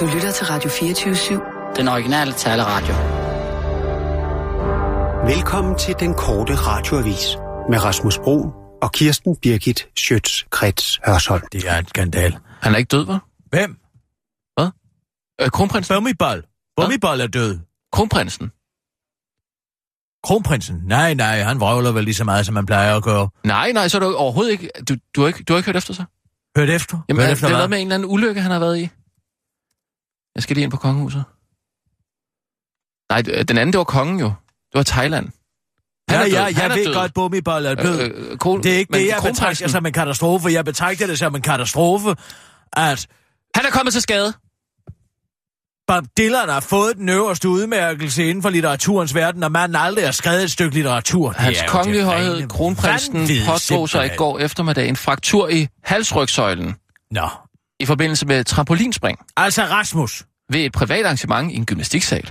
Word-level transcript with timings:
Du 0.00 0.06
lytter 0.14 0.32
til 0.32 0.46
Radio 0.46 0.70
24-7. 0.70 1.76
Den 1.76 1.88
originale 1.88 2.32
taleradio. 2.32 2.94
Velkommen 5.34 5.78
til 5.78 5.94
den 6.00 6.14
korte 6.14 6.54
radioavis 6.54 7.36
med 7.70 7.84
Rasmus 7.84 8.18
Bro 8.18 8.52
og 8.82 8.92
Kirsten 8.92 9.36
Birgit 9.36 9.88
Schøtz-Krets 9.98 11.00
Hørsholm. 11.06 11.42
Det 11.52 11.68
er 11.68 11.78
en 11.78 11.88
skandal. 11.88 12.38
Han 12.60 12.72
er 12.74 12.78
ikke 12.78 12.88
død, 12.88 13.06
var? 13.06 13.26
Hvem? 13.50 13.76
Øh, 15.40 15.50
kronprinsen? 15.50 15.94
Bummiball. 15.94 16.42
Bummiball 16.76 17.20
er 17.20 17.26
død. 17.26 17.58
Kronprinsen? 17.92 18.50
Kronprinsen? 20.24 20.76
Nej, 20.84 21.14
nej, 21.14 21.40
han 21.42 21.60
vrøvler 21.60 21.92
vel 21.92 22.04
lige 22.04 22.14
så 22.14 22.24
meget, 22.24 22.46
som 22.46 22.54
man 22.54 22.66
plejer 22.66 22.96
at 22.96 23.02
gøre. 23.02 23.28
Nej, 23.44 23.72
nej, 23.72 23.88
så 23.88 23.96
er 23.98 24.00
du 24.00 24.14
overhovedet 24.14 24.52
ikke... 24.52 24.70
Du, 24.88 24.94
du, 25.16 25.20
har 25.20 25.28
ikke, 25.28 25.42
du 25.44 25.52
har 25.52 25.58
ikke 25.58 25.66
hørt 25.66 25.76
efter 25.76 25.94
sig? 25.94 26.04
Hørt 26.56 26.70
efter? 26.70 26.98
Jamen, 27.08 27.20
Hørt 27.20 27.28
er, 27.28 27.32
efter 27.32 27.46
det 27.46 27.52
er 27.52 27.56
hvad? 27.56 27.58
noget 27.58 27.70
med 27.70 27.78
en 27.78 27.86
eller 27.86 27.94
anden 27.94 28.10
ulykke, 28.10 28.40
han 28.40 28.50
har 28.50 28.58
været 28.58 28.78
i. 28.78 28.88
Jeg 30.36 30.42
skal 30.42 30.54
lige 30.56 30.64
ind 30.64 30.70
på 30.70 30.76
kongehuset. 30.76 31.24
Nej, 33.10 33.22
den 33.22 33.58
anden, 33.58 33.72
det 33.72 33.78
var 33.78 33.84
kongen 33.84 34.20
jo. 34.20 34.26
Det 34.26 34.74
var 34.74 34.82
Thailand. 34.82 35.28
Han 36.08 36.20
Ja, 36.20 36.26
ja, 36.26 36.44
Han 36.44 36.54
jeg 36.56 36.64
er 36.64 36.74
ved 36.74 36.84
død. 36.84 36.94
godt, 36.94 37.14
Bummiball 37.14 37.66
er 37.66 37.74
død. 37.74 38.00
Øh, 38.00 38.30
øh, 38.30 38.38
kron, 38.38 38.62
det 38.62 38.74
er 38.74 38.78
ikke 38.78 38.90
men 38.90 39.00
det, 39.00 39.06
jeg 39.06 39.18
betragter 39.24 39.68
som 39.68 39.86
en 39.86 39.92
katastrofe. 39.92 40.48
Jeg 40.48 40.64
betragter 40.64 41.06
det 41.06 41.18
som 41.18 41.34
en 41.34 41.42
katastrofe, 41.42 42.16
at 42.72 43.06
Han 43.54 43.66
er 43.66 43.70
kommet 43.70 43.92
til 43.92 44.02
skade. 44.02 44.32
Bob 45.86 46.04
Dylan 46.18 46.48
har 46.48 46.60
fået 46.60 46.96
den 46.96 47.08
øverste 47.08 47.48
udmærkelse 47.48 48.24
inden 48.28 48.42
for 48.42 48.50
litteraturens 48.50 49.14
verden, 49.14 49.42
og 49.42 49.52
manden 49.52 49.76
aldrig 49.76 50.04
har 50.04 50.12
skrevet 50.12 50.42
et 50.42 50.50
stykke 50.50 50.74
litteratur. 50.74 51.32
Hans 51.36 51.58
kongelige 51.68 52.04
højhed, 52.04 52.48
kronprinsen, 52.48 53.28
pådrog 53.46 53.88
sig 53.88 54.06
i 54.06 54.16
går 54.16 54.38
eftermiddag 54.38 54.88
en 54.88 54.96
fraktur 54.96 55.48
i 55.48 55.68
halsrygsøjlen 55.84 56.74
Nå, 57.10 57.28
i 57.80 57.86
forbindelse 57.86 58.26
med 58.26 58.44
trampolinspring 58.44 59.18
altså 59.36 59.62
Rasmus, 59.62 60.24
ved 60.52 60.60
et 60.60 60.72
privat 60.72 61.04
arrangement 61.04 61.52
i 61.52 61.56
en 61.56 61.66
gymnastiksal. 61.66 62.30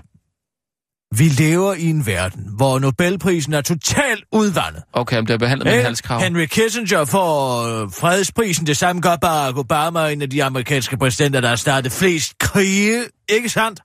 vi 1.17 1.23
lever 1.23 1.73
i 1.73 1.86
en 1.86 2.06
verden, 2.06 2.44
hvor 2.58 2.80
Nobelprisen 2.80 3.53
er 3.53 3.61
totalt 3.61 4.23
udvandet. 4.31 4.83
Okay, 4.94 5.16
han 5.16 5.25
bliver 5.25 5.38
behandlet 5.38 5.66
med 5.66 5.83
halskrav. 5.83 6.22
Henry 6.22 6.45
Kissinger 6.45 7.05
får 7.05 7.64
øh, 7.64 7.92
fredsprisen, 7.92 8.67
det 8.67 8.78
samme 8.78 9.02
gør 9.02 9.16
Barack 9.16 9.58
Obama, 9.58 10.08
en 10.09 10.22
af 10.22 10.30
de 10.30 10.44
amerikanske 10.44 10.97
præsidenter, 10.97 11.42
der 11.42 11.50
har 11.50 11.55
startet 11.55 11.92
flest 11.92 12.38
krige, 12.39 13.03
ikke 13.30 13.50
sandt? 13.50 13.80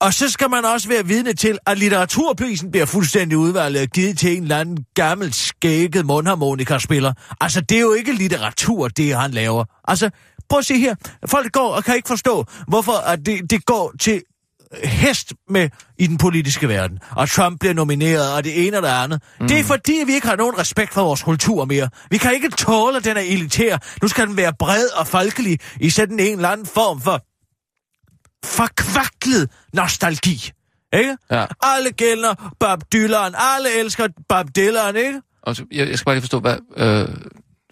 Og 0.00 0.14
så 0.14 0.30
skal 0.30 0.50
man 0.50 0.64
også 0.64 0.88
være 0.88 1.06
vidne 1.06 1.32
til, 1.32 1.58
at 1.66 1.78
litteraturprisen 1.78 2.70
bliver 2.70 2.86
fuldstændig 2.86 3.38
udvalgt 3.38 3.78
og 3.78 3.86
givet 3.86 4.18
til 4.18 4.36
en 4.36 4.42
eller 4.42 4.58
anden 4.58 4.84
gammel 4.94 5.32
skægget 5.32 6.06
mundharmonikaspiller. 6.06 7.12
Altså, 7.40 7.60
det 7.60 7.76
er 7.76 7.80
jo 7.80 7.92
ikke 7.92 8.12
litteratur, 8.12 8.88
det 8.88 9.16
han 9.16 9.30
laver. 9.30 9.64
Altså, 9.88 10.10
prøv 10.48 10.58
at 10.58 10.64
se 10.64 10.78
her. 10.78 10.94
Folk 11.26 11.52
går 11.52 11.68
og 11.74 11.84
kan 11.84 11.96
ikke 11.96 12.08
forstå, 12.08 12.44
hvorfor 12.68 12.92
at 12.92 13.26
det, 13.26 13.50
det 13.50 13.66
går 13.66 13.92
til 14.00 14.22
hest 14.84 15.32
med 15.48 15.68
i 15.98 16.06
den 16.06 16.18
politiske 16.18 16.68
verden, 16.68 16.98
og 17.16 17.28
Trump 17.28 17.60
bliver 17.60 17.74
nomineret, 17.74 18.34
og 18.36 18.44
det 18.44 18.66
ene 18.66 18.76
og 18.76 18.82
det 18.82 18.88
andet. 18.88 19.22
Mm. 19.40 19.48
Det 19.48 19.60
er 19.60 19.64
fordi, 19.64 20.02
vi 20.06 20.14
ikke 20.14 20.26
har 20.26 20.36
nogen 20.36 20.58
respekt 20.58 20.94
for 20.94 21.02
vores 21.02 21.22
kultur 21.22 21.64
mere. 21.64 21.88
Vi 22.10 22.18
kan 22.18 22.34
ikke 22.34 22.50
tåle, 22.50 22.96
at 22.96 23.04
den 23.04 23.16
er 23.16 23.20
elitær. 23.20 23.78
Nu 24.02 24.08
skal 24.08 24.26
den 24.26 24.36
være 24.36 24.52
bred 24.58 24.86
og 24.88 25.06
folkelig 25.06 25.58
i 25.80 25.90
sådan 25.90 26.20
en 26.20 26.36
eller 26.36 26.48
anden 26.48 26.66
form 26.66 27.00
for 27.00 27.20
forkvaklet 28.46 29.50
nostalgi. 29.72 30.50
Ikke? 30.92 31.16
Ja. 31.30 31.46
Alle 31.62 31.90
gælder 31.90 32.52
Bob 32.60 32.82
Dylan. 32.92 33.34
Alle 33.38 33.80
elsker 33.80 34.08
Bob 34.28 34.46
Dylan, 34.56 34.96
ikke? 34.96 35.20
Og 35.42 35.56
jeg, 35.72 35.88
jeg 35.88 35.98
skal 35.98 36.04
bare 36.04 36.14
lige 36.14 36.22
forstå, 36.22 36.40
hvad... 36.40 36.56
Øh, 36.76 37.08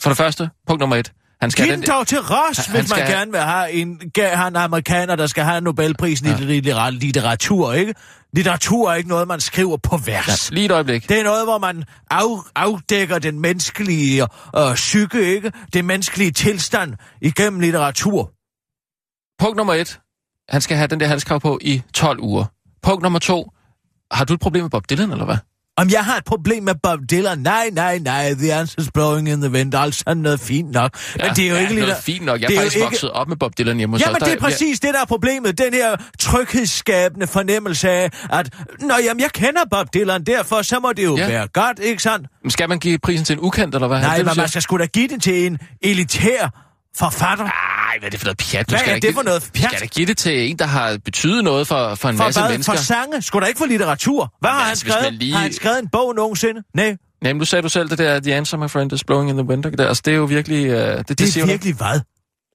for 0.03 0.11
det 0.11 0.17
første, 0.17 0.51
punkt 0.67 0.81
nummer 0.81 0.97
et. 0.97 1.13
Han 1.43 1.51
skal 1.51 1.65
Giv 1.65 1.73
den 1.77 1.83
dog 1.83 2.07
til 2.07 2.19
Ross, 2.19 2.59
Han- 2.59 2.67
han 2.67 2.81
hvis 2.81 2.91
man 2.91 2.97
skal 2.97 3.03
have- 3.07 3.19
gerne 3.19 3.31
vil 3.33 3.41
have 3.41 3.73
en, 3.73 4.01
have 4.19 4.49
en 4.49 4.57
amerikaner, 4.57 5.17
der 5.17 5.27
skal 5.27 5.45
have 5.45 5.61
Nobelprisen 5.61 6.27
ja. 6.27 6.37
i 6.39 6.41
litter- 6.45 6.91
litteratur, 6.91 7.73
ikke? 7.73 7.95
Litteratur 8.35 8.91
er 8.91 8.95
ikke 8.95 9.09
noget, 9.09 9.29
man 9.29 9.41
skriver 9.41 9.77
på 9.77 9.97
vers. 9.97 10.51
lige 10.51 10.65
et 10.65 10.71
øjeblik. 10.71 11.09
Det 11.09 11.19
er 11.21 11.25
noget, 11.25 11.45
hvor 11.47 11.59
man 11.59 11.85
af, 12.11 12.25
afdækker 12.57 13.19
den 13.19 13.41
menneskelige 13.41 14.23
øh, 14.59 14.75
psyke, 14.75 15.35
ikke? 15.35 15.53
Den 15.73 15.87
menneskelige 15.87 16.31
tilstand 16.31 16.95
igennem 17.23 17.61
litteratur. 17.61 18.33
Punkt 19.43 19.57
nummer 19.57 19.75
et. 19.75 20.01
Han 20.49 20.61
skal 20.61 20.77
have 20.77 20.87
den 20.87 21.01
der 21.01 21.07
halskrav 21.07 21.41
på 21.41 21.59
i 21.63 21.83
12 21.95 22.21
uger. 22.21 22.45
Punkt 22.83 23.03
nummer 23.03 23.19
to. 23.19 23.51
Har 24.13 24.25
du 24.25 24.35
et 24.35 24.41
problem 24.41 24.65
med 24.65 24.71
Bob 24.71 24.91
Dylan, 24.91 25.11
eller 25.13 25.25
hvad? 25.25 25.37
Om 25.77 25.89
jeg 25.91 26.05
har 26.05 26.17
et 26.17 26.25
problem 26.25 26.63
med 26.63 26.75
Bob 26.83 26.99
Dylan? 27.11 27.39
Nej, 27.39 27.71
nej, 27.73 27.99
nej. 27.99 28.35
The 28.35 28.61
answer's 28.63 28.89
blowing 28.95 29.29
in 29.29 29.41
the 29.41 29.51
wind. 29.51 29.75
Altså 29.75 30.05
noget 30.17 30.41
fint 30.41 30.71
nok. 30.71 30.99
Men 31.17 31.31
det 31.37 31.45
er 31.45 31.49
jo 31.49 31.55
ja, 31.55 31.61
ikke 31.61 31.75
noget 31.75 31.89
litter- 31.89 32.01
fint 32.03 32.25
nok. 32.25 32.41
Jeg 32.41 32.49
det 32.49 32.55
er 32.57 32.61
faktisk 32.61 32.77
ikke- 32.77 32.85
vokset 32.85 33.11
op 33.11 33.29
med 33.29 33.37
Bob 33.37 33.53
Dylan 33.59 33.77
hjemme 33.77 33.95
hos 33.95 34.01
Jamen, 34.01 34.17
os. 34.17 34.23
det 34.23 34.29
er 34.29 34.35
Der- 34.35 34.41
præcis 34.41 34.81
det, 34.81 34.95
der 34.95 35.01
er 35.01 35.05
problemet. 35.05 35.59
Den 35.59 35.75
her 35.75 35.97
tryghedsskabende 36.21 37.27
fornemmelse 37.27 37.91
af, 37.91 38.11
at 38.33 38.49
Nå, 38.81 38.95
jamen, 39.05 39.21
jeg 39.21 39.31
kender 39.33 39.61
Bob 39.71 39.95
Dylan, 39.95 40.25
derfor 40.25 40.63
så 40.63 40.81
må 40.81 40.93
det 40.97 41.05
jo 41.05 41.17
Ja. 41.17 41.23
ja. 41.23 41.29
være 41.29 41.49
godt, 41.49 41.79
ikke 41.79 42.03
sandt? 42.03 42.27
Ja, 42.45 42.51
skal 42.51 42.69
man 42.69 42.79
give 42.79 42.99
prisen 42.99 43.25
til 43.25 43.33
en 43.33 43.41
ukendt, 43.41 43.75
eller 43.75 43.89
hvad? 43.89 44.01
Nej, 44.01 44.17
det, 44.17 44.27
men 44.27 44.35
man 44.37 44.49
skal 44.49 44.63
sgu 44.63 44.79
da 44.79 44.87
give 44.87 45.09
det 45.09 45.23
til 45.23 45.47
en 45.47 45.59
elitær 45.83 46.72
forfatter. 46.97 47.45
Ej, 47.45 47.99
hvad 47.99 48.07
er 48.07 48.11
det 48.11 48.21
for 48.21 48.27
noget 48.27 48.39
pjat? 48.39 48.67
Du 48.67 48.71
Hvad 48.73 48.79
skal 48.79 48.91
er 48.91 48.95
det 48.95 49.03
give- 49.03 49.13
for 49.15 49.23
noget 49.23 49.51
pjat? 49.55 49.69
skal 49.71 49.81
da 49.81 49.87
give 49.87 50.07
det 50.07 50.17
til 50.17 50.51
en, 50.51 50.59
der 50.59 50.67
har 50.67 50.99
betydet 51.05 51.45
noget 51.45 51.67
for, 51.69 51.95
for 51.95 52.09
en 52.09 52.17
For 52.17 52.25
masse 52.25 52.41
hvad? 52.41 52.51
mennesker. 52.51 52.73
For 52.73 52.83
sange? 52.83 53.23
Skulle 53.23 53.43
da 53.43 53.49
ikke 53.49 53.59
for 53.59 53.67
litteratur? 53.67 54.35
Hvad 54.41 54.51
Jamen, 54.51 54.57
har 54.59 54.63
han 54.65 54.71
altså, 54.71 54.87
skrevet? 54.89 55.15
lige- 55.15 55.33
Har 55.33 55.41
han 55.41 55.53
skrevet 55.53 55.79
en 55.79 55.89
bog 55.93 56.15
nogensinde? 56.15 56.63
Nej, 56.75 56.97
Jamen, 57.25 57.41
du 57.41 57.45
sagde 57.47 57.63
du 57.63 57.69
selv, 57.69 57.89
det 57.91 57.99
der, 57.99 58.21
The 58.21 58.35
Answer, 58.35 58.59
my 58.59 58.71
friend, 58.71 58.93
is 58.93 59.05
blowing 59.05 59.31
in 59.31 59.37
the 59.37 59.47
wind. 59.47 59.63
Der. 59.65 59.89
Altså, 59.89 60.03
det 60.05 60.13
er 60.13 60.17
jo 60.17 60.25
virkelig... 60.25 60.67
Uh, 60.71 60.77
det, 60.77 61.09
det, 61.09 61.19
det 61.19 61.33
siger 61.33 61.43
er 61.45 61.47
du. 61.47 61.51
virkelig 61.53 61.75
hvad? 61.75 62.01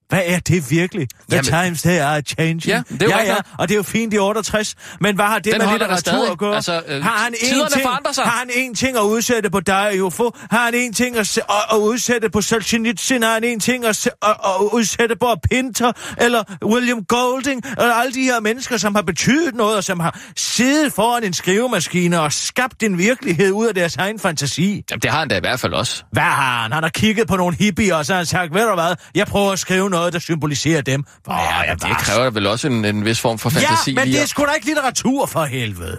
Hvad 0.08 0.22
er 0.24 0.38
det 0.38 0.70
virkelig? 0.70 1.08
The 1.30 1.36
Jamen- 1.36 1.64
times 1.64 1.82
they 1.82 1.98
are 2.00 2.20
changing. 2.20 2.66
Ja, 2.66 2.82
det 2.88 3.02
er 3.02 3.06
jo 3.06 3.10
ja, 3.10 3.24
ja, 3.24 3.36
og 3.58 3.68
det 3.68 3.74
er 3.74 3.76
jo 3.76 3.82
fint 3.82 4.14
i 4.14 4.18
68. 4.18 4.74
Men 5.00 5.14
hvad 5.14 5.24
har 5.24 5.38
det 5.38 5.52
Den 5.52 5.62
med 5.62 5.70
litteratur 5.72 6.32
at 6.32 6.38
gøre? 6.38 6.54
Altså, 6.54 6.82
øh, 6.86 7.02
har 7.02 7.18
han 7.18 7.34
én 7.34 7.68
ting. 7.74 7.88
Har 8.24 8.38
han 8.38 8.50
en 8.54 8.74
ting 8.74 8.96
at 8.96 9.02
udsætte 9.02 9.50
på 9.50 9.60
dig, 9.60 10.02
Ufo? 10.02 10.30
Har 10.50 10.64
han 10.64 10.74
en 10.74 10.92
ting 10.92 11.16
at, 11.16 11.38
at, 11.38 11.44
at 11.72 11.76
udsætte 11.76 12.30
på 12.30 12.40
Solzhenitsyn? 12.40 13.22
Har 13.22 13.32
han 13.32 13.44
en 13.44 13.60
ting 13.60 13.84
at, 13.84 14.06
at, 14.06 14.30
at 14.44 14.60
udsætte 14.72 15.16
på 15.16 15.34
Pinter? 15.50 15.92
Eller 16.18 16.42
William 16.64 17.04
Golding? 17.04 17.62
Eller 17.78 17.94
alle 17.94 18.14
de 18.14 18.22
her 18.22 18.40
mennesker, 18.40 18.76
som 18.76 18.94
har 18.94 19.02
betydet 19.02 19.54
noget, 19.54 19.76
og 19.76 19.84
som 19.84 20.00
har 20.00 20.20
siddet 20.36 20.92
foran 20.92 21.24
en 21.24 21.32
skrivemaskine 21.32 22.20
og 22.20 22.32
skabt 22.32 22.82
en 22.82 22.98
virkelighed 22.98 23.52
ud 23.52 23.66
af 23.66 23.74
deres 23.74 23.96
egen 23.96 24.18
fantasi? 24.18 24.84
Jamen, 24.90 25.00
det 25.00 25.10
har 25.10 25.18
han 25.18 25.28
da 25.28 25.36
i 25.36 25.40
hvert 25.40 25.60
fald 25.60 25.72
også. 25.72 26.04
Hvad 26.12 26.22
har 26.22 26.62
han? 26.62 26.72
Han 26.72 26.82
har 26.82 26.90
kigget 26.90 27.28
på 27.28 27.36
nogle 27.36 27.56
hippier, 27.56 27.94
og 27.94 28.06
så 28.06 28.12
har 28.12 28.18
han 28.18 28.26
sagt, 28.26 28.54
ved 28.54 28.68
du 28.68 28.74
hvad, 28.74 28.94
jeg 29.14 29.26
prøver 29.26 29.52
at 29.52 29.58
skrive 29.58 29.90
noget, 29.90 29.97
der 30.12 30.18
symboliserer 30.18 30.80
dem. 30.80 31.04
Hvor 31.24 31.34
Ja, 31.34 31.60
er 31.62 31.64
ja, 31.66 31.72
det 31.72 31.82
det 31.82 31.96
kræver 31.98 32.30
vel 32.30 32.46
også 32.46 32.66
en, 32.66 32.84
en 32.84 33.04
vis 33.04 33.20
form 33.20 33.38
for 33.38 33.50
fantasi. 33.50 33.90
Ja, 33.92 34.04
men 34.04 34.12
det 34.12 34.22
er 34.22 34.26
sgu 34.26 34.44
da 34.44 34.52
ikke 34.52 34.66
litteratur 34.66 35.26
for 35.26 35.44
helvede. 35.44 35.98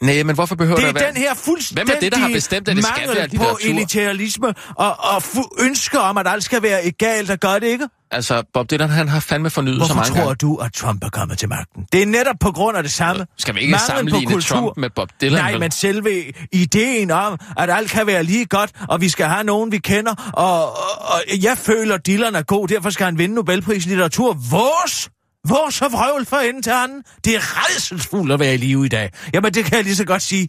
Nej, 0.00 0.22
men 0.22 0.34
hvorfor 0.34 0.54
behøver 0.54 0.76
Det 0.76 0.82
der 0.82 0.88
er 0.88 0.94
at 0.94 1.00
være... 1.00 1.12
den 1.12 1.16
her 1.16 1.34
fuldstændig 1.34 1.84
Hvem 1.84 1.96
er 1.96 2.00
det, 2.00 2.12
der 2.12 2.18
har 2.18 2.28
bestemt, 2.28 2.68
at 2.68 2.76
det 2.76 2.84
skal 2.84 3.08
være 3.08 3.28
på 3.28 3.32
litteratur? 3.32 3.58
elitarisme 3.70 4.54
og, 4.76 4.96
og 5.00 5.22
ønsker 5.60 5.98
om, 5.98 6.18
at 6.18 6.26
alt 6.28 6.44
skal 6.44 6.62
være 6.62 6.86
egalt 6.86 7.30
og 7.30 7.40
godt, 7.40 7.64
ikke? 7.64 7.88
Altså, 8.10 8.42
Bob 8.54 8.70
Dylan, 8.70 8.88
han 8.90 9.08
har 9.08 9.20
fandme 9.20 9.50
fornyet 9.50 9.76
Hvorfor 9.76 9.94
mange 9.94 10.08
tror 10.08 10.16
gange. 10.16 10.34
du, 10.34 10.56
at 10.56 10.72
Trump 10.72 11.04
er 11.04 11.08
kommet 11.08 11.38
til 11.38 11.48
magten? 11.48 11.86
Det 11.92 12.02
er 12.02 12.06
netop 12.06 12.36
på 12.40 12.52
grund 12.52 12.76
af 12.76 12.82
det 12.82 12.92
samme. 12.92 13.26
Skal 13.38 13.54
vi 13.54 13.60
ikke 13.60 13.70
Mangel 13.70 13.86
på 13.86 13.96
sammenligne 13.96 14.32
kultur. 14.32 14.56
Trump 14.56 14.76
med 14.76 14.90
Bob 14.90 15.08
Dylan? 15.20 15.42
Nej, 15.42 15.50
vel? 15.50 15.60
men 15.60 15.70
selve 15.70 16.32
ideen 16.52 17.10
om, 17.10 17.38
at 17.56 17.70
alt 17.70 17.90
kan 17.90 18.06
være 18.06 18.22
lige 18.24 18.46
godt, 18.46 18.70
og 18.88 19.00
vi 19.00 19.08
skal 19.08 19.26
have 19.26 19.44
nogen, 19.44 19.72
vi 19.72 19.78
kender, 19.78 20.32
og, 20.32 20.62
og, 20.70 20.78
og 21.00 21.20
jeg 21.42 21.58
føler, 21.58 21.94
at 21.94 22.06
Dylan 22.06 22.34
er 22.34 22.42
god, 22.42 22.68
derfor 22.68 22.90
skal 22.90 23.04
han 23.04 23.18
vinde 23.18 23.34
Nobelprisen 23.34 23.90
i 23.90 23.92
litteratur. 23.92 24.36
Vores! 24.50 25.10
Vores 25.48 25.74
så 25.74 25.88
vrøvl 25.88 26.26
for 26.26 26.36
enden 26.36 26.62
til 26.62 26.70
anden. 26.70 27.02
Det 27.24 27.34
er 27.36 27.40
redselsfuldt 27.40 28.32
at 28.32 28.40
være 28.40 28.54
i 28.54 28.56
live 28.56 28.86
i 28.86 28.88
dag. 28.88 29.10
Jamen, 29.34 29.54
det 29.54 29.64
kan 29.64 29.76
jeg 29.76 29.84
lige 29.84 29.96
så 29.96 30.04
godt 30.04 30.22
sige. 30.22 30.48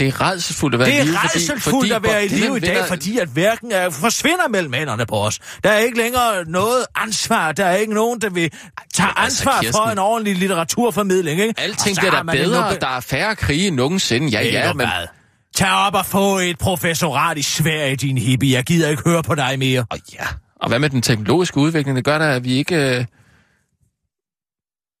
Det 0.00 0.08
er 0.08 0.20
redselsfuldt 0.20 0.74
at 0.74 0.78
være 0.80 0.88
Det 0.88 0.94
i 0.98 1.00
live, 1.04 1.14
er 1.14 1.18
fordi- 1.20 1.34
redselsfuldt 1.34 1.92
at 1.92 2.02
være 2.02 2.24
i 2.24 2.28
live 2.28 2.56
i 2.56 2.60
dag, 2.60 2.70
vinder- 2.70 2.86
fordi 2.86 3.18
at 3.18 3.28
hverken 3.28 3.72
er, 3.72 3.90
forsvinder 3.90 4.48
mellem 4.48 4.72
hænderne 4.72 5.06
på 5.06 5.16
os. 5.16 5.38
Der 5.64 5.70
er 5.70 5.78
ikke 5.78 5.98
længere 5.98 6.44
noget 6.46 6.84
ansvar. 6.96 7.52
Der 7.52 7.64
er 7.64 7.76
ikke 7.76 7.94
nogen, 7.94 8.20
der 8.20 8.30
vil 8.30 8.50
tage 8.94 9.08
altså, 9.16 9.40
ansvar 9.42 9.52
for 9.56 9.62
Kirsten. 9.62 9.90
en 9.92 9.98
ordentlig 9.98 10.36
litteraturformidling. 10.36 11.40
Ikke? 11.40 11.54
Alting 11.60 11.96
bliver 11.98 12.20
en 12.20 12.26
bedre, 12.26 12.60
Nobel- 12.70 12.80
der 12.80 12.96
er 12.96 13.00
færre 13.00 13.36
krige 13.36 13.70
nogensinde. 13.70 14.28
Ja, 14.28 14.42
ja, 14.42 14.72
men... 14.72 14.86
hvad? 14.86 15.06
Tag 15.56 15.72
op 15.86 15.94
og 15.94 16.06
få 16.06 16.38
et 16.38 16.58
professorat 16.58 17.38
i 17.38 17.42
Sverige, 17.42 17.96
din 17.96 18.18
hippie. 18.18 18.52
Jeg 18.56 18.64
gider 18.64 18.88
ikke 18.88 19.02
høre 19.06 19.22
på 19.22 19.34
dig 19.34 19.58
mere. 19.58 19.84
Og 19.90 19.98
ja, 20.14 20.26
og 20.60 20.68
hvad 20.68 20.78
med 20.78 20.90
den 20.90 21.02
teknologiske 21.02 21.56
udvikling? 21.58 21.96
Det 21.96 22.04
gør 22.04 22.18
da, 22.18 22.24
at 22.34 22.44
vi 22.44 22.52
ikke... 22.52 22.74
øh, 22.98 23.04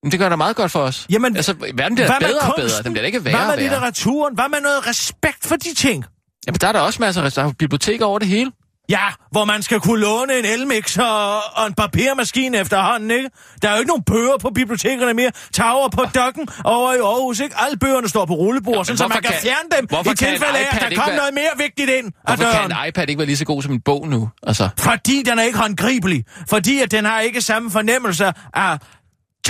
Men 0.02 0.12
det 0.12 0.18
gør 0.20 0.28
da 0.28 0.36
meget 0.36 0.56
godt 0.56 0.70
for 0.72 0.80
os. 0.80 1.06
Jamen, 1.10 1.36
altså, 1.36 1.54
verden 1.74 1.94
bliver 1.94 2.18
bedre 2.20 2.38
og 2.40 2.54
bedre. 2.56 2.82
Den 2.82 2.92
bliver 2.92 3.06
ikke 3.06 3.24
værre 3.24 3.36
Hvad 3.36 3.46
med 3.46 3.56
værre. 3.56 3.60
litteraturen? 3.62 4.34
Hvad 4.34 4.48
med 4.48 4.60
noget 4.60 4.86
respekt 4.86 5.46
for 5.46 5.56
de 5.56 5.74
ting? 5.74 6.04
Jamen, 6.46 6.58
der 6.60 6.68
er 6.68 6.72
der 6.72 6.80
også 6.80 7.02
masser 7.02 7.22
af 7.22 7.32
der 7.32 7.44
er 7.44 7.52
biblioteker 7.58 8.04
over 8.04 8.18
det 8.18 8.28
hele. 8.28 8.52
Ja, 8.88 9.04
hvor 9.30 9.44
man 9.44 9.62
skal 9.62 9.80
kunne 9.80 10.00
låne 10.00 10.38
en 10.38 10.44
elmixer 10.44 11.02
og, 11.04 11.40
og 11.56 11.66
en 11.66 11.74
papirmaskine 11.74 12.58
efterhånden, 12.58 13.10
ikke? 13.10 13.30
Der 13.62 13.68
er 13.68 13.72
jo 13.72 13.78
ikke 13.78 13.88
nogen 13.88 14.02
bøger 14.02 14.38
på 14.40 14.50
bibliotekerne 14.54 15.14
mere. 15.14 15.30
Tag 15.52 15.70
over 15.72 15.88
på 15.88 16.04
dokken 16.14 16.48
over 16.64 16.92
i 16.94 16.96
Aarhus, 16.98 17.40
ikke? 17.40 17.54
Alle 17.58 17.76
bøgerne 17.78 18.08
står 18.08 18.24
på 18.26 18.34
rullebord, 18.34 18.84
sådan, 18.84 18.98
så 18.98 19.08
man 19.08 19.12
kan, 19.22 19.22
kan- 19.22 19.40
fjerne 19.42 19.68
dem 19.78 20.12
i 20.12 20.16
tilfælde 20.16 20.58
af, 20.58 20.66
at 20.72 20.80
der 20.80 20.88
kommer 20.88 21.06
være- 21.06 21.16
noget 21.16 21.34
mere 21.34 21.50
vigtigt 21.66 21.90
ind 21.90 22.12
Hvorfor 22.26 22.42
døren. 22.42 22.70
kan 22.70 22.78
en 22.82 22.88
iPad 22.88 23.08
ikke 23.08 23.18
være 23.18 23.26
lige 23.26 23.36
så 23.36 23.44
god 23.44 23.62
som 23.62 23.72
en 23.72 23.80
bog 23.80 24.08
nu? 24.08 24.28
Altså, 24.46 24.68
Fordi 24.78 25.22
den 25.26 25.38
er 25.38 25.42
ikke 25.42 25.58
håndgribelig. 25.58 26.24
Fordi 26.48 26.80
at 26.80 26.90
den 26.90 27.04
har 27.04 27.20
ikke 27.20 27.40
samme 27.42 27.70
fornemmelse 27.70 28.32
af 28.54 28.78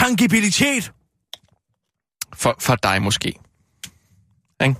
tangibilitet. 0.00 0.92
For, 2.34 2.54
for 2.60 2.74
dig 2.76 3.02
måske. 3.02 3.28
Ikke? 4.62 4.74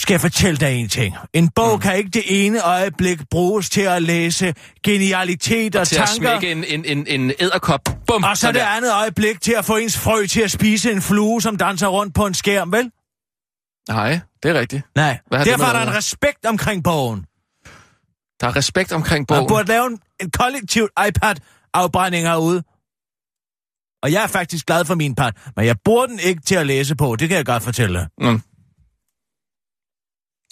Skal 0.00 0.14
jeg 0.14 0.20
fortælle 0.20 0.56
dig 0.58 0.72
en 0.74 0.88
ting? 0.88 1.16
En 1.32 1.48
bog 1.50 1.74
mm. 1.74 1.80
kan 1.80 1.96
ikke 1.96 2.10
det 2.10 2.46
ene 2.46 2.60
øjeblik 2.62 3.28
bruges 3.30 3.70
til 3.70 3.80
at 3.80 4.02
læse 4.02 4.54
genialitet 4.84 5.74
og, 5.76 5.80
og 5.80 5.86
Til 5.88 5.96
tanker. 5.96 6.30
at 6.30 6.40
smække 6.40 6.52
en, 6.52 6.64
en, 6.64 6.84
en, 6.84 7.06
en 7.20 7.32
æderkop. 7.38 7.80
Bum! 8.06 8.24
Og 8.24 8.36
så 8.36 8.40
sådan 8.40 8.54
det 8.54 8.60
der. 8.62 8.68
andet 8.68 8.92
øjeblik 8.92 9.40
til 9.40 9.52
at 9.52 9.64
få 9.64 9.76
ens 9.76 9.98
frø 9.98 10.26
til 10.26 10.40
at 10.40 10.50
spise 10.50 10.92
en 10.92 11.02
flue, 11.02 11.42
som 11.42 11.56
danser 11.56 11.86
rundt 11.86 12.14
på 12.14 12.26
en 12.26 12.34
skærm, 12.34 12.72
vel? 12.72 12.90
Nej, 13.88 14.20
det 14.42 14.56
er 14.56 14.60
rigtigt. 14.60 14.82
Nej, 14.94 15.18
Hvad 15.26 15.38
det 15.38 15.46
derfor 15.46 15.64
med 15.64 15.74
er 15.74 15.84
der 15.84 15.90
en 15.90 15.96
respekt 15.96 16.46
omkring 16.46 16.84
bogen. 16.84 17.24
Der 18.40 18.46
er 18.46 18.56
respekt 18.56 18.92
omkring 18.92 19.26
Man 19.30 19.36
bogen. 19.36 19.48
burde 19.48 19.68
lave 19.68 19.86
en, 19.86 20.00
en 20.20 20.30
kollektiv 20.30 20.88
iPad-afbrænding 21.08 22.26
herude. 22.26 22.62
Og 24.02 24.12
jeg 24.12 24.22
er 24.22 24.26
faktisk 24.26 24.66
glad 24.66 24.84
for 24.84 24.94
min 24.94 25.14
part, 25.14 25.36
men 25.56 25.66
jeg 25.66 25.76
bruger 25.84 26.06
den 26.06 26.18
ikke 26.18 26.40
til 26.42 26.54
at 26.54 26.66
læse 26.66 26.96
på, 26.96 27.16
det 27.16 27.28
kan 27.28 27.36
jeg 27.36 27.46
godt 27.46 27.62
fortælle 27.62 27.98
dig. 27.98 28.08
Mm. 28.20 28.40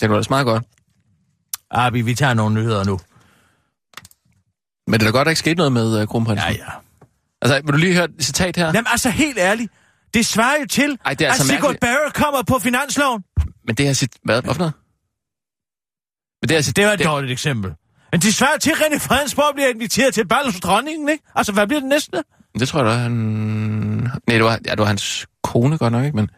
Det 0.00 0.10
var 0.10 0.16
da 0.16 0.22
meget 0.30 0.44
godt. 0.46 0.64
Abi, 1.70 2.00
vi 2.00 2.14
tager 2.14 2.34
nogle 2.34 2.54
nyheder 2.54 2.84
nu. 2.84 3.00
Men 4.86 5.00
det 5.00 5.06
er 5.06 5.10
da 5.10 5.18
godt, 5.18 5.20
at 5.20 5.26
der 5.26 5.30
ikke 5.30 5.38
skete 5.38 5.54
noget 5.54 5.72
med 5.72 6.02
uh, 6.02 6.08
kronprinsen. 6.08 6.48
Ja, 6.48 6.54
ja. 6.54 6.70
Altså, 7.42 7.60
vil 7.64 7.72
du 7.72 7.78
lige 7.78 7.94
høre 7.94 8.04
et 8.04 8.24
citat 8.24 8.56
her? 8.56 8.66
Jamen 8.66 8.86
altså, 8.86 9.10
helt 9.10 9.38
ærligt. 9.38 9.72
Det 10.14 10.26
svarer 10.26 10.60
jo 10.60 10.66
til, 10.66 10.98
Ej, 11.04 11.14
det 11.14 11.24
er 11.24 11.28
at 11.28 11.32
altså 11.34 11.46
Sigurd 11.46 11.62
mærkeligt. 11.62 11.80
Barrett 11.80 12.14
kommer 12.14 12.42
på 12.42 12.58
finansloven. 12.58 13.24
Men 13.66 13.74
det 13.74 13.86
her 13.86 13.92
cit... 13.94 14.12
Hvad? 14.22 14.42
Hvad 14.42 14.54
for 14.54 14.58
noget? 14.58 14.74
Men 16.42 16.48
det 16.48 16.64
cit... 16.64 16.76
Det 16.76 16.86
var 16.86 16.92
et 16.92 17.04
dårligt 17.04 17.32
eksempel. 17.32 17.74
Men 18.12 18.20
det 18.20 18.34
svarer 18.34 18.56
til, 18.58 18.70
at 18.70 18.76
René 18.76 18.98
Fredensborg 18.98 19.54
bliver 19.54 19.68
inviteret 19.68 20.14
til 20.14 20.28
bal 20.28 20.44
hos 20.44 20.60
dronningen, 20.60 21.08
ikke? 21.08 21.24
Altså, 21.34 21.52
hvad 21.52 21.66
bliver 21.66 21.80
det 21.80 21.88
næste? 21.88 22.22
Det 22.58 22.68
tror 22.68 22.80
jeg 22.80 22.88
da, 22.88 22.96
han... 22.96 23.12
Nej, 23.12 24.12
det 24.28 24.44
var, 24.44 24.50
ja, 24.66 24.70
det 24.70 24.78
var 24.78 24.84
hans 24.84 25.26
kone 25.42 25.78
godt 25.78 25.92
nok, 25.92 26.04
ikke? 26.04 26.16
Men... 26.16 26.30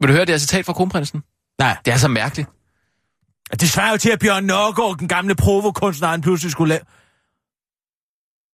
Vil 0.00 0.08
du 0.08 0.12
høre 0.12 0.24
det 0.24 0.32
her 0.34 0.38
citat 0.38 0.66
fra 0.66 0.72
kronprinsen? 0.72 1.22
Nej. 1.58 1.76
Det 1.84 1.92
er 1.92 1.96
så 1.96 2.08
mærkeligt. 2.08 2.48
Det 3.60 3.70
svarer 3.70 3.90
jo 3.90 3.96
til, 3.96 4.10
at 4.10 4.18
Bjørn 4.18 4.44
Nørgaard, 4.44 4.98
den 4.98 5.08
gamle 5.08 5.34
provokunstner, 5.34 6.08
han 6.08 6.20
pludselig 6.20 6.52
skulle 6.52 6.68
lave... 6.68 6.80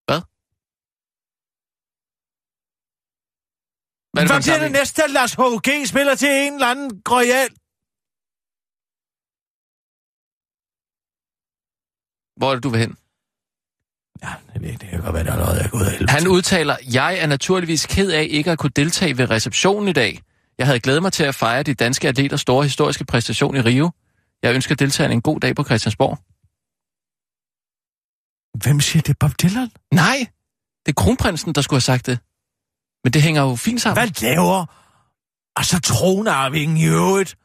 Hvad? 0.06 0.20
Hvad 4.12 4.22
Hvad, 4.22 4.22
er 4.22 4.26
det 4.26 4.36
en 4.36 4.42
bliver 4.42 4.58
det 4.58 4.72
næste, 4.72 5.04
at 5.04 5.10
Lars 5.10 5.34
H.G. 5.34 5.88
spiller 5.88 6.14
til 6.14 6.28
en 6.28 6.54
eller 6.54 6.66
anden 6.66 7.02
royal? 7.10 7.48
Hvor 12.40 12.50
er 12.50 12.54
det, 12.54 12.62
du 12.62 12.68
vil 12.68 12.80
hen? 12.80 12.96
Ja, 14.22 14.28
det, 14.54 14.80
det 14.80 14.88
kan 14.88 15.00
godt 15.00 15.14
være, 15.14 15.24
der 15.24 15.32
er 15.32 15.36
noget, 15.36 15.56
jeg 15.56 15.64
er 15.64 15.68
gået 15.68 15.84
af 15.84 15.90
helvede. 15.90 16.12
Han 16.12 16.28
udtaler, 16.28 16.76
jeg 16.92 17.18
er 17.18 17.26
naturligvis 17.26 17.86
ked 17.86 18.10
af 18.10 18.26
ikke 18.30 18.50
at 18.50 18.58
kunne 18.58 18.72
deltage 18.76 19.18
ved 19.18 19.30
receptionen 19.30 19.88
i 19.88 19.92
dag. 19.92 20.20
Jeg 20.58 20.66
havde 20.66 20.80
glædet 20.80 21.02
mig 21.02 21.12
til 21.12 21.24
at 21.24 21.34
fejre 21.34 21.62
de 21.62 21.74
danske 21.74 22.08
atleters 22.08 22.40
store 22.40 22.62
historiske 22.62 23.04
præstation 23.04 23.56
i 23.56 23.60
Rio. 23.60 23.90
Jeg 24.42 24.54
ønsker 24.54 24.74
deltagerne 24.74 25.14
en 25.14 25.22
god 25.22 25.40
dag 25.40 25.56
på 25.56 25.64
Christiansborg. 25.64 26.18
Hvem 28.62 28.80
siger 28.80 29.02
det? 29.02 29.18
Bob 29.18 29.32
Dylan? 29.42 29.70
Nej, 29.94 30.26
det 30.86 30.92
er 30.92 31.02
kronprinsen, 31.02 31.54
der 31.54 31.60
skulle 31.60 31.76
have 31.76 31.92
sagt 31.92 32.06
det. 32.06 32.18
Men 33.04 33.12
det 33.12 33.22
hænger 33.22 33.42
jo 33.42 33.56
fint 33.56 33.80
sammen. 33.80 34.02
Hvad 34.02 34.22
laver? 34.22 34.66
Og 35.56 35.64
så 35.64 35.80
tronarvingen 35.80 36.76
i 36.76 36.86
øvrigt 36.86 37.36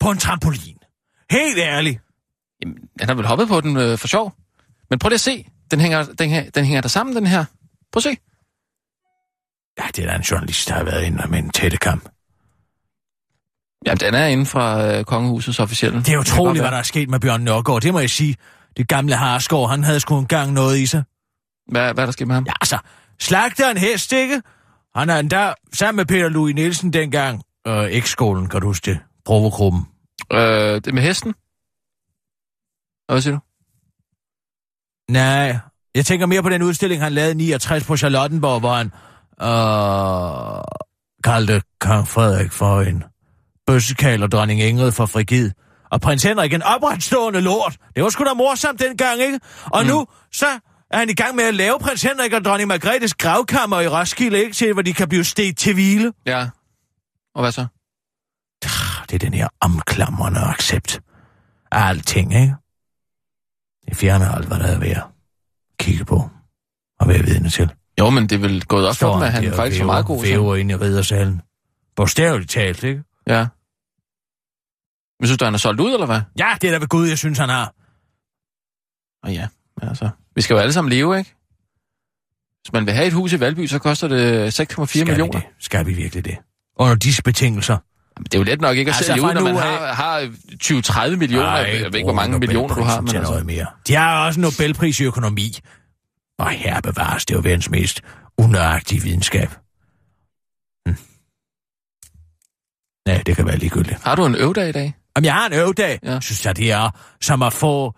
på 0.00 0.10
en 0.10 0.18
trampolin. 0.18 0.78
Helt 1.30 1.58
ærligt. 1.58 2.00
Jamen, 2.62 2.78
han 3.00 3.08
har 3.08 3.14
vel 3.14 3.26
hoppet 3.26 3.48
på 3.48 3.60
den 3.60 3.76
øh, 3.76 3.98
for 3.98 4.08
sjov. 4.08 4.32
Men 4.90 4.98
prøv 4.98 5.08
lige 5.08 5.14
at 5.16 5.20
se. 5.20 5.46
Den 5.70 5.80
hænger, 5.80 6.04
den, 6.18 6.34
hæ- 6.34 6.50
den 6.54 6.64
hænger 6.64 6.80
der 6.80 6.88
sammen, 6.88 7.16
den 7.16 7.26
her. 7.26 7.44
Prøv 7.92 7.98
at 7.98 8.02
se. 8.02 8.16
Ja, 9.78 9.84
det 9.96 10.04
er 10.04 10.10
da 10.10 10.16
en 10.16 10.22
journalist, 10.22 10.68
der 10.68 10.74
har 10.74 10.84
været 10.84 11.02
inde 11.04 11.22
med 11.28 11.38
en 11.38 11.50
tætte 11.50 11.76
kamp. 11.76 12.08
Jamen, 13.86 13.98
den 13.98 14.14
er 14.14 14.26
inden 14.26 14.46
fra 14.46 14.86
øh, 14.86 15.04
kongehusets 15.04 15.60
officielle. 15.60 15.98
Det 15.98 16.08
er 16.08 16.18
utroligt, 16.18 16.62
hvad 16.62 16.70
der 16.70 16.76
er 16.76 16.82
sket 16.82 17.10
med 17.10 17.20
Bjørn 17.20 17.40
Nørgaard. 17.40 17.82
Det 17.82 17.92
må 17.92 18.00
jeg 18.00 18.10
sige. 18.10 18.36
Det 18.76 18.88
gamle 18.88 19.14
Harsgaard, 19.14 19.70
han 19.70 19.84
havde 19.84 20.00
sgu 20.00 20.18
engang 20.18 20.52
noget 20.52 20.78
i 20.78 20.86
sig. 20.86 21.02
Hvad, 21.70 21.94
hvad 21.94 22.04
er 22.04 22.06
der 22.06 22.12
sket 22.12 22.26
med 22.26 22.34
ham? 22.34 22.44
Ja, 22.46 22.52
altså, 22.60 22.78
slagter 23.20 23.70
en 23.70 23.76
hest, 23.76 24.12
ikke? 24.12 24.42
Han 24.96 25.10
er 25.10 25.18
endda 25.18 25.52
sammen 25.72 25.96
med 25.96 26.06
Peter 26.06 26.28
Louis 26.28 26.54
Nielsen 26.54 26.92
dengang. 26.92 27.42
Øh, 27.66 27.84
ekskolen, 27.90 28.48
kan 28.48 28.60
du 28.60 28.66
huske 28.66 28.90
det? 28.90 28.98
Provogruppen. 29.24 29.86
Øh, 30.32 30.80
det 30.84 30.94
med 30.94 31.02
hesten? 31.02 31.34
Hvad 33.12 33.22
siger 33.22 33.34
du? 33.34 33.40
Nej, 35.12 35.58
jeg 35.94 36.06
tænker 36.06 36.26
mere 36.26 36.42
på 36.42 36.48
den 36.48 36.62
udstilling, 36.62 37.02
han 37.02 37.12
lavede 37.12 37.32
i 37.32 37.34
69 37.34 37.84
på 37.84 37.96
Charlottenborg, 37.96 38.60
hvor 38.60 38.74
han 38.74 38.86
øh, 39.42 40.64
kaldte 41.24 41.62
kong 41.80 42.08
Frederik 42.08 42.52
for 42.52 42.80
en 42.80 43.04
bøssekal 43.66 44.22
og 44.22 44.32
dronning 44.32 44.60
Ingrid 44.60 44.92
for 44.92 45.06
frigid. 45.06 45.50
Og 45.90 46.00
prins 46.00 46.22
Henrik 46.22 46.52
en 46.52 46.62
opretstående 46.62 47.40
lort. 47.40 47.76
Det 47.94 48.02
var 48.02 48.08
sgu 48.08 48.24
da 48.24 48.34
morsomt 48.34 48.80
dengang, 48.80 49.20
ikke? 49.20 49.40
Og 49.64 49.82
mm. 49.82 49.88
nu, 49.88 50.06
så 50.32 50.46
er 50.90 50.98
han 50.98 51.10
i 51.10 51.14
gang 51.14 51.36
med 51.36 51.44
at 51.44 51.54
lave 51.54 51.78
prins 51.78 52.02
Henrik 52.02 52.32
og 52.32 52.44
dronning 52.44 52.68
Margrethes 52.68 53.14
gravkammer 53.14 53.80
i 53.80 53.88
Roskilde, 53.88 54.38
ikke? 54.38 54.52
Til, 54.52 54.72
hvor 54.72 54.82
de 54.82 54.92
kan 54.92 55.08
blive 55.08 55.24
stedt 55.24 55.58
til 55.58 55.74
hvile. 55.74 56.12
Ja. 56.26 56.48
Og 57.34 57.42
hvad 57.42 57.52
så? 57.52 57.66
Det 59.10 59.14
er 59.14 59.18
den 59.18 59.34
her 59.34 59.48
omklamrende 59.60 60.40
accept 60.40 61.00
af 61.72 61.88
alting, 61.88 62.34
ikke? 62.34 62.54
Det 63.92 64.00
fjerner 64.00 64.28
alt, 64.32 64.46
hvad 64.46 64.58
der 64.58 64.64
er 64.66 64.78
ved 64.78 64.88
at 64.90 65.02
kigge 65.78 66.04
på 66.04 66.30
og 67.00 67.08
være 67.08 67.22
vidne 67.22 67.48
til. 67.50 67.70
Jo, 68.00 68.10
men 68.10 68.22
det 68.22 68.32
er 68.32 68.38
vel 68.40 68.64
gået 68.64 68.88
op 68.88 68.96
for 68.96 69.16
at 69.16 69.32
han 69.32 69.48
og 69.48 69.54
faktisk 69.56 69.80
var 69.80 69.84
væver- 69.84 69.92
meget 69.92 70.06
god. 70.06 70.22
Væver 70.22 70.56
ind 70.56 70.70
i 70.70 70.74
riddersalen. 70.74 71.42
Bogstaveligt 71.96 72.50
talt, 72.50 72.82
ikke? 72.82 73.02
Ja. 73.26 73.46
Men 75.20 75.26
synes 75.26 75.38
du, 75.38 75.44
han 75.44 75.54
er 75.54 75.58
solgt 75.58 75.80
ud, 75.80 75.92
eller 75.92 76.06
hvad? 76.06 76.20
Ja, 76.38 76.56
det 76.60 76.68
er 76.68 76.72
da 76.72 76.78
ved 76.78 76.88
Gud, 76.88 77.08
jeg 77.08 77.18
synes, 77.18 77.38
han 77.38 77.48
har. 77.48 77.74
Og 79.22 79.32
ja, 79.32 79.48
altså. 79.82 80.10
Vi 80.34 80.40
skal 80.40 80.54
jo 80.54 80.60
alle 80.60 80.72
sammen 80.72 80.90
leve, 80.92 81.18
ikke? 81.18 81.34
Hvis 82.62 82.72
man 82.72 82.86
vil 82.86 82.94
have 82.94 83.06
et 83.06 83.12
hus 83.12 83.32
i 83.32 83.40
Valby, 83.40 83.66
så 83.66 83.78
koster 83.78 84.08
det 84.08 84.60
6,4 84.60 84.86
Skal 84.86 85.06
millioner. 85.06 85.32
Det? 85.32 85.42
Skal 85.58 85.86
vi 85.86 85.92
virkelig 85.94 86.24
det? 86.24 86.36
Under 86.76 86.94
disse 86.94 87.22
betingelser. 87.22 87.78
Jamen, 88.22 88.24
det 88.24 88.34
er 88.34 88.38
jo 88.38 88.44
let 88.44 88.60
nok 88.60 88.76
ikke 88.76 88.88
at 88.90 88.96
Altså, 88.96 89.12
sælge 89.12 89.22
ud, 89.22 89.34
når 89.34 89.40
man 89.40 89.56
har, 89.56 89.92
har 89.92 91.08
20-30 91.10 91.16
millioner. 91.16 91.46
Ej, 91.48 91.54
jeg 91.56 91.84
ved 91.84 91.94
ikke, 91.94 92.04
hvor 92.06 92.12
mange 92.12 92.38
millioner 92.38 92.74
du 92.74 92.82
har, 92.82 93.00
men 93.00 93.16
altså. 93.16 93.30
noget 93.30 93.46
mere. 93.46 93.66
De 93.86 93.94
har 93.94 94.26
også 94.26 94.40
en 94.40 94.42
Nobelpris 94.42 95.00
i 95.00 95.04
økonomi. 95.04 95.58
Og 96.38 96.50
her 96.50 96.80
bevares 96.80 97.26
det 97.26 97.34
er 97.34 97.38
jo 97.38 97.42
verdens 97.44 97.70
mest 97.70 98.00
unøjagtige 98.38 99.02
videnskab. 99.02 99.48
Hm. 100.88 100.96
Nej, 103.06 103.22
det 103.26 103.36
kan 103.36 103.46
være 103.46 103.56
ligegyldigt. 103.56 103.98
Har 104.04 104.14
du 104.14 104.26
en 104.26 104.34
øvdag 104.34 104.68
i 104.68 104.72
dag? 104.72 104.94
Om 105.14 105.24
jeg 105.24 105.34
har 105.34 105.46
en 105.46 105.52
øvedag, 105.52 105.98
Ja. 106.02 106.12
ja. 106.12 106.20
synes 106.20 106.46
jeg, 106.46 106.56
det 106.56 106.72
er 106.72 106.90
som 107.20 107.42
at 107.42 107.52
få 107.52 107.94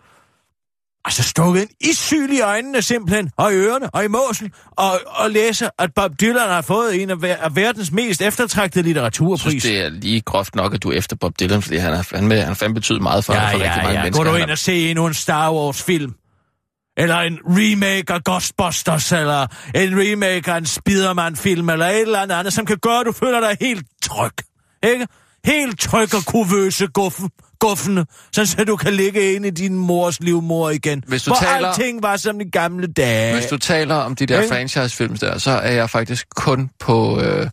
altså 1.05 1.23
stukket 1.23 1.63
en 1.63 1.69
issyl 1.81 2.33
i 2.33 2.41
øjnene 2.41 2.83
simpelthen, 2.83 3.31
og 3.37 3.53
i 3.53 3.57
ørerne, 3.57 3.91
og 3.91 4.05
i 4.05 4.09
måsen, 4.09 4.53
og, 4.71 5.01
og 5.07 5.31
læse, 5.31 5.69
at 5.79 5.95
Bob 5.95 6.11
Dylan 6.21 6.49
har 6.49 6.63
fået 6.63 7.03
en 7.03 7.11
af, 7.11 7.23
ver- 7.23 7.37
af 7.37 7.57
verdens 7.57 7.93
mest 7.93 8.23
eftertragtede 8.23 8.79
Jeg 8.81 8.85
litteraturpris. 8.85 9.41
synes, 9.41 9.63
det 9.63 9.81
er 9.81 9.89
lige 9.89 10.21
groft 10.21 10.55
nok, 10.55 10.75
at 10.75 10.83
du 10.83 10.91
er 10.91 10.97
efter 10.97 11.17
Bob 11.17 11.33
Dylan, 11.41 11.63
fordi 11.63 11.77
han 11.77 11.93
har 11.93 12.03
fandme, 12.03 12.37
han 12.41 12.57
fandme 12.57 12.75
betydet 12.75 13.03
meget 13.03 13.25
for, 13.25 13.33
ja, 13.33 13.41
for 13.41 13.53
rigtig 13.53 13.61
ja, 13.65 13.77
mange 13.77 13.93
ja. 13.93 14.03
mennesker. 14.03 14.25
Går 14.25 14.31
du 14.33 14.37
ind 14.37 14.51
og 14.51 14.59
se 14.59 14.91
endnu 14.91 15.07
en 15.07 15.15
Star 15.15 15.53
Wars-film? 15.53 16.15
Eller 16.97 17.17
en 17.17 17.39
remake 17.47 18.13
af 18.13 18.25
Ghostbusters, 18.25 19.13
eller 19.13 19.47
en 19.75 19.91
remake 20.01 20.53
af 20.53 20.59
en 20.59 20.67
Spider-Man-film, 20.67 21.69
eller 21.71 21.87
et 21.87 22.01
eller 22.01 22.19
andet 22.21 22.35
andet, 22.35 22.53
som 22.53 22.67
kan 22.67 22.77
gøre, 22.83 23.01
at 23.01 23.07
du 23.07 23.13
føler 23.13 23.41
dig 23.41 23.57
helt 23.61 23.87
tryg. 24.03 24.33
Ikke? 24.83 25.07
Helt 25.45 25.81
tryg 25.81 26.15
og 26.15 26.25
kuvøse 26.27 26.87
guffen, 26.87 27.31
guffende, 27.61 28.07
sådan 28.33 28.47
så 28.47 28.65
du 28.65 28.77
kan 28.77 28.93
ligge 28.93 29.35
inde 29.35 29.49
i 29.49 29.51
din 29.51 29.75
mors 29.75 30.21
livmor 30.21 30.71
igen. 30.71 31.05
Hvis 31.07 31.23
du 31.23 31.31
hvor 31.31 31.37
taler- 31.41 31.69
alting 31.69 32.03
var 32.03 32.17
som 32.17 32.39
de 32.39 32.45
gamle 32.51 32.87
dage. 32.87 33.35
Hvis 33.35 33.47
du 33.47 33.59
taler 33.59 33.95
om 33.95 34.17
de 34.17 34.27
der 34.27 34.41
Ikke? 34.41 34.55
franchise-films 34.55 35.21
der, 35.21 35.39
så 35.39 35.51
er 35.51 35.73
jeg 35.73 35.91
faktisk 35.91 36.27
kun 36.37 36.71
på 36.81 37.21
øh, 37.21 37.51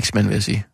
X-Men, 0.00 0.28
vil 0.28 0.34
jeg 0.34 0.42
sige. 0.42 0.64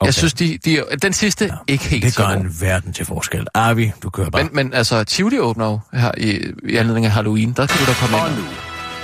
Okay. 0.00 0.06
Jeg 0.06 0.14
synes, 0.14 0.34
de, 0.34 0.58
de, 0.64 0.78
er- 0.78 0.96
den 1.02 1.12
sidste 1.12 1.44
ja, 1.44 1.50
ikke 1.68 1.84
helt 1.84 2.04
det 2.04 2.16
gør 2.16 2.26
en 2.26 2.56
verden 2.60 2.92
til 2.92 3.06
forskel. 3.06 3.46
Arvi, 3.54 3.92
du 4.02 4.10
kører 4.10 4.30
bare. 4.30 4.42
Men, 4.44 4.50
men 4.54 4.74
altså, 4.74 5.04
Tivoli 5.04 5.38
åbner 5.38 5.66
jo 5.66 5.80
her 5.92 6.10
i, 6.18 6.40
i 6.68 6.76
anledning 6.76 7.06
af 7.06 7.12
Halloween. 7.12 7.52
Der 7.52 7.66
kan 7.66 7.78
du 7.78 7.84
da 7.86 7.92
komme 8.00 8.16
Og 8.16 8.28
ind. 8.28 8.36
nu, 8.36 8.42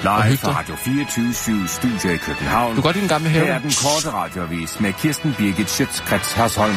live 0.03 0.37
fra. 0.37 0.59
Radio 0.59 0.75
24 0.77 1.69
Studio 1.69 2.11
i 2.11 2.17
København. 2.17 2.69
Du 2.71 2.75
kan 2.75 2.83
godt 2.83 2.97
lide 2.97 3.01
den 3.03 3.09
gamle 3.09 3.29
Her 3.29 3.41
have. 3.45 3.53
er 3.55 3.59
den 3.61 3.71
korte 3.83 4.11
radiovis 4.17 4.81
med 4.81 4.93
Kirsten 4.93 5.35
Birgit 5.39 5.71
Schøtzgrads 5.71 6.33
Hasholm. 6.33 6.75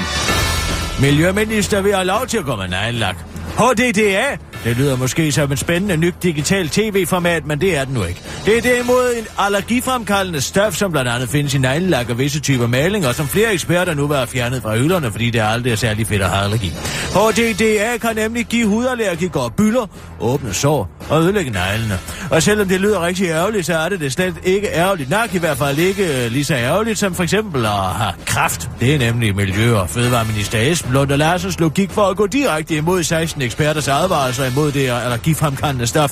Miljøminister 1.02 1.82
vil 1.82 1.94
have 1.94 2.06
lov 2.06 2.28
til 2.28 2.38
at 2.38 2.46
gå 2.46 2.56
med 2.56 2.68
nejlak. 2.68 3.16
HDDA 3.58 4.38
Det 4.64 4.78
lyder 4.78 4.98
måske 4.98 5.32
som 5.32 5.52
et 5.52 5.60
spændende 5.60 5.98
nyt 5.98 6.14
digitalt 6.24 6.72
tv-format, 6.72 7.46
men 7.46 7.62
det 7.62 7.78
er 7.78 7.86
det 7.86 7.94
nu 7.94 8.04
ikke. 8.04 8.22
Det 8.46 8.58
er 8.58 8.62
derimod 8.62 9.14
en 9.18 9.28
allergifremkaldende 9.38 10.42
stof, 10.42 10.74
som 10.74 10.92
blandt 10.92 11.12
andet 11.12 11.30
findes 11.30 11.54
i 11.54 11.58
neglelak 11.58 12.10
og 12.10 12.18
visse 12.18 12.40
typer 12.40 12.68
maling, 12.68 13.08
og 13.08 13.16
som 13.16 13.28
flere 13.28 13.54
eksperter 13.54 13.94
nu 13.94 14.08
vil 14.08 14.18
have 14.18 14.28
fjernet 14.28 14.62
fra 14.62 14.76
hylderne, 14.76 15.12
fordi 15.12 15.30
det 15.30 15.42
aldrig 15.44 15.72
er 15.72 15.76
særlig 15.76 16.08
fedt 16.08 16.22
at 16.22 16.30
have 16.30 16.44
allergi. 16.44 16.74
HDDA 17.16 17.98
kan 18.02 18.16
nemlig 18.16 18.46
give 18.46 18.68
hudallergikere 18.68 19.52
byller, 19.52 19.88
åbne 20.20 20.54
sår 20.54 20.90
og 21.10 21.22
ødelægge 21.22 21.52
neglene. 21.52 22.00
Og 22.32 22.44
selvom 22.44 22.68
det 22.68 22.82
lyder 22.82 23.06
rigtig 23.06 23.28
ærgerligt, 23.28 23.66
så 23.66 23.74
er 23.78 23.90
det 23.90 24.00
det 24.00 24.14
slet 24.14 24.36
ikke 24.44 24.68
ærgerligt 24.68 25.10
nok, 25.10 25.34
i 25.34 25.38
hvert 25.38 25.58
fald 25.58 25.78
ikke 25.78 26.26
øh, 26.26 26.32
lige 26.32 26.46
så 26.46 26.56
ærgerligt 26.56 27.00
som 27.00 27.16
for 27.16 27.24
eksempel 27.24 27.66
at 27.66 27.72
have 27.72 28.14
kraft. 28.26 28.70
Det 28.80 28.94
er 28.94 29.00
nemlig 29.00 29.36
Miljø- 29.36 29.76
og 29.76 29.90
Fødevareminister 29.90 30.72
Esben 30.72 30.85
Lund 30.92 31.12
og 31.12 31.18
Larsens 31.18 31.60
logik 31.60 31.92
for 31.92 32.02
at 32.02 32.18
gå 32.18 32.28
direkte 32.28 32.76
imod 32.76 33.04
16 33.04 33.42
eksperters 33.42 33.88
advarsler 33.88 34.46
imod 34.46 34.72
det 34.72 34.90
allergifremkaldende 34.90 35.88
stof. 35.88 36.12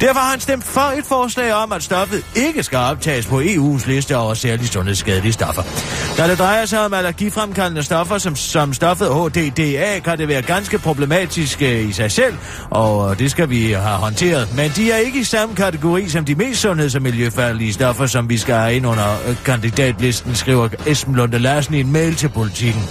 Derfor 0.00 0.20
har 0.20 0.30
han 0.30 0.40
stemt 0.40 0.64
for 0.64 0.80
et 0.98 1.04
forslag 1.04 1.52
om, 1.54 1.72
at 1.72 1.82
stoffet 1.82 2.24
ikke 2.36 2.62
skal 2.62 2.78
optages 2.78 3.26
på 3.26 3.40
EU's 3.40 3.88
liste 3.88 4.16
over 4.16 4.34
særligt 4.34 4.72
sundhedsskadelige 4.72 5.32
stoffer. 5.32 5.62
Da 6.16 6.28
det 6.28 6.38
drejer 6.38 6.66
sig 6.66 6.84
om 6.84 6.94
allergifremkaldende 6.94 7.82
stoffer 7.82 8.18
som, 8.18 8.36
som 8.36 8.72
stoffet 8.72 9.08
HDDA, 9.08 9.98
kan 10.04 10.18
det 10.18 10.28
være 10.28 10.42
ganske 10.42 10.78
problematisk 10.78 11.62
øh, 11.62 11.88
i 11.88 11.92
sig 11.92 12.12
selv, 12.12 12.34
og 12.70 13.10
øh, 13.10 13.18
det 13.18 13.30
skal 13.30 13.50
vi 13.50 13.72
have 13.72 13.98
håndteret. 13.98 14.48
Men 14.56 14.70
de 14.76 14.92
er 14.92 14.96
ikke 14.96 15.20
i 15.20 15.24
samme 15.24 15.54
kategori 15.54 16.08
som 16.08 16.24
de 16.24 16.34
mest 16.34 16.60
sundheds- 16.60 16.94
og 16.94 17.02
miljøfarlige 17.02 17.72
stoffer, 17.72 18.06
som 18.06 18.28
vi 18.28 18.38
skal 18.38 18.54
have 18.54 18.74
ind 18.74 18.86
under 18.86 19.16
øh, 19.28 19.36
kandidatlisten, 19.44 20.34
skriver 20.34 20.68
Esben 20.86 21.14
Lunde 21.14 21.38
Larsen 21.38 21.74
i 21.74 21.80
en 21.80 21.92
mail 21.92 22.14
til 22.14 22.28
politikken. 22.28 22.82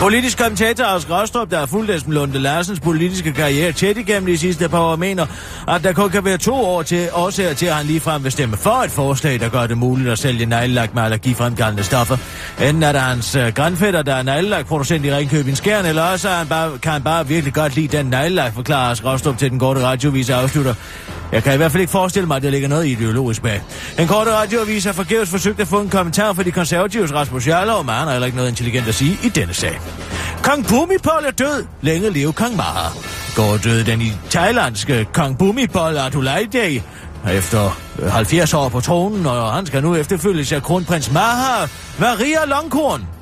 Politisk 0.00 0.38
kommentator 0.38 0.84
Oscar 0.84 1.20
Rostrup, 1.20 1.50
der 1.50 1.58
har 1.58 1.66
fulgt 1.66 1.90
Esben 1.90 2.12
Lunde 2.12 2.38
Larsens 2.38 2.80
politiske 2.80 3.32
karriere 3.32 3.72
tæt 3.72 3.96
igennem 3.96 4.26
de 4.26 4.38
sidste 4.38 4.68
par 4.68 4.80
år, 4.80 4.96
mener, 4.96 5.26
at 5.68 5.84
der 5.84 5.92
kun 5.92 6.10
kan 6.10 6.24
være 6.24 6.38
to 6.38 6.54
år 6.54 6.82
til 6.82 7.08
årsager 7.12 7.54
til, 7.54 7.66
at 7.66 7.74
han 7.74 7.86
ligefrem 7.86 8.24
vil 8.24 8.32
stemme 8.32 8.56
for 8.56 8.70
et 8.70 8.90
forslag, 8.90 9.40
der 9.40 9.48
gør 9.48 9.66
det 9.66 9.78
muligt 9.78 10.08
at 10.08 10.18
sælge 10.18 10.46
neglelak 10.46 10.94
med 10.94 11.02
allergifremkaldende 11.02 11.84
stoffer. 11.84 12.16
Enten 12.62 12.82
er 12.82 12.92
der 12.92 12.98
hans 12.98 13.34
øh, 13.34 13.52
grandfætter, 13.54 14.02
der 14.02 14.14
er 14.14 14.22
neglelak-producent 14.22 15.04
i 15.04 15.12
Ringkøbing 15.12 15.56
Skjern, 15.56 15.84
eller 15.84 16.02
også 16.02 16.28
han 16.28 16.48
bare, 16.48 16.78
kan 16.78 16.92
han 16.92 17.02
bare 17.02 17.28
virkelig 17.28 17.54
godt 17.54 17.76
lide 17.76 17.96
den 17.96 18.06
neglelak, 18.06 18.54
forklarer 18.54 18.90
Oscar 18.90 19.12
Rostrup 19.12 19.38
til 19.38 19.50
den 19.50 19.58
korte 19.58 19.80
radiovis 19.80 20.30
afslutter. 20.30 20.74
Jeg 21.32 21.42
kan 21.42 21.54
i 21.54 21.56
hvert 21.56 21.72
fald 21.72 21.80
ikke 21.80 21.90
forestille 21.90 22.26
mig, 22.26 22.36
at 22.36 22.42
der 22.42 22.50
ligger 22.50 22.68
noget 22.68 22.86
ideologisk 22.86 23.42
bag. 23.42 23.62
Den 23.96 24.08
korte 24.08 24.32
radioavis 24.32 24.84
har 24.84 24.92
forgæves 24.92 25.30
forsøgt 25.30 25.60
at 25.60 25.68
få 25.68 25.80
en 25.80 25.88
kommentar 25.88 26.32
fra 26.32 26.42
de 26.42 26.50
konservatives 26.50 27.12
Rasmus 27.12 27.48
Jarlov, 27.48 27.84
men 27.84 27.94
han 27.94 28.04
har 28.04 28.10
heller 28.10 28.26
ikke 28.26 28.36
noget 28.36 28.50
intelligent 28.50 28.88
at 28.88 28.94
sige 28.94 29.18
i 29.24 29.28
denne 29.28 29.54
sag. 29.54 29.80
Kong 30.42 30.66
Bhumipol 30.66 31.24
er 31.26 31.30
død. 31.30 31.64
Længe 31.80 32.10
leve 32.10 32.32
Kong 32.32 32.56
Maha. 32.56 32.88
Går 33.36 33.56
døde 33.56 33.86
den 33.86 34.00
i 34.00 34.12
thailandske 34.30 35.06
Kong 35.12 35.38
Bhumipol 35.38 35.96
Adulaide 35.96 36.82
efter 37.32 37.78
70 38.10 38.54
år 38.54 38.68
på 38.68 38.80
tronen, 38.80 39.26
og 39.26 39.52
han 39.52 39.66
skal 39.66 39.82
nu 39.82 39.94
efterfølges 39.94 40.52
af 40.52 40.62
kronprins 40.62 41.12
Maha 41.12 41.66
Maria 41.98 42.44
Longkorn. 42.46 43.15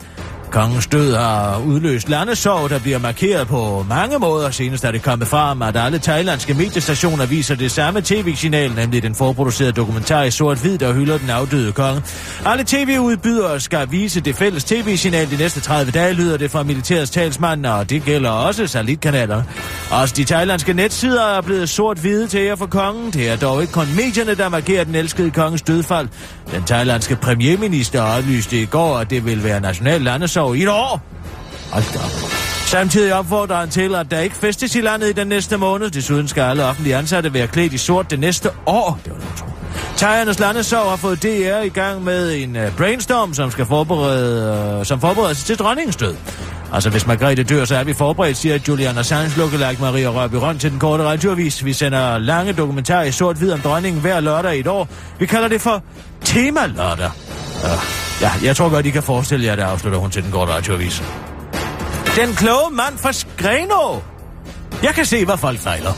Kongens 0.55 0.87
død 0.87 1.15
har 1.15 1.63
udløst 1.67 2.09
landesorg, 2.09 2.71
der 2.71 2.79
bliver 2.79 2.99
markeret 2.99 3.49
på 3.49 3.87
mange 3.89 4.19
måder. 4.19 4.51
Senest 4.51 4.85
er 4.85 4.91
det 4.91 5.03
kommet 5.03 5.29
frem, 5.29 5.63
at 5.63 5.77
alle 5.77 5.99
thailandske 5.99 6.55
mediestationer 6.55 7.27
viser 7.27 7.55
det 7.55 7.71
samme 7.71 8.01
tv-signal, 8.01 8.75
nemlig 8.75 9.03
den 9.03 9.15
forproducerede 9.15 9.73
dokumentar 9.73 10.23
i 10.23 10.31
sort-hvid, 10.31 10.79
der 10.79 10.93
hylder 10.93 11.19
den 11.19 11.31
afdøde 11.31 11.73
konge. 11.73 12.03
Alle 12.47 12.65
tv-udbydere 12.67 13.61
skal 13.61 13.91
vise 13.91 14.21
det 14.21 14.37
fælles 14.37 14.65
tv-signal 14.65 15.31
de 15.31 15.37
næste 15.37 15.61
30 15.61 15.93
dage, 15.93 16.13
lyder 16.13 16.37
det 16.37 16.51
fra 16.51 16.63
militærets 16.63 17.11
talsmand, 17.11 17.67
og 17.67 17.91
det 17.91 18.05
gælder 18.05 18.31
også 18.31 18.67
satellitkanaler. 18.67 19.43
Også 19.91 20.15
de 20.17 20.25
thailandske 20.25 20.73
netsider 20.73 21.37
er 21.37 21.41
blevet 21.41 21.69
sort-hvide 21.69 22.27
til 22.27 22.41
ære 22.41 22.57
for 22.57 22.67
kongen. 22.67 23.11
Det 23.11 23.29
er 23.29 23.37
dog 23.37 23.61
ikke 23.61 23.73
kun 23.73 23.87
medierne, 23.97 24.35
der 24.35 24.49
markerer 24.49 24.85
den 24.85 24.95
elskede 24.95 25.31
kongens 25.31 25.63
dødfald. 25.63 26.09
Den 26.53 26.63
thailandske 26.63 27.17
premierminister 27.17 28.03
oplyste 28.03 28.63
i 28.63 28.65
går, 28.65 28.99
at 28.99 29.11
det 29.11 29.27
vil 29.27 29.45
være 29.45 29.61
national 29.61 30.01
landesorg 30.01 30.44
i 30.53 30.63
et 30.63 30.69
år. 30.69 31.03
Hold 31.73 31.85
da 31.93 31.99
op. 31.99 32.11
Samtidig 32.67 33.15
opfordrer 33.15 33.57
han 33.57 33.71
til, 33.71 33.95
at 33.95 34.11
der 34.11 34.21
ikke 34.21 34.37
festes 34.37 34.75
i 34.75 34.81
landet 34.81 35.09
i 35.09 35.13
den 35.13 35.27
næste 35.27 35.57
måned. 35.57 35.91
Desuden 35.91 36.29
skal 36.29 36.43
alle 36.43 36.65
offentlige 36.65 36.97
ansatte 36.97 37.35
være 37.35 37.47
klædt 37.47 37.73
i 37.73 37.79
sort 37.79 38.11
det 38.11 38.21
næste 38.21 38.51
år. 38.67 39.01
Det 39.05 39.13
var 39.13 39.19
det, 39.19 39.29
tro. 39.37 39.47
Tagernes 39.97 40.39
Landesorg 40.39 40.91
har 40.91 40.97
fået 40.97 41.23
DR 41.23 41.61
i 41.65 41.69
gang 41.69 42.05
med 42.05 42.35
en 42.35 42.57
øh, 42.57 42.77
brainstorm, 42.77 43.35
som 43.35 43.51
skal 43.51 43.67
forberede, 43.67 44.79
øh, 44.81 44.87
som 44.87 45.01
forbereder 45.01 45.35
sig 45.35 45.47
til 45.47 45.59
dronningens 45.59 45.97
død. 45.97 46.15
Altså, 46.73 46.91
hvis 46.91 47.07
Margrethe 47.07 47.45
dør, 47.45 47.65
så 47.65 47.77
er 47.77 47.85
vi 47.85 47.95
forberedt, 47.95 48.37
siger 48.37 48.59
Julian 48.69 48.99
Assange 48.99 49.33
lukkelagt 49.37 49.81
Maria 49.81 50.09
Rørby 50.09 50.35
Røn 50.35 50.59
til 50.59 50.71
den 50.71 50.79
korte 50.79 51.05
radioavis. 51.05 51.65
Vi 51.65 51.73
sender 51.73 52.19
lange 52.19 52.53
dokumentarer 52.53 53.05
i 53.05 53.13
sort-hvid 53.13 53.53
om 53.53 53.61
dronningen 53.61 54.01
hver 54.01 54.21
lørdag 54.21 54.57
i 54.57 54.61
et 54.61 54.67
år. 54.67 54.89
Vi 55.19 55.27
kalder 55.27 55.49
det 55.49 55.61
for 55.61 55.83
Tema 56.25 56.67
Lørdag. 56.67 57.11
Øh 57.65 58.04
ja, 58.21 58.33
jeg 58.43 58.57
tror 58.57 58.69
godt, 58.69 58.87
I 58.87 58.91
kan 58.91 59.03
forestille 59.03 59.47
jer, 59.47 59.57
det 59.57 59.63
afslutter 59.63 59.99
hun 59.99 60.11
til 60.11 60.23
den 60.23 60.33
korte 60.33 60.53
radioavis. 60.53 61.03
Den 62.17 62.35
kloge 62.35 62.71
mand 62.73 62.99
fra 62.99 63.13
Skreno. 63.13 64.01
Jeg 64.83 64.95
kan 64.95 65.07
se, 65.07 65.25
hvad 65.25 65.37
folk 65.37 65.59
fejler. 65.59 65.93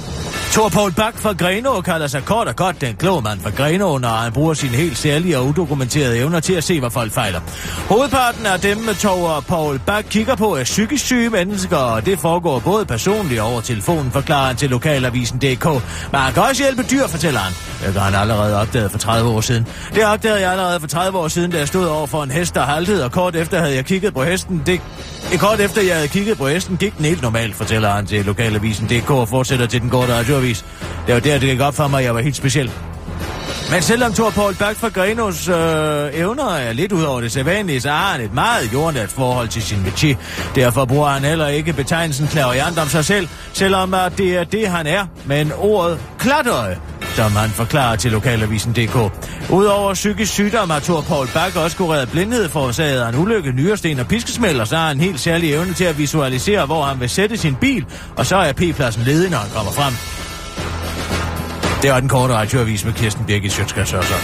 Thor 0.56 0.68
Paul 0.68 0.92
Bak 0.92 1.18
fra 1.18 1.32
Greno 1.32 1.80
kalder 1.80 2.06
sig 2.06 2.24
kort 2.24 2.48
og 2.48 2.56
godt 2.56 2.80
den 2.80 2.94
kloge 2.94 3.22
mand 3.22 3.40
fra 3.40 3.50
Greno, 3.50 3.98
når 3.98 4.08
han 4.08 4.32
bruger 4.32 4.54
sine 4.54 4.76
helt 4.76 4.98
særlige 4.98 5.38
og 5.38 5.46
udokumenterede 5.46 6.18
evner 6.18 6.40
til 6.40 6.52
at 6.52 6.64
se, 6.64 6.80
hvad 6.80 6.90
folk 6.90 7.12
fejler. 7.12 7.40
Hovedparten 7.88 8.46
af 8.46 8.60
dem, 8.60 8.78
Thor 8.94 9.40
Paul 9.48 9.78
Bak 9.78 10.04
kigger 10.10 10.34
på, 10.34 10.56
er 10.56 10.64
psykisk 10.64 11.04
syge 11.04 11.30
mennesker, 11.30 11.76
og 11.76 12.06
det 12.06 12.18
foregår 12.18 12.58
både 12.58 12.84
personligt 12.86 13.40
over 13.40 13.60
telefonen, 13.60 14.10
forklarer 14.10 14.46
han 14.46 14.56
til 14.56 14.70
lokalavisen.dk. 14.70 15.64
Men 16.12 16.20
han 16.20 16.32
kan 16.32 16.42
også 16.42 16.62
hjælpe 16.62 16.82
dyr, 16.90 17.06
fortæller 17.06 17.40
han. 17.40 17.52
Det 17.86 18.02
har 18.02 18.10
han 18.10 18.20
allerede 18.20 18.60
opdaget 18.60 18.90
for 18.90 18.98
30 18.98 19.30
år 19.30 19.40
siden. 19.40 19.66
Det 19.94 20.06
opdagede 20.06 20.40
jeg 20.40 20.50
allerede 20.50 20.80
for 20.80 20.88
30 20.88 21.18
år 21.18 21.28
siden, 21.28 21.50
da 21.50 21.58
jeg 21.58 21.68
stod 21.68 21.86
over 21.86 22.06
for 22.06 22.22
en 22.22 22.30
hest, 22.30 22.54
der 22.54 22.62
haltede, 22.62 23.04
og 23.04 23.12
kort 23.12 23.36
efter 23.36 23.58
havde 23.58 23.74
jeg 23.74 23.84
kigget 23.84 24.14
på 24.14 24.24
hesten. 24.24 24.62
Det 24.66 24.80
kort 25.38 25.60
efter 25.60 25.82
jeg 25.82 25.94
havde 25.94 26.08
kigget 26.08 26.38
på 26.38 26.48
hesten, 26.48 26.76
gik 26.76 26.96
den 26.96 27.04
helt 27.04 27.22
normalt, 27.22 27.54
fortæller 27.54 27.90
han 27.90 28.06
til 28.06 28.24
lokalavisen.dk 28.24 29.10
og 29.10 29.28
fortsætter 29.28 29.66
til 29.66 29.80
den 29.80 29.90
korte 29.90 30.12
radioavis. 30.46 30.64
Det 31.06 31.14
var 31.14 31.20
der, 31.20 31.38
det 31.38 31.48
gik 31.48 31.60
op 31.60 31.74
for 31.74 31.88
mig, 31.88 31.98
at 31.98 32.04
jeg 32.04 32.14
var 32.14 32.20
helt 32.20 32.36
speciel. 32.36 32.70
Men 33.70 33.82
selvom 33.82 34.12
Thor 34.12 34.30
Paul 34.30 34.54
Bak 34.54 34.76
fra 34.76 34.88
Grenos 34.88 35.48
øh, 35.48 36.20
evner 36.20 36.54
er 36.54 36.72
lidt 36.72 36.92
ud 36.92 37.02
over 37.02 37.20
det 37.20 37.32
sædvanlige, 37.32 37.80
så 37.80 37.90
har 37.90 38.12
han 38.12 38.20
et 38.20 38.34
meget 38.34 38.72
jordnært 38.72 39.08
forhold 39.08 39.48
til 39.48 39.62
sin 39.62 39.82
metier. 39.82 40.16
Derfor 40.54 40.84
bruger 40.84 41.08
han 41.08 41.24
heller 41.24 41.46
ikke 41.46 41.72
betegnelsen 41.72 42.26
klaverjant 42.26 42.78
om 42.78 42.88
sig 42.88 43.04
selv, 43.04 43.28
selvom 43.52 43.94
at 43.94 44.18
det 44.18 44.36
er 44.36 44.44
det, 44.44 44.68
han 44.68 44.86
er, 44.86 45.06
men 45.26 45.52
ordet 45.58 45.98
klatøje 46.18 46.78
som 47.16 47.32
han 47.32 47.50
forklarer 47.50 47.96
til 47.96 48.12
lokalavisen.dk. 48.12 48.96
Udover 49.50 49.94
psykisk 49.94 50.32
sygdom 50.32 50.70
har 50.70 50.80
Thor 50.80 51.00
Paul 51.00 51.28
Bak 51.34 51.56
også 51.56 51.76
kureret 51.76 52.10
blindhed 52.10 52.48
forårsaget 52.48 53.00
af 53.00 53.08
en 53.08 53.14
ulykke, 53.14 53.52
nyresten 53.52 53.98
og 53.98 54.06
piskesmæld, 54.08 54.60
og 54.60 54.66
så 54.66 54.76
har 54.76 54.86
han 54.86 54.96
en 54.96 55.00
helt 55.00 55.20
særlig 55.20 55.54
evne 55.54 55.74
til 55.74 55.84
at 55.84 55.98
visualisere, 55.98 56.66
hvor 56.66 56.84
han 56.84 57.00
vil 57.00 57.08
sætte 57.08 57.36
sin 57.36 57.54
bil, 57.54 57.84
og 58.16 58.26
så 58.26 58.36
er 58.36 58.52
P-pladsen 58.52 59.02
ledig, 59.02 59.30
når 59.30 59.38
han 59.38 59.50
kommer 59.50 59.72
frem. 59.72 59.92
Det 61.82 61.90
var 61.90 62.00
den 62.00 62.08
korte 62.08 62.34
radioavis 62.34 62.84
med 62.84 62.92
Kirsten 62.92 63.26
Birgit 63.26 63.52
Sjøtskrets 63.52 63.92
også. 63.92 64.14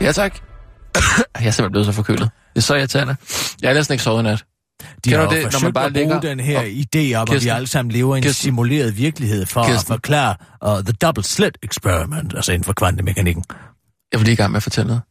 Ja, 0.00 0.12
tak. 0.12 0.34
jeg 1.40 1.46
er 1.46 1.50
simpelthen 1.50 1.70
blevet 1.70 1.86
så 1.86 1.92
forkølet. 1.92 2.30
Det 2.54 2.56
er 2.56 2.60
så 2.60 2.74
irriterende. 2.74 3.16
Jeg 3.62 3.68
har 3.68 3.74
næsten 3.74 3.92
ikke 3.92 4.04
sovet 4.04 4.20
i 4.20 4.22
nat. 4.22 4.44
De 5.04 5.10
Kender 5.10 5.18
har 5.24 5.28
det, 5.30 5.52
når 5.52 5.62
man 5.62 5.72
bare 5.72 5.86
at 5.86 5.92
bruge 5.92 6.02
ligger 6.04 6.20
den 6.20 6.40
her 6.40 6.58
og- 6.58 6.66
idé 6.66 7.14
om, 7.14 7.22
at 7.22 7.28
vi 7.28 7.32
Kirsten, 7.34 7.50
alle 7.50 7.66
sammen 7.66 7.92
lever 7.92 8.14
i 8.14 8.18
en 8.18 8.22
Kirsten, 8.22 8.42
simuleret 8.44 8.96
virkelighed 8.96 9.46
for 9.46 9.64
Kirsten. 9.66 9.92
at 9.92 9.96
forklare 9.96 10.36
uh, 10.78 10.84
The 10.84 10.92
Double 10.92 11.24
Slit 11.24 11.58
Experiment, 11.62 12.34
altså 12.34 12.52
inden 12.52 12.64
for 12.64 12.72
kvantemekanikken. 12.72 13.44
Jeg 14.12 14.20
vil 14.20 14.24
lige 14.24 14.32
i 14.32 14.36
gang 14.36 14.50
med 14.52 14.56
at 14.56 14.62
fortælle 14.62 14.86
noget. 14.86 15.02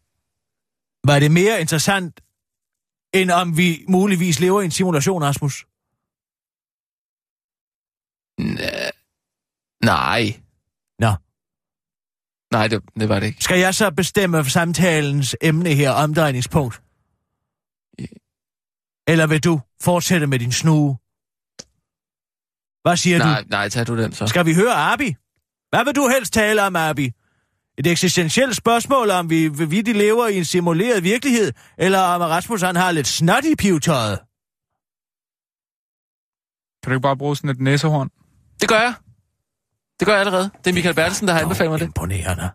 Var 1.08 1.20
det 1.20 1.32
mere 1.32 1.62
interessant, 1.62 2.22
end 3.14 3.32
om 3.32 3.58
vi 3.58 3.86
muligvis 3.90 4.40
lever 4.40 4.62
i 4.62 4.66
en 4.66 4.72
simulation, 4.72 5.24
Rasmus? 5.24 5.66
Næh. 8.40 8.90
Nej. 9.84 10.40
Nå. 11.00 11.12
Nej, 12.52 12.68
det, 12.68 12.82
det 13.00 13.10
var 13.10 13.20
det 13.20 13.28
ikke. 13.28 13.44
Skal 13.44 13.60
jeg 13.60 13.76
så 13.76 13.92
bestemme 13.92 14.50
samtalens 14.50 15.36
emne 15.42 15.70
her, 15.74 15.92
omdrejningspunkt? 15.92 16.82
Eller 19.08 19.28
vil 19.28 19.44
du 19.44 19.62
fortsætte 19.82 20.28
med 20.28 20.40
din 20.40 20.52
snue? 20.52 20.98
Hvad 22.82 22.98
siger 22.98 23.18
Nej, 23.18 23.42
du? 23.42 23.48
nej, 23.50 23.70
tag 23.70 23.88
du 23.88 23.98
den 23.98 24.12
så. 24.12 24.28
Skal 24.28 24.46
vi 24.46 24.54
høre 24.54 24.74
Abi? 24.74 25.16
Hvad 25.70 25.86
vil 25.86 25.96
du 25.96 26.08
helst 26.08 26.34
tale 26.34 26.64
om, 26.64 26.76
Abi? 26.76 27.12
Et 27.78 27.88
eksistentielt 27.88 28.56
spørgsmål, 28.56 29.10
om 29.10 29.30
vi, 29.30 29.48
vi 29.48 29.82
de 29.82 29.94
lever 29.94 30.28
i 30.28 30.38
en 30.38 30.46
simuleret 30.46 31.04
virkelighed, 31.04 31.54
eller 31.78 32.00
om 32.00 32.22
Rasmus 32.22 32.62
han 32.62 32.76
har 32.76 32.92
lidt 32.92 33.08
snot 33.08 33.46
i 33.46 33.56
pivtøjet? 33.56 34.20
Kan 36.84 36.92
du 36.92 36.96
ikke 36.96 37.02
bare 37.02 37.18
bruge 37.18 37.36
sådan 37.36 37.50
et 37.50 37.60
næsehorn? 37.60 38.10
Det 38.62 38.70
gør 38.70 38.80
jeg. 38.80 38.94
Det 40.00 40.06
gør 40.06 40.14
jeg 40.14 40.20
allerede. 40.20 40.50
Det 40.64 40.70
er 40.70 40.74
Michael 40.74 40.96
Bertelsen, 40.96 41.28
der 41.28 41.34
har 41.34 41.42
anbefalet 41.42 41.72
mig 41.72 41.80
det. 41.80 41.86
Imponerende. 41.86 42.50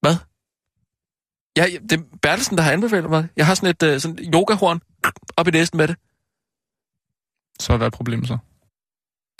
Hvad? 0.00 0.16
Ja, 1.56 1.66
det 1.88 1.92
er 2.00 2.04
Bertelsen, 2.22 2.56
der 2.56 2.62
har 2.62 2.72
anbefalet 2.72 3.10
mig. 3.10 3.28
Jeg 3.36 3.46
har 3.46 3.54
sådan 3.54 3.70
et 3.70 3.94
uh, 3.94 4.00
sådan 4.00 4.18
yogahorn 4.34 4.80
op 5.36 5.48
i 5.48 5.50
næsten 5.50 5.76
med 5.76 5.88
det. 5.88 5.96
Så 7.60 7.72
er 7.72 7.90
problemet 7.90 8.28
så? 8.28 8.38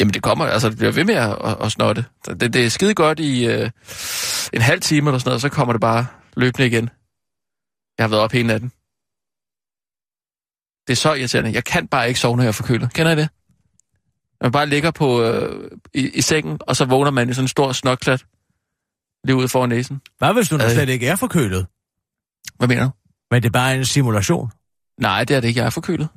Jamen, 0.01 0.15
det 0.15 0.23
kommer, 0.23 0.45
altså, 0.45 0.69
det 0.69 0.77
bliver 0.79 0.93
ved 0.93 1.05
med 1.05 1.15
at, 1.15 1.39
at, 1.45 1.57
at 1.63 1.73
snotte. 1.73 2.05
Det, 2.27 2.53
det 2.53 2.65
er 2.65 2.69
skide 2.69 2.95
godt 2.95 3.21
i 3.21 3.47
uh, 3.47 3.71
en 4.53 4.63
halv 4.63 4.81
time 4.81 5.11
eller 5.11 5.19
sådan 5.19 5.29
noget, 5.29 5.41
så 5.41 5.49
kommer 5.49 5.73
det 5.73 5.81
bare 5.81 6.07
løbende 6.37 6.67
igen. 6.67 6.91
Jeg 7.99 8.05
har 8.05 8.09
været 8.09 8.23
op 8.23 8.33
hele 8.33 8.47
natten. 8.47 8.73
Det 10.87 10.93
er 10.93 10.97
så 10.97 11.15
irriterende. 11.15 11.53
Jeg 11.53 11.65
kan 11.65 11.89
bare 11.89 12.09
ikke 12.09 12.21
sove, 12.21 12.37
når 12.37 12.43
jeg 12.43 12.49
er 12.49 12.53
forkølet. 12.53 12.93
Kender 12.93 13.13
I 13.13 13.17
det? 13.17 13.29
Man 14.43 14.53
bare 14.53 14.67
ligger 14.67 14.91
på, 14.91 15.23
øh, 15.23 15.71
i, 15.95 16.09
i 16.09 16.21
sengen, 16.21 16.59
og 16.61 16.77
så 16.77 16.85
vågner 16.85 17.11
man 17.11 17.31
i 17.31 17.35
sådan 17.35 17.45
en 17.45 17.49
stor 17.49 17.73
snokklat 17.73 18.25
lige 19.25 19.37
ude 19.37 19.49
foran 19.49 19.69
næsen. 19.69 20.01
Hvad 20.19 20.33
hvis 20.35 20.49
du 20.49 20.57
nu 20.57 20.65
Øh. 20.65 20.71
slet 20.71 20.89
ikke 20.89 21.07
er 21.09 21.17
forkølet? 21.17 21.67
Hvad 22.59 22.69
mener 22.69 22.85
du? 22.85 22.91
Men 23.31 23.43
det 23.43 23.49
er 23.49 23.53
bare 23.53 23.77
en 23.77 23.85
simulation. 23.85 24.51
Nej, 24.99 25.25
det 25.25 25.37
er 25.37 25.41
det 25.41 25.49
ikke. 25.49 25.61
Jeg 25.61 25.67
er 25.67 25.71
forkølet. 25.71 26.09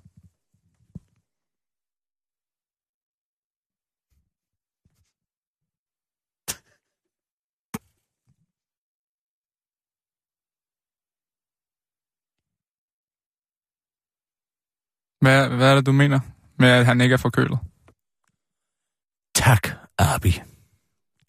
Hvad, 15.21 15.49
hvad 15.49 15.71
er 15.71 15.75
det, 15.75 15.85
du 15.85 15.91
mener 15.91 16.19
med, 16.59 16.69
at 16.69 16.85
han 16.85 17.01
ikke 17.01 17.13
er 17.13 17.17
forkølet? 17.17 17.59
Tak, 19.35 19.69
Abi. 19.97 20.41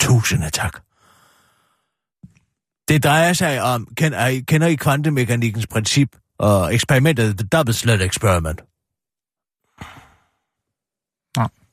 Tusinde 0.00 0.50
tak. 0.50 0.83
Det 2.88 3.04
drejer 3.04 3.33
sig 3.33 3.62
om, 3.62 3.95
kender 3.95 4.26
I, 4.26 4.40
kender 4.40 4.66
I 4.66 4.75
kvantemekanikkens 4.75 5.66
princip 5.66 6.20
og 6.41 6.75
eksperimentet 6.75 7.39
The 7.39 7.47
Double 7.49 7.75
Slit 7.75 8.03
Experiment? 8.03 8.61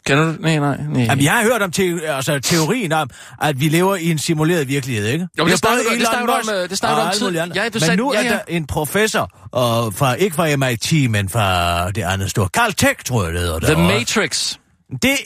Kender 0.05 0.25
du? 0.25 0.41
Nej, 0.41 0.59
nej, 0.59 0.77
nej. 0.89 1.03
Jamen, 1.03 1.23
jeg 1.23 1.33
har 1.33 1.43
hørt 1.43 1.61
om 1.61 1.71
te- 1.71 2.07
altså, 2.07 2.39
teorien 2.39 2.91
om, 2.91 3.09
at 3.41 3.59
vi 3.59 3.69
lever 3.69 3.95
i 3.95 4.11
en 4.11 4.17
simuleret 4.17 4.67
virkelighed, 4.67 5.07
ikke? 5.07 5.27
Jo, 5.37 5.43
har 5.43 5.49
det 5.49 5.59
snakker 5.59 5.83
det 5.97 6.07
snakker 6.07 6.33
om, 6.33 6.49
øh, 6.63 6.69
det 6.69 6.77
snakker 6.77 7.01
om 7.01 7.07
alt 7.07 7.17
tid. 7.17 7.31
Ja, 7.31 7.45
du 7.45 7.69
men 7.73 7.79
sagde- 7.79 7.95
nu 7.95 8.13
ja, 8.13 8.19
er 8.19 8.23
ja. 8.23 8.29
der 8.29 8.39
en 8.47 8.67
professor, 8.67 9.49
og 9.51 9.93
fra, 9.93 10.13
ikke 10.13 10.35
fra 10.35 10.55
MIT, 10.55 11.11
men 11.11 11.29
fra 11.29 11.91
det 11.91 12.01
andet 12.03 12.29
store. 12.29 12.47
Carl 12.47 12.73
Tech, 12.73 12.95
tror 13.05 13.23
jeg, 13.23 13.33
det 13.33 13.41
hedder. 13.41 13.59
The 13.59 13.67
derovre. 13.67 13.99
Matrix. 13.99 14.57
Det, 15.01 15.17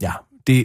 ja, 0.00 0.12
det. 0.46 0.64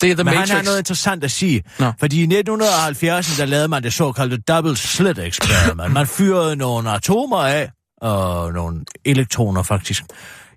Det 0.00 0.10
er 0.10 0.14
The 0.14 0.24
Men 0.24 0.34
Matrix. 0.34 0.48
han 0.48 0.56
har 0.56 0.64
noget 0.64 0.78
interessant 0.78 1.24
at 1.24 1.30
sige. 1.30 1.62
Nå. 1.78 1.92
Fordi 2.00 2.22
i 2.22 2.26
1970'erne, 2.26 3.38
der 3.38 3.44
lavede 3.44 3.68
man 3.68 3.82
det 3.82 3.92
såkaldte 3.92 4.36
double 4.36 4.76
slit 4.76 5.18
experiment. 5.18 5.92
Man 5.92 6.06
fyrede 6.06 6.56
nogle 6.56 6.90
atomer 6.90 7.38
af, 7.38 7.70
og 8.00 8.52
nogle 8.52 8.84
elektroner 9.04 9.62
faktisk, 9.62 10.04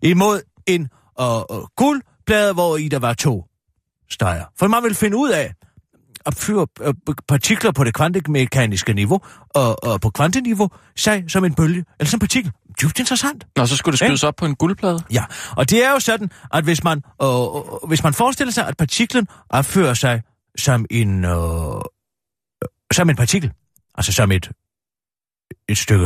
imod 0.02 0.42
en 0.68 0.90
uh, 1.22 1.58
uh, 1.58 1.64
guldplade, 1.78 2.54
hvor 2.54 2.78
i 2.78 2.88
der 2.88 3.00
var 3.00 3.14
to 3.14 3.44
streger. 4.12 4.46
For 4.60 4.68
man 4.68 4.84
ville 4.84 4.96
finde 4.96 5.18
ud 5.18 5.30
af, 5.30 5.54
at 6.26 6.36
fyre 6.36 6.68
uh, 6.88 6.94
partikler 7.28 7.72
på 7.72 7.84
det 7.84 7.94
kvantemekaniske 7.94 8.94
niveau, 8.94 9.22
og, 9.50 9.84
og 9.84 10.02
på 10.02 10.10
kvanteniveau, 10.10 10.70
sig 10.96 11.24
som 11.28 11.46
en 11.46 11.56
bølge, 11.56 11.86
eller 12.00 12.10
som 12.10 12.20
partikel. 12.20 12.52
Dybt 12.82 13.00
interessant. 13.00 13.48
Nå, 13.56 13.66
så 13.66 13.78
skulle 13.78 13.94
det 13.94 14.00
skydes 14.00 14.24
op 14.24 14.36
på 14.36 14.46
en 14.46 14.56
guldplade. 14.56 15.00
Ja, 15.12 15.26
og 15.58 15.70
det 15.70 15.86
er 15.86 15.92
jo 15.92 16.00
sådan, 16.00 16.32
at 16.54 16.64
hvis 16.64 16.84
man, 16.84 17.04
øh, 17.22 17.28
øh, 17.30 17.88
hvis 17.88 18.04
man 18.04 18.14
forestiller 18.14 18.52
sig, 18.52 18.68
at 18.68 18.78
partiklen 18.78 19.28
opfører 19.50 19.94
sig 19.94 20.22
som 20.58 20.86
en, 20.90 21.26
øh, 21.26 21.76
øh, 21.76 21.82
som 22.94 23.10
en 23.10 23.16
partikel, 23.16 23.52
altså 23.96 24.12
som 24.12 24.32
et, 24.32 24.52
et 25.70 25.78
stykke, 25.78 26.06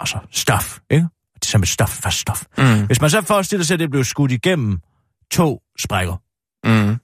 altså 0.00 0.18
stof, 0.30 0.78
ikke? 0.90 1.06
Som 1.44 1.62
et 1.62 1.68
stof, 1.68 1.88
fast 1.90 2.18
stof. 2.18 2.44
Mm. 2.58 2.86
Hvis 2.86 3.00
man 3.00 3.10
så 3.10 3.22
forestiller 3.22 3.64
sig, 3.64 3.74
at 3.74 3.80
det 3.80 3.90
blev 3.90 4.04
skudt 4.04 4.32
igennem 4.32 4.80
to 5.30 5.62
sprækker, 5.78 6.16
Mm. 6.64 6.96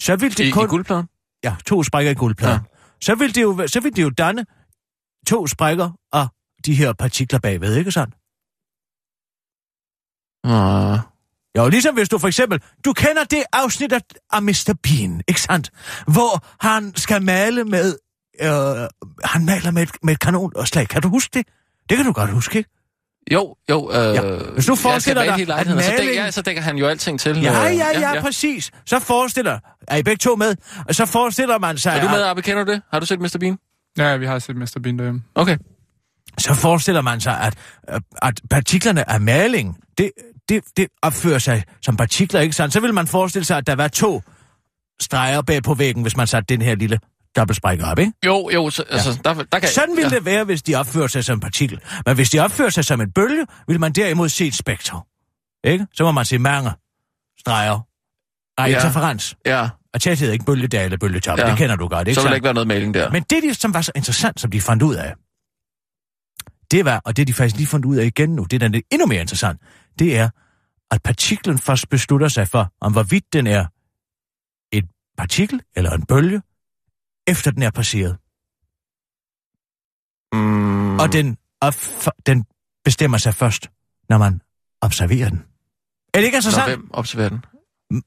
Så 0.00 0.16
vil 0.16 0.38
det 0.38 0.44
I, 0.44 0.50
kun... 0.50 0.64
I 0.64 0.68
guldpladen? 0.68 1.08
Ja, 1.44 1.56
to 1.66 1.82
sprækker 1.82 2.10
i 2.10 2.14
guldpladen. 2.14 2.60
Ja. 2.60 2.78
Så, 3.00 3.14
vil 3.14 3.34
det 3.34 3.42
jo, 3.42 3.66
så 3.66 3.80
vil 3.80 3.96
det 3.96 4.02
jo 4.02 4.10
danne 4.10 4.46
to 5.26 5.46
sprækker 5.46 5.90
af 6.12 6.28
de 6.66 6.74
her 6.74 6.92
partikler 6.92 7.38
bagved, 7.38 7.76
ikke 7.76 7.92
sandt? 7.92 8.14
Uh. 10.46 10.98
Jo, 11.56 11.68
ligesom 11.68 11.94
hvis 11.94 12.08
du 12.08 12.18
for 12.18 12.28
eksempel... 12.28 12.62
Du 12.84 12.92
kender 12.92 13.24
det 13.24 13.44
afsnit 13.52 13.92
af, 13.92 14.00
af 14.32 14.42
Mr. 14.42 14.74
Bean, 14.82 15.22
ikke 15.28 15.40
sandt? 15.40 15.70
Hvor 16.06 16.64
han 16.66 16.96
skal 16.96 17.22
male 17.22 17.64
med... 17.64 17.98
Øh, 18.40 18.88
han 19.24 19.44
maler 19.44 19.70
med 19.70 19.82
et, 19.82 19.90
med 20.02 20.12
et 20.12 20.20
kanonslag. 20.20 20.88
Kan 20.88 21.02
du 21.02 21.08
huske 21.08 21.30
det? 21.34 21.46
Det 21.88 21.96
kan 21.96 22.06
du 22.06 22.12
godt 22.12 22.30
huske, 22.30 22.58
ikke? 22.58 22.70
Jo, 23.32 23.54
jo. 23.70 23.90
Øh, 23.92 24.14
Ja. 24.14 24.22
Hvis 24.54 24.66
du 24.66 24.74
forestiller 24.74 25.24
dig, 25.24 25.32
at 25.34 25.46
lejligheden, 25.48 25.82
så, 25.82 25.90
dækker, 25.90 26.04
maling- 26.04 26.14
ja, 26.24 26.30
så 26.30 26.42
dækker 26.42 26.62
han 26.62 26.76
jo 26.76 26.86
alting 26.86 27.20
til. 27.20 27.40
Ja, 27.42 27.70
øh, 27.70 27.76
ja, 27.76 27.86
ja, 28.00 28.12
ja, 28.14 28.20
præcis. 28.20 28.70
Så 28.86 28.98
forestiller... 28.98 29.58
Er 29.88 29.96
I 29.96 30.02
begge 30.02 30.18
to 30.18 30.36
med? 30.36 30.56
Og 30.88 30.94
så 30.94 31.06
forestiller 31.06 31.58
man 31.58 31.78
sig... 31.78 31.96
Er 31.96 32.00
du 32.02 32.08
med, 32.08 32.20
at- 32.20 32.26
Arbe? 32.26 32.42
Kender 32.42 32.64
du 32.64 32.72
det? 32.72 32.82
Har 32.92 33.00
du 33.00 33.06
set 33.06 33.20
Mr. 33.20 33.36
Bean? 33.40 33.58
Ja, 33.98 34.16
vi 34.16 34.26
har 34.26 34.38
set 34.38 34.56
Mr. 34.56 34.78
Bean 34.82 34.96
derhjemme. 34.98 35.22
Okay. 35.34 35.56
så 36.38 36.54
forestiller 36.54 37.00
man 37.00 37.20
sig, 37.20 37.40
at, 37.40 37.54
at 38.22 38.40
partiklerne 38.50 39.04
er 39.08 39.18
maling. 39.18 39.76
Det, 39.98 40.10
det, 40.48 40.62
det 40.76 40.86
opfører 41.02 41.38
sig 41.38 41.64
som 41.82 41.96
partikler, 41.96 42.40
ikke 42.40 42.56
sandt? 42.56 42.74
Så 42.74 42.80
vil 42.80 42.94
man 42.94 43.06
forestille 43.06 43.44
sig, 43.44 43.56
at 43.58 43.66
der 43.66 43.74
var 43.74 43.88
to 43.88 44.22
streger 45.00 45.42
bag 45.42 45.62
på 45.62 45.74
væggen, 45.74 46.02
hvis 46.02 46.16
man 46.16 46.26
satte 46.26 46.54
den 46.54 46.62
her 46.62 46.74
lille 46.74 46.98
dobbeltsprækker 47.36 47.86
op, 47.90 47.98
ikke? 47.98 48.12
Jo, 48.26 48.50
jo, 48.54 48.70
så, 48.70 48.84
altså, 48.90 49.20
der, 49.24 49.34
der 49.34 49.58
kan... 49.58 49.68
Sådan 49.68 49.96
ville 49.96 50.10
ja. 50.10 50.16
det 50.16 50.24
være, 50.24 50.44
hvis 50.44 50.62
de 50.62 50.74
opfører 50.74 51.06
sig 51.06 51.24
som 51.24 51.40
partikel. 51.40 51.80
Men 52.06 52.14
hvis 52.14 52.30
de 52.30 52.38
opfører 52.38 52.70
sig 52.70 52.84
som 52.84 53.00
en 53.00 53.12
bølge, 53.12 53.46
vil 53.68 53.80
man 53.80 53.92
derimod 53.92 54.28
se 54.28 54.46
et 54.46 54.54
spektrum. 54.54 55.02
Ikke? 55.64 55.86
Så 55.94 56.04
må 56.04 56.12
man 56.12 56.24
se 56.24 56.38
mange 56.38 56.70
streger. 57.40 57.80
Nej, 58.60 58.66
Ja. 58.66 58.72
ja. 58.72 58.76
interferens. 58.76 59.36
Ja, 59.46 59.68
Og 59.94 60.00
tæt 60.00 60.18
hedder 60.18 60.32
ikke 60.34 60.44
eller 60.52 60.96
bølgetop. 60.98 61.38
Ja. 61.38 61.44
Ja. 61.44 61.50
Det 61.50 61.58
kender 61.58 61.76
du 61.76 61.88
godt, 61.88 62.08
ikke 62.08 62.14
så 62.14 62.20
vil 62.20 62.28
der 62.28 62.34
ikke 62.34 62.44
være 62.44 62.54
noget 62.54 62.66
maling 62.68 62.94
der. 62.94 63.10
Men 63.10 63.22
det, 63.22 63.42
de, 63.42 63.54
som 63.54 63.74
var 63.74 63.80
så 63.80 63.92
interessant, 63.94 64.40
som 64.40 64.50
de 64.50 64.60
fandt 64.60 64.82
ud 64.82 64.94
af, 64.94 65.14
det 66.70 66.84
var, 66.84 67.00
og 67.04 67.16
det 67.16 67.28
de 67.28 67.34
faktisk 67.34 67.56
lige 67.56 67.66
fundet 67.66 67.86
ud 67.86 67.96
af 67.96 68.04
igen 68.04 68.30
nu, 68.30 68.44
det 68.44 68.60
der 68.60 68.68
er 68.68 68.80
endnu 68.92 69.06
mere 69.06 69.20
interessant, 69.20 69.60
det 69.98 70.16
er, 70.18 70.28
at 70.90 71.02
partiklen 71.02 71.58
først 71.58 71.88
beslutter 71.88 72.28
sig 72.28 72.48
for, 72.48 72.72
om 72.80 72.92
hvorvidt 72.92 73.24
den 73.32 73.46
er 73.46 73.66
et 74.72 74.84
partikel 75.18 75.60
eller 75.76 75.90
en 75.90 76.06
bølge, 76.06 76.42
efter 77.26 77.50
den 77.50 77.62
er 77.62 77.70
passeret. 77.70 78.16
Mm. 80.32 80.98
Og 80.98 81.12
den, 81.12 81.36
den 82.26 82.44
bestemmer 82.84 83.18
sig 83.18 83.34
først, 83.34 83.70
når 84.08 84.18
man 84.18 84.40
observerer 84.80 85.28
den. 85.28 85.42
Er 86.14 86.18
det 86.18 86.24
ikke 86.24 86.34
Nå, 86.34 86.38
interessant? 86.38 86.68
hvem 86.68 86.90
observerer 86.90 87.28
den? 87.28 87.44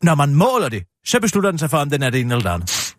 Når 0.04 0.16
man 0.16 0.36
måler 0.36 0.70
det, 0.70 0.84
så 1.06 1.20
beslutter 1.20 1.52
den 1.52 1.58
sig 1.58 1.70
for, 1.70 1.78
om 1.78 1.90
den 1.90 2.04
er 2.04 2.10
det 2.10 2.22
ene 2.22 2.34
eller 2.34 2.50
det 2.50 2.56
andet. 2.56 2.96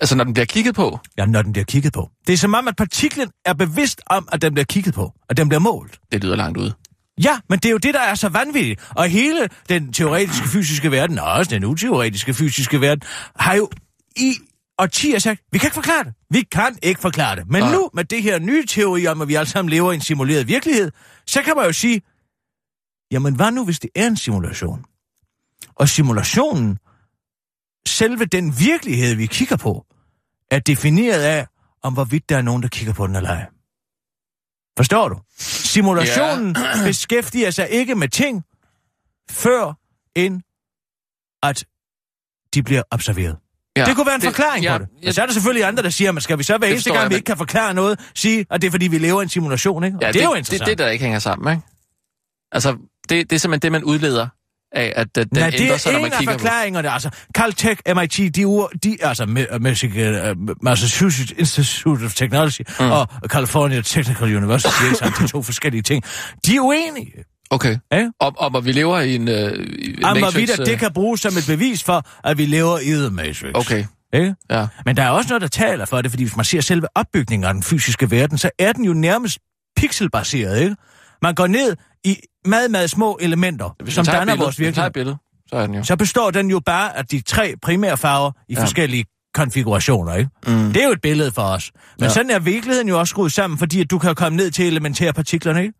Altså, 0.00 0.16
når 0.16 0.24
den 0.24 0.32
bliver 0.32 0.46
kigget 0.46 0.74
på? 0.74 0.98
Ja, 1.18 1.26
når 1.26 1.42
den 1.42 1.52
bliver 1.52 1.64
kigget 1.64 1.92
på. 1.92 2.10
Det 2.26 2.32
er 2.32 2.36
som 2.36 2.54
om, 2.54 2.68
at 2.68 2.76
partiklen 2.76 3.30
er 3.44 3.54
bevidst 3.54 4.00
om, 4.06 4.28
at 4.32 4.42
den 4.42 4.54
bliver 4.54 4.64
kigget 4.64 4.94
på, 4.94 5.12
at 5.28 5.36
den 5.36 5.48
bliver 5.48 5.60
målt. 5.60 6.00
Det 6.12 6.24
lyder 6.24 6.36
langt 6.36 6.58
ude. 6.58 6.74
Ja, 7.24 7.38
men 7.48 7.58
det 7.58 7.68
er 7.68 7.72
jo 7.72 7.78
det, 7.78 7.94
der 7.94 8.00
er 8.00 8.14
så 8.14 8.28
vanvittigt. 8.28 8.90
Og 8.90 9.08
hele 9.08 9.48
den 9.68 9.92
teoretiske 9.92 10.48
fysiske 10.48 10.90
verden, 10.90 11.18
og 11.18 11.32
også 11.32 11.50
den 11.50 11.64
uteoretiske 11.64 12.34
fysiske 12.34 12.80
verden, 12.80 13.02
har 13.36 13.54
jo 13.54 13.70
i 14.16 14.32
årtier 14.78 15.18
sagt, 15.18 15.42
vi 15.52 15.58
kan 15.58 15.66
ikke 15.66 15.74
forklare 15.74 16.04
det. 16.04 16.14
Vi 16.30 16.42
kan 16.42 16.78
ikke 16.82 17.00
forklare 17.00 17.36
det. 17.36 17.48
Men 17.48 17.62
Nej. 17.62 17.72
nu, 17.72 17.90
med 17.94 18.04
det 18.04 18.22
her 18.22 18.38
nye 18.38 18.66
teori 18.66 19.06
om, 19.06 19.20
at 19.20 19.28
vi 19.28 19.34
alle 19.34 19.48
sammen 19.48 19.70
lever 19.70 19.92
i 19.92 19.94
en 19.94 20.00
simuleret 20.00 20.48
virkelighed, 20.48 20.92
så 21.26 21.42
kan 21.42 21.56
man 21.56 21.66
jo 21.66 21.72
sige, 21.72 22.02
jamen 23.10 23.34
hvad 23.34 23.52
nu, 23.52 23.64
hvis 23.64 23.80
det 23.80 23.90
er 23.94 24.06
en 24.06 24.16
simulation? 24.16 24.84
Og 25.74 25.88
simulationen, 25.88 26.78
selve 27.86 28.24
den 28.24 28.58
virkelighed, 28.58 29.14
vi 29.14 29.26
kigger 29.26 29.56
på, 29.56 29.86
er 30.50 30.58
defineret 30.58 31.22
af, 31.22 31.46
om 31.82 31.92
hvorvidt 31.92 32.28
der 32.28 32.36
er 32.36 32.42
nogen, 32.42 32.62
der 32.62 32.68
kigger 32.68 32.94
på 32.94 33.06
den 33.06 33.16
eller 33.16 33.30
ej. 33.30 33.46
Forstår 34.76 35.08
du? 35.08 35.20
Simulationen 35.38 36.56
ja. 36.56 36.84
beskæftiger 36.88 37.50
sig 37.50 37.68
ikke 37.70 37.94
med 37.94 38.08
ting, 38.08 38.44
før 39.30 39.74
end 40.14 40.42
at 41.42 41.64
de 42.54 42.62
bliver 42.62 42.82
observeret. 42.90 43.38
Ja, 43.76 43.84
det 43.84 43.96
kunne 43.96 44.06
være 44.06 44.14
en 44.14 44.20
det, 44.20 44.26
forklaring 44.34 44.64
ja, 44.64 44.78
på 44.78 44.84
det. 44.84 44.88
Ja, 45.02 45.08
Og 45.08 45.14
så 45.14 45.22
er 45.22 45.26
der 45.26 45.32
selvfølgelig 45.32 45.64
andre, 45.64 45.82
der 45.82 45.90
siger, 45.90 46.12
at 46.12 46.22
skal 46.22 46.38
vi 46.38 46.42
så 46.42 46.52
hver 46.52 46.66
Det 46.66 46.70
eneste 46.72 46.90
gang, 46.90 47.02
jeg, 47.02 47.08
vi 47.10 47.12
men- 47.12 47.16
ikke 47.16 47.26
kan 47.26 47.36
forklare 47.36 47.74
noget, 47.74 48.00
sige, 48.14 48.46
at 48.50 48.60
det 48.62 48.66
er 48.66 48.70
fordi, 48.70 48.88
vi 48.88 48.98
lever 48.98 49.20
i 49.20 49.22
en 49.22 49.28
simulation, 49.28 49.84
ikke? 49.84 49.96
Og 49.96 50.02
ja, 50.02 50.12
det, 50.12 50.20
er 50.20 50.24
jo 50.24 50.30
det, 50.32 50.38
interessant. 50.38 50.60
det, 50.60 50.78
det, 50.78 50.78
der 50.78 50.88
ikke 50.90 51.02
hænger 51.04 51.18
sammen, 51.18 51.52
ikke? 51.52 51.66
Altså, 52.52 52.76
det, 53.08 53.30
det 53.30 53.36
er 53.36 53.40
simpelthen 53.40 53.60
det, 53.62 53.72
man 53.72 53.84
udleder 53.84 54.26
af, 54.72 54.92
at 54.96 55.06
den 55.14 55.28
Nej, 55.32 55.46
ændrer 55.46 55.58
det 55.72 55.80
sig, 55.80 55.88
er 55.88 55.92
når 55.92 55.98
en 55.98 56.02
man 56.02 56.12
af 56.12 56.18
kigger 56.18 56.34
på 56.34 56.38
forklaringerne. 56.38 56.90
Altså, 56.90 57.10
Caltech, 57.36 57.80
MIT, 57.96 58.36
de, 58.36 58.46
ur, 58.46 58.70
de 58.84 58.96
altså 59.00 59.24
uh, 59.24 60.64
Massachusetts 60.64 61.32
Institute 61.38 62.04
of 62.04 62.14
Technology 62.14 62.60
mm. 62.80 62.90
og 62.90 63.08
California 63.26 63.80
Technical 63.80 64.36
University, 64.36 64.84
ikke 64.84 64.96
sandt? 64.96 65.18
de 65.18 65.26
to 65.28 65.42
forskellige 65.42 65.82
ting. 65.82 66.04
De 66.46 66.56
er 66.56 66.60
uenige 66.60 67.12
Okay. 67.50 67.76
Ja? 67.92 68.08
Om, 68.20 68.34
om 68.38 68.56
at 68.56 68.64
vi 68.64 68.72
lever 68.72 69.00
i 69.00 69.14
en, 69.14 69.28
øh, 69.28 69.52
i 69.78 70.04
Om 70.04 70.16
Matrix... 70.16 70.20
hvorvidt, 70.22 70.50
at 70.50 70.60
øh, 70.60 70.66
det 70.66 70.78
kan 70.78 70.92
bruges 70.92 71.20
som 71.20 71.32
et 71.36 71.44
bevis 71.48 71.84
for, 71.84 72.02
at 72.28 72.38
vi 72.38 72.46
lever 72.46 72.78
i 72.78 72.90
The 72.90 73.10
Matrix. 73.10 73.50
Okay, 73.54 73.84
Ikke? 74.14 74.34
ja. 74.50 74.66
Men 74.84 74.96
der 74.96 75.02
er 75.02 75.10
også 75.10 75.28
noget, 75.28 75.42
der 75.42 75.48
taler 75.48 75.84
for 75.84 76.02
det, 76.02 76.10
fordi 76.10 76.24
hvis 76.24 76.36
man 76.36 76.44
ser 76.44 76.60
selve 76.60 76.86
opbygningen 76.94 77.44
af 77.48 77.54
den 77.54 77.62
fysiske 77.62 78.10
verden, 78.10 78.38
så 78.38 78.50
er 78.58 78.72
den 78.72 78.84
jo 78.84 78.92
nærmest 78.92 79.38
pixelbaseret, 79.76 80.60
ikke? 80.60 80.76
Man 81.22 81.34
går 81.34 81.46
ned 81.46 81.76
i 82.04 82.16
meget, 82.44 82.70
meget 82.70 82.90
små 82.90 83.18
elementer, 83.20 83.76
Hvis 83.82 83.94
som 83.94 84.04
danner 84.06 84.20
billede- 84.20 84.38
vores 84.38 84.58
virkelighed. 84.58 84.90
billede, 84.90 85.16
så 85.48 85.56
er 85.56 85.66
den 85.66 85.74
jo. 85.74 85.84
Så 85.84 85.96
består 85.96 86.30
den 86.30 86.50
jo 86.50 86.60
bare 86.66 86.96
af 86.98 87.06
de 87.06 87.20
tre 87.20 87.54
primære 87.62 87.96
farver 87.96 88.30
i 88.48 88.54
Ja. 88.54 88.62
forskellige 88.62 89.04
konfigurationer, 89.34 90.14
ikke? 90.14 90.30
Mm. 90.46 90.72
Det 90.72 90.76
er 90.82 90.86
jo 90.86 90.92
et 90.92 91.00
billede 91.00 91.32
for 91.32 91.42
os. 91.42 91.70
Men 91.98 92.04
ja. 92.04 92.08
sådan 92.08 92.30
er 92.30 92.38
virkeligheden 92.38 92.88
jo 92.88 92.98
også 93.00 93.10
skruet 93.10 93.32
sammen, 93.32 93.58
fordi 93.58 93.80
at 93.80 93.90
du 93.90 93.98
kan 93.98 94.14
komme 94.14 94.36
ned 94.36 94.50
til 94.50 94.66
elementære 94.66 95.12
partiklerne, 95.12 95.62
ikke? 95.62 95.74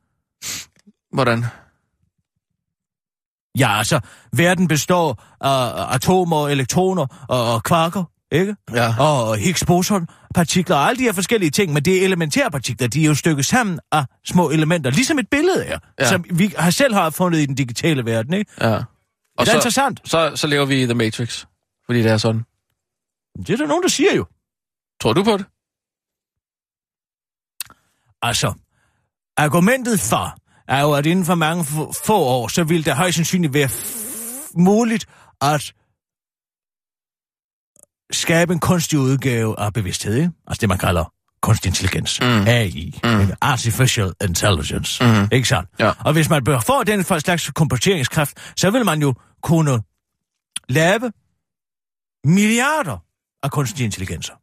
Hvordan? 1.16 1.44
Ja, 3.58 3.78
altså, 3.78 4.00
verden 4.32 4.68
består 4.68 5.22
af 5.40 5.94
atomer, 5.94 6.48
elektroner 6.48 7.26
og, 7.28 7.54
og 7.54 7.62
kvarker, 7.62 8.04
ikke? 8.32 8.56
Ja. 8.74 8.94
Og 9.00 9.36
Higgs 9.36 9.64
boson 9.64 10.06
partikler 10.34 10.76
og 10.76 10.88
alle 10.88 10.98
de 10.98 11.02
her 11.04 11.12
forskellige 11.12 11.50
ting, 11.50 11.72
men 11.72 11.82
det 11.84 11.98
er 12.00 12.04
elementære 12.04 12.50
partikler, 12.50 12.88
de 12.88 13.02
er 13.02 13.06
jo 13.06 13.14
stykket 13.14 13.46
sammen 13.46 13.80
af 13.92 14.04
små 14.26 14.50
elementer, 14.50 14.90
ligesom 14.90 15.18
et 15.18 15.28
billede 15.30 15.64
er, 15.64 15.78
Ja. 16.00 16.08
som 16.08 16.24
vi 16.34 16.54
har 16.58 16.70
selv 16.70 16.94
har 16.94 17.10
fundet 17.10 17.38
i 17.38 17.46
den 17.46 17.54
digitale 17.54 18.04
verden, 18.04 18.34
ikke? 18.34 18.52
Ja. 18.60 18.74
Og 18.74 18.82
det 19.38 19.40
er 19.40 19.44
så, 19.44 19.52
interessant. 19.56 20.00
så, 20.04 20.32
så 20.34 20.46
lever 20.46 20.64
vi 20.64 20.82
i 20.82 20.84
The 20.84 20.94
Matrix, 20.94 21.44
fordi 21.86 22.02
det 22.02 22.10
er 22.10 22.16
sådan. 22.16 22.44
Det 23.38 23.50
er 23.50 23.56
der 23.56 23.66
nogen, 23.66 23.82
der 23.82 23.88
siger 23.88 24.14
jo. 24.14 24.26
Tror 25.00 25.12
du 25.12 25.24
på 25.24 25.36
det? 25.36 25.46
Altså, 28.22 28.52
argumentet 29.36 30.00
for 30.00 30.38
er 30.68 30.80
jo, 30.80 30.92
at 30.92 31.06
inden 31.06 31.24
for 31.24 31.34
mange 31.34 31.64
få, 32.04 32.16
år, 32.16 32.48
så 32.48 32.64
vil 32.64 32.84
det 32.84 32.94
højst 32.96 33.16
sandsynligt 33.16 33.54
være 33.54 33.68
muligt 34.54 35.06
at 35.40 35.72
skabe 38.12 38.52
en 38.52 38.60
kunstig 38.60 38.98
udgave 38.98 39.60
af 39.60 39.72
bevidsthed, 39.72 40.14
ikke? 40.14 40.30
Altså 40.46 40.60
det, 40.60 40.68
man 40.68 40.78
kalder 40.78 41.12
kunstig 41.42 41.68
intelligens. 41.68 42.20
Mm. 42.20 42.46
AI. 42.46 43.00
Mm. 43.04 43.32
Artificial 43.40 44.12
Intelligence. 44.24 45.04
Mhm. 45.04 45.28
Ikke 45.32 45.48
sandt? 45.48 45.70
Ja. 45.78 45.92
Og 46.04 46.12
hvis 46.12 46.30
man 46.30 46.44
bør 46.44 46.60
få 46.60 46.84
den 46.84 47.04
for 47.04 47.18
slags 47.18 47.50
komputeringskraft, 47.50 48.52
så 48.56 48.70
vil 48.70 48.84
man 48.84 49.02
jo 49.02 49.14
kunne 49.42 49.82
lave 50.68 51.12
milliarder 52.24 52.98
af 53.42 53.50
kunstige 53.50 53.84
intelligenser. 53.84 54.34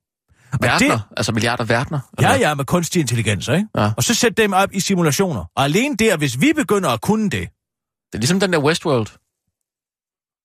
Verdener? 0.62 0.96
det- 0.96 1.04
Altså 1.18 1.32
milliarder 1.32 1.64
verdener? 1.64 2.00
Ja, 2.22 2.34
ja, 2.34 2.54
med 2.56 2.66
kunstige 2.66 3.02
intelligenser, 3.02 3.54
ikke? 3.54 3.68
Ja. 3.78 3.92
Og 3.98 4.04
så 4.04 4.14
sætte 4.16 4.42
dem 4.44 4.54
op 4.54 4.70
i 4.74 4.80
simulationer. 4.80 5.46
Og 5.56 5.64
alene 5.64 5.96
der, 5.96 6.18
hvis 6.18 6.42
vi 6.42 6.54
begynder 6.56 6.90
at 6.90 7.02
kunne 7.02 7.24
det, 7.30 7.32
Det 7.42 7.50
er 8.14 8.18
ligesom 8.18 8.40
den 8.40 8.54
der 8.54 8.60
Westworld. 8.60 9.08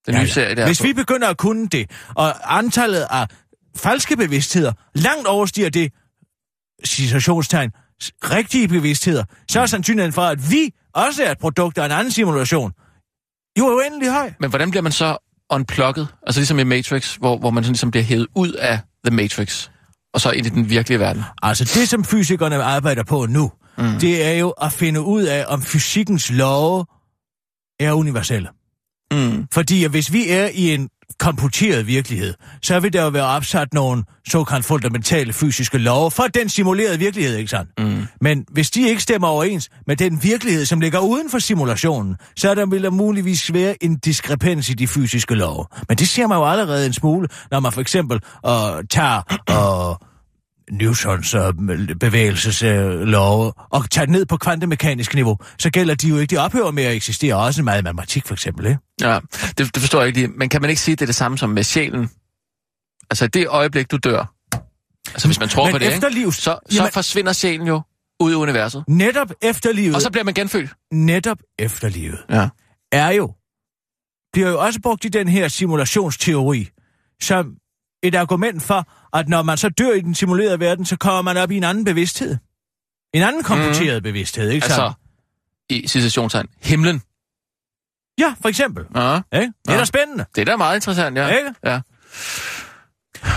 Den 0.06 0.14
Ja, 0.14 0.20
nye 0.20 0.26
ja. 0.26 0.32
serie 0.32 0.54
der. 0.54 0.66
hvis 0.66 0.82
vi 0.82 0.92
begynder 0.92 1.28
at 1.28 1.36
kunne 1.36 1.68
det, 1.68 1.90
og 2.14 2.58
antallet 2.58 3.06
af 3.10 3.26
falske 3.76 4.16
bevidstheder 4.16 4.72
langt 4.94 5.26
overstiger 5.26 5.70
det, 5.70 5.92
situationstegn, 6.84 7.70
rigtige 8.22 8.68
bevidstheder, 8.68 9.24
så 9.50 9.60
er 9.60 9.66
sandsynligheden 9.66 10.12
for, 10.12 10.22
at 10.22 10.50
vi 10.50 10.70
også 10.94 11.24
er 11.24 11.30
et 11.30 11.38
produkt 11.38 11.78
af 11.78 11.84
en 11.84 11.92
anden 11.92 12.10
simulation, 12.10 12.72
jo 13.58 13.66
er 13.66 13.74
uendelig 13.74 14.12
høj. 14.12 14.32
Men 14.40 14.50
hvordan 14.50 14.70
bliver 14.70 14.82
man 14.82 14.92
så 14.92 15.16
unplugged? 15.50 16.06
Altså 16.26 16.40
ligesom 16.40 16.58
i 16.58 16.64
Matrix, 16.64 17.14
hvor, 17.16 17.38
hvor 17.38 17.50
man 17.50 17.64
sådan 17.64 17.72
ligesom 17.72 17.90
bliver 17.90 18.04
hævet 18.04 18.26
ud 18.34 18.52
af 18.52 18.80
The 19.06 19.16
Matrix, 19.16 19.70
og 20.18 20.22
så 20.22 20.30
ind 20.30 20.46
i 20.46 20.50
den 20.50 20.70
virkelige 20.70 20.98
verden. 20.98 21.24
Altså 21.42 21.64
det, 21.64 21.88
som 21.88 22.04
fysikerne 22.04 22.62
arbejder 22.62 23.02
på 23.02 23.26
nu, 23.26 23.52
mm. 23.78 23.98
det 24.00 24.26
er 24.26 24.32
jo 24.32 24.50
at 24.50 24.72
finde 24.72 25.00
ud 25.00 25.22
af, 25.22 25.44
om 25.48 25.62
fysikkens 25.62 26.30
love 26.30 26.84
er 27.80 27.92
universelle. 27.92 28.48
Mm. 29.12 29.46
Fordi 29.52 29.84
hvis 29.84 30.12
vi 30.12 30.28
er 30.30 30.48
i 30.54 30.74
en 30.74 30.88
komputeret 31.18 31.86
virkelighed, 31.86 32.34
så 32.62 32.80
vil 32.80 32.92
der 32.92 33.02
jo 33.02 33.08
være 33.08 33.24
opsat 33.24 33.74
nogle 33.74 34.04
såkaldt 34.28 34.64
fundamentale 34.64 35.32
fysiske 35.32 35.78
love 35.78 36.10
for 36.10 36.22
den 36.22 36.48
simulerede 36.48 36.98
virkelighed, 36.98 37.36
ikke 37.36 37.50
sandt? 37.50 37.70
Mm. 37.78 38.06
Men 38.20 38.44
hvis 38.52 38.70
de 38.70 38.88
ikke 38.88 39.02
stemmer 39.02 39.28
overens 39.28 39.68
med 39.86 39.96
den 39.96 40.22
virkelighed, 40.22 40.64
som 40.64 40.80
ligger 40.80 40.98
uden 40.98 41.30
for 41.30 41.38
simulationen, 41.38 42.16
så 42.36 42.50
er 42.50 42.54
der 42.54 42.66
vil 42.66 42.82
der 42.82 42.90
muligvis 42.90 43.52
være 43.52 43.84
en 43.84 43.98
diskrepans 43.98 44.70
i 44.70 44.74
de 44.74 44.86
fysiske 44.86 45.34
love. 45.34 45.64
Men 45.88 45.98
det 45.98 46.08
ser 46.08 46.26
man 46.26 46.38
jo 46.38 46.44
allerede 46.44 46.86
en 46.86 46.92
smule, 46.92 47.28
når 47.50 47.60
man 47.60 47.72
for 47.72 47.80
eksempel 47.80 48.20
øh, 48.46 48.84
tager 48.90 49.22
øh, 49.50 50.07
Newtons 50.70 51.34
øh, 51.34 51.52
bevægelseslove 52.00 53.52
og 53.70 53.90
tager 53.90 54.06
ned 54.06 54.26
på 54.26 54.36
kvantemekanisk 54.36 55.14
niveau, 55.14 55.38
så 55.58 55.70
gælder 55.70 55.94
de 55.94 56.08
jo 56.08 56.18
ikke, 56.18 56.36
de 56.36 56.40
ophører 56.40 56.70
med 56.70 56.84
at 56.84 56.94
eksistere, 56.94 57.34
også 57.36 57.62
meget 57.62 57.80
i 57.80 57.84
matematik 57.84 58.26
for 58.26 58.34
eksempel, 58.34 58.66
ikke? 58.66 58.78
Ja, 59.00 59.18
det, 59.58 59.58
det 59.74 59.76
forstår 59.78 59.98
jeg 59.98 60.06
ikke 60.06 60.18
lige. 60.18 60.28
Men 60.28 60.48
kan 60.48 60.60
man 60.60 60.70
ikke 60.70 60.82
sige, 60.82 60.92
at 60.92 60.98
det 60.98 61.04
er 61.04 61.06
det 61.06 61.14
samme 61.14 61.38
som 61.38 61.50
med 61.50 61.62
sjælen? 61.62 62.10
Altså 63.10 63.24
i 63.24 63.28
det 63.28 63.46
øjeblik, 63.48 63.90
du 63.90 63.96
dør, 63.96 64.34
altså 65.14 65.28
hvis 65.28 65.40
man 65.40 65.48
tror 65.48 65.64
Men 65.64 65.72
på 65.72 65.78
det, 65.78 65.92
efter 65.94 66.08
ikke? 66.08 66.32
så, 66.32 66.40
så 66.40 66.58
Jamen- 66.76 66.92
forsvinder 66.92 67.32
sjælen 67.32 67.66
jo 67.66 67.82
ud 68.20 68.32
i 68.32 68.34
universet. 68.34 68.84
Netop 68.88 69.30
efterlivet, 69.42 69.94
Og 69.94 70.02
så 70.02 70.10
bliver 70.10 70.24
man 70.24 70.34
genfødt. 70.34 70.70
netop 70.92 71.38
efterlivet, 71.58 72.18
Ja. 72.30 72.48
er 72.92 73.10
jo, 73.10 73.32
bliver 74.32 74.48
jo 74.48 74.60
også 74.60 74.80
brugt 74.82 75.04
i 75.04 75.08
den 75.08 75.28
her 75.28 75.48
simulationsteori, 75.48 76.68
som 77.22 77.46
et 78.02 78.14
argument 78.14 78.62
for, 78.62 78.88
at 79.16 79.28
når 79.28 79.42
man 79.42 79.56
så 79.58 79.68
dør 79.68 79.92
i 79.92 80.00
den 80.00 80.14
simulerede 80.14 80.60
verden, 80.60 80.84
så 80.84 80.96
kommer 80.96 81.22
man 81.22 81.36
op 81.36 81.50
i 81.50 81.56
en 81.56 81.64
anden 81.64 81.84
bevidsthed. 81.84 82.36
En 83.14 83.22
anden 83.22 83.42
komputeret 83.42 83.96
mm. 83.96 84.02
bevidsthed, 84.02 84.50
ikke 84.50 84.64
Altså, 84.64 84.92
i 85.70 85.88
citationstegn, 85.88 86.46
himlen. 86.62 87.02
Ja, 88.18 88.34
for 88.42 88.48
eksempel. 88.48 88.84
Ja. 88.96 89.14
Ikke? 89.16 89.24
Det 89.32 89.68
er 89.68 89.72
Ja. 89.72 89.78
da 89.78 89.84
spændende. 89.84 90.24
Det 90.34 90.40
er 90.40 90.44
da 90.44 90.56
meget 90.56 90.76
interessant, 90.76 91.16
ja. 91.18 91.28
Ikke? 91.28 91.54
Ja. 91.64 91.80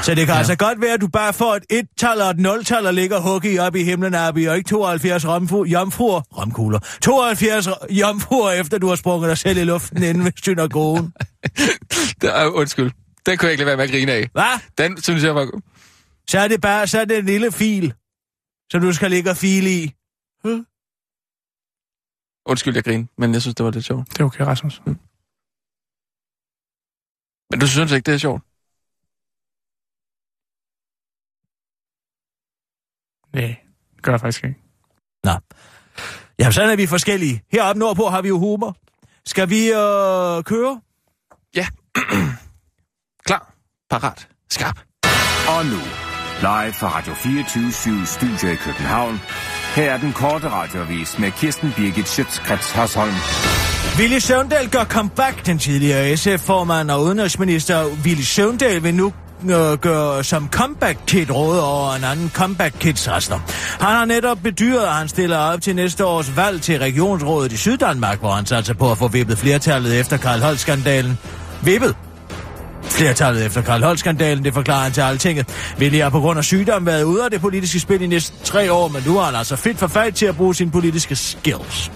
Så 0.03 0.15
det 0.15 0.25
kan 0.25 0.33
ja. 0.33 0.37
altså 0.37 0.55
godt 0.55 0.81
være, 0.81 0.93
at 0.93 1.01
du 1.01 1.07
bare 1.07 1.33
får 1.33 1.55
et 1.55 1.63
et-tal 1.69 2.21
og 2.21 2.29
et 2.29 2.39
nul-tal 2.39 2.85
og 2.87 2.93
ligger 2.93 3.19
hugget 3.19 3.59
op 3.59 3.75
i 3.75 3.83
himlen, 3.83 4.15
Abi, 4.15 4.45
og 4.45 4.57
ikke 4.57 4.69
72 4.69 5.27
romfu, 5.27 5.63
jomfruer, 5.63 6.21
romkugler, 6.37 6.79
72 7.01 7.67
jomfruer, 7.89 8.51
efter 8.51 8.77
du 8.77 8.87
har 8.87 8.95
sprunget 8.95 9.29
dig 9.29 9.37
selv 9.37 9.57
i 9.57 9.63
luften 9.63 10.03
inden 10.03 10.25
ved 10.25 10.31
synagogen. 10.43 11.13
Det 12.21 12.29
er, 12.37 12.45
undskyld. 12.45 12.91
Den 13.25 13.37
kunne 13.37 13.45
jeg 13.45 13.51
ikke 13.51 13.63
lade 13.63 13.67
være 13.67 13.77
med 13.77 13.83
at 13.83 13.91
grine 13.91 14.11
af. 14.11 14.29
Hvad? 14.31 14.59
Den 14.77 15.01
synes 15.01 15.23
jeg 15.23 15.35
var... 15.35 15.61
Så 16.29 16.39
er 16.39 16.47
det 16.47 16.61
bare 16.61 16.87
så 16.87 16.99
er 16.99 17.05
det 17.05 17.17
en 17.17 17.25
lille 17.25 17.51
fil, 17.51 17.93
som 18.71 18.81
du 18.81 18.93
skal 18.93 19.11
ligge 19.11 19.29
og 19.29 19.37
file 19.37 19.69
i. 19.69 19.95
Undskyld, 22.45 22.75
jeg 22.75 22.83
griner, 22.83 23.05
men 23.17 23.33
jeg 23.33 23.41
synes, 23.41 23.55
det 23.55 23.65
var 23.65 23.71
lidt 23.71 23.85
sjovt. 23.85 24.09
Det 24.09 24.19
er 24.19 24.23
okay, 24.23 24.43
Rasmus. 24.43 24.81
Men 27.49 27.59
du 27.59 27.67
synes 27.67 27.91
ikke, 27.91 28.05
det 28.05 28.13
er 28.13 28.17
sjovt? 28.17 28.43
Nej, 33.33 33.55
det 33.95 34.03
gør 34.03 34.11
jeg 34.11 34.19
faktisk 34.19 34.43
ikke. 34.43 34.59
Nå. 35.23 35.31
Ja, 36.39 36.51
sådan 36.51 36.69
er 36.69 36.75
vi 36.75 36.87
forskellige. 36.87 37.43
Heroppe 37.51 37.79
nordpå 37.79 38.07
har 38.07 38.21
vi 38.21 38.27
jo 38.27 38.39
humor. 38.39 38.77
Skal 39.25 39.49
vi 39.49 39.67
øh, 39.67 40.43
køre? 40.43 40.81
Klar, 41.53 41.69
parat, 43.91 44.27
skarp. 44.51 44.77
Og 45.47 45.65
nu, 45.65 45.81
live 46.39 46.73
fra 46.73 46.97
Radio 46.97 47.13
24 47.13 48.05
Studio 48.05 48.53
i 48.53 48.55
København. 48.55 49.21
Her 49.75 49.91
er 49.91 49.97
den 49.97 50.13
korte 50.13 50.49
radiovis 50.49 51.19
med 51.19 51.31
Kirsten 51.31 51.73
Birgit 51.77 52.07
Schøtzgrads 52.07 52.71
Hasholm. 52.71 53.13
Willy 53.97 54.19
Søvndal 54.19 54.69
gør 54.69 54.83
comeback. 54.83 55.45
Den 55.45 55.59
tidligere 55.59 56.17
SF-formand 56.17 56.91
og 56.91 57.03
udenrigsminister 57.03 57.85
Willy 58.05 58.21
Søvndal 58.21 58.83
vil 58.83 58.95
nu 58.95 59.13
øh, 59.43 59.77
gøre 59.77 60.23
som 60.23 60.49
comeback 60.51 60.99
kit 61.07 61.31
råd 61.31 61.59
over 61.59 61.93
en 61.93 62.03
anden 62.03 62.29
comeback 62.29 62.75
kit 62.79 63.07
rester. 63.07 63.39
Han 63.79 63.95
har 63.95 64.05
netop 64.05 64.37
bedyret, 64.43 64.85
at 64.85 64.93
han 64.93 65.07
stiller 65.07 65.37
op 65.37 65.61
til 65.61 65.75
næste 65.75 66.05
års 66.05 66.37
valg 66.37 66.61
til 66.61 66.79
regionsrådet 66.79 67.51
i 67.51 67.57
Syddanmark, 67.57 68.19
hvor 68.19 68.31
han 68.31 68.45
satser 68.45 68.73
på 68.73 68.91
at 68.91 68.97
få 68.97 69.07
vippet 69.07 69.37
flertallet 69.37 69.99
efter 69.99 70.17
Karl 70.17 70.39
Holst-skandalen. 70.39 71.17
Vippet? 71.63 71.95
Flertallet 72.83 73.45
efter 73.45 73.61
Karl 73.61 73.83
Holt-skandalen, 73.83 74.45
det 74.45 74.53
forklarer 74.53 74.83
han 74.83 74.91
til 74.91 75.01
Altinget. 75.01 75.47
Willy 75.79 76.01
har 76.01 76.09
på 76.09 76.19
grund 76.19 76.37
af 76.37 76.43
sygdom 76.43 76.85
været 76.85 77.03
ude 77.03 77.25
af 77.25 77.31
det 77.31 77.41
politiske 77.41 77.79
spil 77.79 78.01
i 78.01 78.07
næsten 78.07 78.37
tre 78.43 78.71
år, 78.73 78.87
men 78.87 79.03
nu 79.05 79.17
er 79.17 79.23
han 79.23 79.35
altså 79.35 79.55
fedt 79.55 79.79
for 79.79 79.87
fat 79.87 80.15
til 80.15 80.25
at 80.25 80.35
bruge 80.35 80.55
sine 80.55 80.71
politiske 80.71 81.15
skills. 81.15 81.91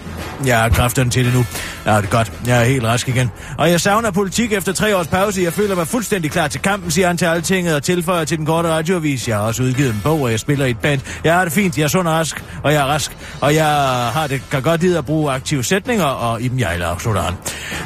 Jeg 0.46 0.58
har 0.58 0.68
kræfterne 0.68 1.10
til 1.10 1.24
det 1.24 1.34
nu. 1.34 1.44
Ja, 1.86 1.96
det 1.96 2.04
er 2.04 2.08
godt. 2.08 2.32
Jeg 2.46 2.60
er 2.60 2.64
helt 2.64 2.84
rask 2.84 3.08
igen. 3.08 3.30
Og 3.58 3.70
jeg 3.70 3.80
savner 3.80 4.10
politik 4.10 4.52
efter 4.52 4.72
tre 4.72 4.96
års 4.96 5.06
pause. 5.06 5.42
Jeg 5.42 5.52
føler 5.52 5.74
mig 5.74 5.86
fuldstændig 5.86 6.30
klar 6.30 6.48
til 6.48 6.62
kampen, 6.62 6.90
siger 6.90 7.06
han 7.06 7.16
til 7.16 7.24
Altinget 7.24 7.74
og 7.74 7.82
tilføjer 7.82 8.24
til 8.24 8.38
den 8.38 8.46
korte 8.46 8.68
radioavis. 8.68 9.28
Jeg 9.28 9.36
har 9.36 9.42
også 9.42 9.62
udgivet 9.62 9.90
en 9.90 10.00
bog, 10.04 10.20
og 10.20 10.30
jeg 10.30 10.40
spiller 10.40 10.66
i 10.66 10.70
et 10.70 10.78
band. 10.78 11.00
Jeg 11.24 11.34
har 11.34 11.44
det 11.44 11.52
fint. 11.52 11.78
Jeg 11.78 11.84
er 11.84 11.88
sund 11.88 12.08
og 12.08 12.14
rask, 12.14 12.44
og 12.62 12.72
jeg 12.72 12.82
er 12.82 12.86
rask. 12.86 13.16
Og 13.40 13.54
jeg 13.54 13.66
har 14.12 14.26
det 14.26 14.42
kan 14.50 14.62
godt 14.62 14.80
lide 14.80 14.98
at 14.98 15.06
bruge 15.06 15.32
aktive 15.32 15.64
sætninger, 15.64 16.04
og 16.04 16.42
i 16.42 16.48
dem 16.48 16.58
jeg 16.58 16.80
afslutter 16.80 17.22
han. 17.22 17.34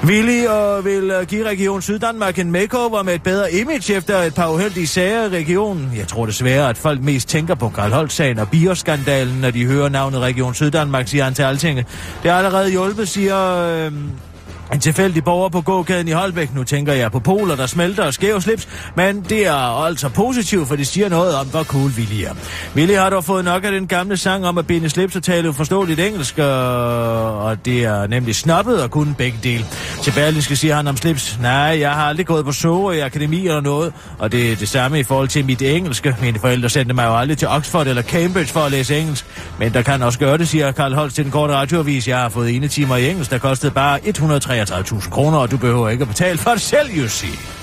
Willy 0.05 0.47
og 0.47 0.85
vil 0.85 1.13
give 1.29 1.49
Region 1.49 1.83
Syddanmark 1.83 2.39
en 2.39 2.53
makeover 2.53 2.90
over 2.91 3.03
med 3.03 3.15
et 3.15 3.23
bedre 3.23 3.53
image 3.53 3.95
efter 3.95 4.19
et 4.19 4.35
par 4.35 4.49
uheldige 4.49 4.87
sager 4.87 5.25
i 5.25 5.29
regionen. 5.29 5.93
Jeg 5.97 6.09
tror 6.09 6.27
desværre, 6.27 6.69
at 6.69 6.79
folk 6.79 7.01
mest 7.03 7.29
tænker 7.29 7.55
på 7.55 7.69
Karl 7.69 8.09
sagen 8.09 8.39
og 8.39 8.49
bioskandalen, 8.49 9.41
når 9.41 9.51
de 9.51 9.67
hører 9.67 9.89
navnet 9.89 10.21
Region 10.21 10.55
Syddanmark, 10.55 11.09
siger 11.09 11.25
han 11.25 11.35
til 11.35 11.43
Altinget. 11.43 11.87
Det 12.23 12.31
har 12.31 12.39
allerede 12.39 12.71
hjulpet, 12.71 13.09
siger... 13.09 13.57
Øh, 13.57 13.93
en 14.73 14.81
tilfældig 14.81 15.25
borger 15.25 15.49
på 15.49 15.61
gågaden 15.61 16.09
i 16.09 16.11
Holbæk. 16.11 16.55
Nu 16.55 16.65
tænker 16.65 16.93
jeg 16.93 17.13
på 17.13 17.21
poler, 17.21 17.57
der 17.57 17.67
smelter 17.67 18.05
og 18.05 18.15
skæve 18.15 18.43
slips, 18.43 18.69
men 18.97 19.23
det 19.29 19.47
er 19.47 19.85
altså 19.85 20.09
positivt, 20.09 20.69
for 20.69 20.77
det 20.77 20.87
siger 20.87 21.09
noget 21.09 21.35
om, 21.35 21.47
hvor 21.47 21.63
cool 21.63 21.91
Willy 21.97 22.23
er. 22.23 22.35
Willy 22.77 22.95
har 22.95 23.11
dog 23.11 23.25
fået 23.25 23.45
nok 23.45 23.65
af 23.65 23.73
den 23.73 23.87
gamle 23.87 24.17
sang 24.17 24.47
om 24.47 24.59
at 24.59 24.67
binde 24.67 24.91
slips 24.91 25.17
og 25.17 25.23
tale 25.23 25.49
uforståeligt 25.49 26.01
engelsk, 26.01 26.39
øh, 26.39 26.45
og 27.45 27.65
det 27.65 27.85
er 27.85 28.07
nemlig 28.07 28.35
snappet 28.35 28.83
og 28.83 28.91
kunne 28.91 29.15
begge 29.15 29.39
dele. 29.43 29.65
Til 30.03 30.13
Berlinske 30.13 30.57
siger 30.57 30.77
han 30.77 30.87
om 30.87 30.97
slips, 30.97 31.39
nej, 31.43 31.79
jeg 31.81 31.93
har 31.93 32.05
aldrig 32.05 32.27
gået 32.27 32.45
på 32.45 32.53
SOA 32.53 32.95
i 32.95 33.01
akademi 33.01 33.47
eller 33.47 33.61
noget, 33.61 33.93
og 34.19 34.33
det 34.33 34.53
er 34.53 34.57
det 34.57 34.69
samme 34.69 35.01
i 35.01 35.03
forhold 35.03 35.29
til 35.29 35.45
mit 35.45 35.63
engelske. 35.63 36.17
Mine 36.21 36.39
forældre 36.39 36.69
sendte 36.69 36.95
mig 36.95 37.05
jo 37.05 37.17
aldrig 37.17 37.39
til 37.39 37.49
Oxford 37.49 37.87
eller 37.87 38.03
Cambridge 38.03 38.53
for 38.53 38.61
at 38.61 38.71
læse 38.71 38.99
engelsk, 38.99 39.27
men 39.59 39.73
der 39.73 39.83
kan 39.83 40.03
også 40.03 40.19
gøre 40.19 40.39
det, 40.39 40.49
siger 40.49 40.73
Karl 40.73 40.95
Holst 40.95 41.15
til 41.15 41.25
den 41.25 41.33
korte 41.33 41.55
radioavis. 41.55 42.09
Jeg 42.09 42.19
har 42.19 42.29
fået 42.29 42.57
ene 42.57 42.69
timer 42.69 42.97
i 42.97 43.11
engelsk, 43.11 43.31
der 43.31 43.39
kostede 43.39 43.73
bare 43.73 44.07
103 44.07 44.60
33.000 44.65 45.11
kroner, 45.11 45.39
og 45.39 45.51
du 45.51 45.57
behøver 45.57 45.89
ikke 45.89 46.03
at 46.03 46.09
betale 46.09 46.39
for 46.39 46.51
det 46.51 46.61
selv, 46.61 46.91
you 46.99 47.09
see. 47.09 47.60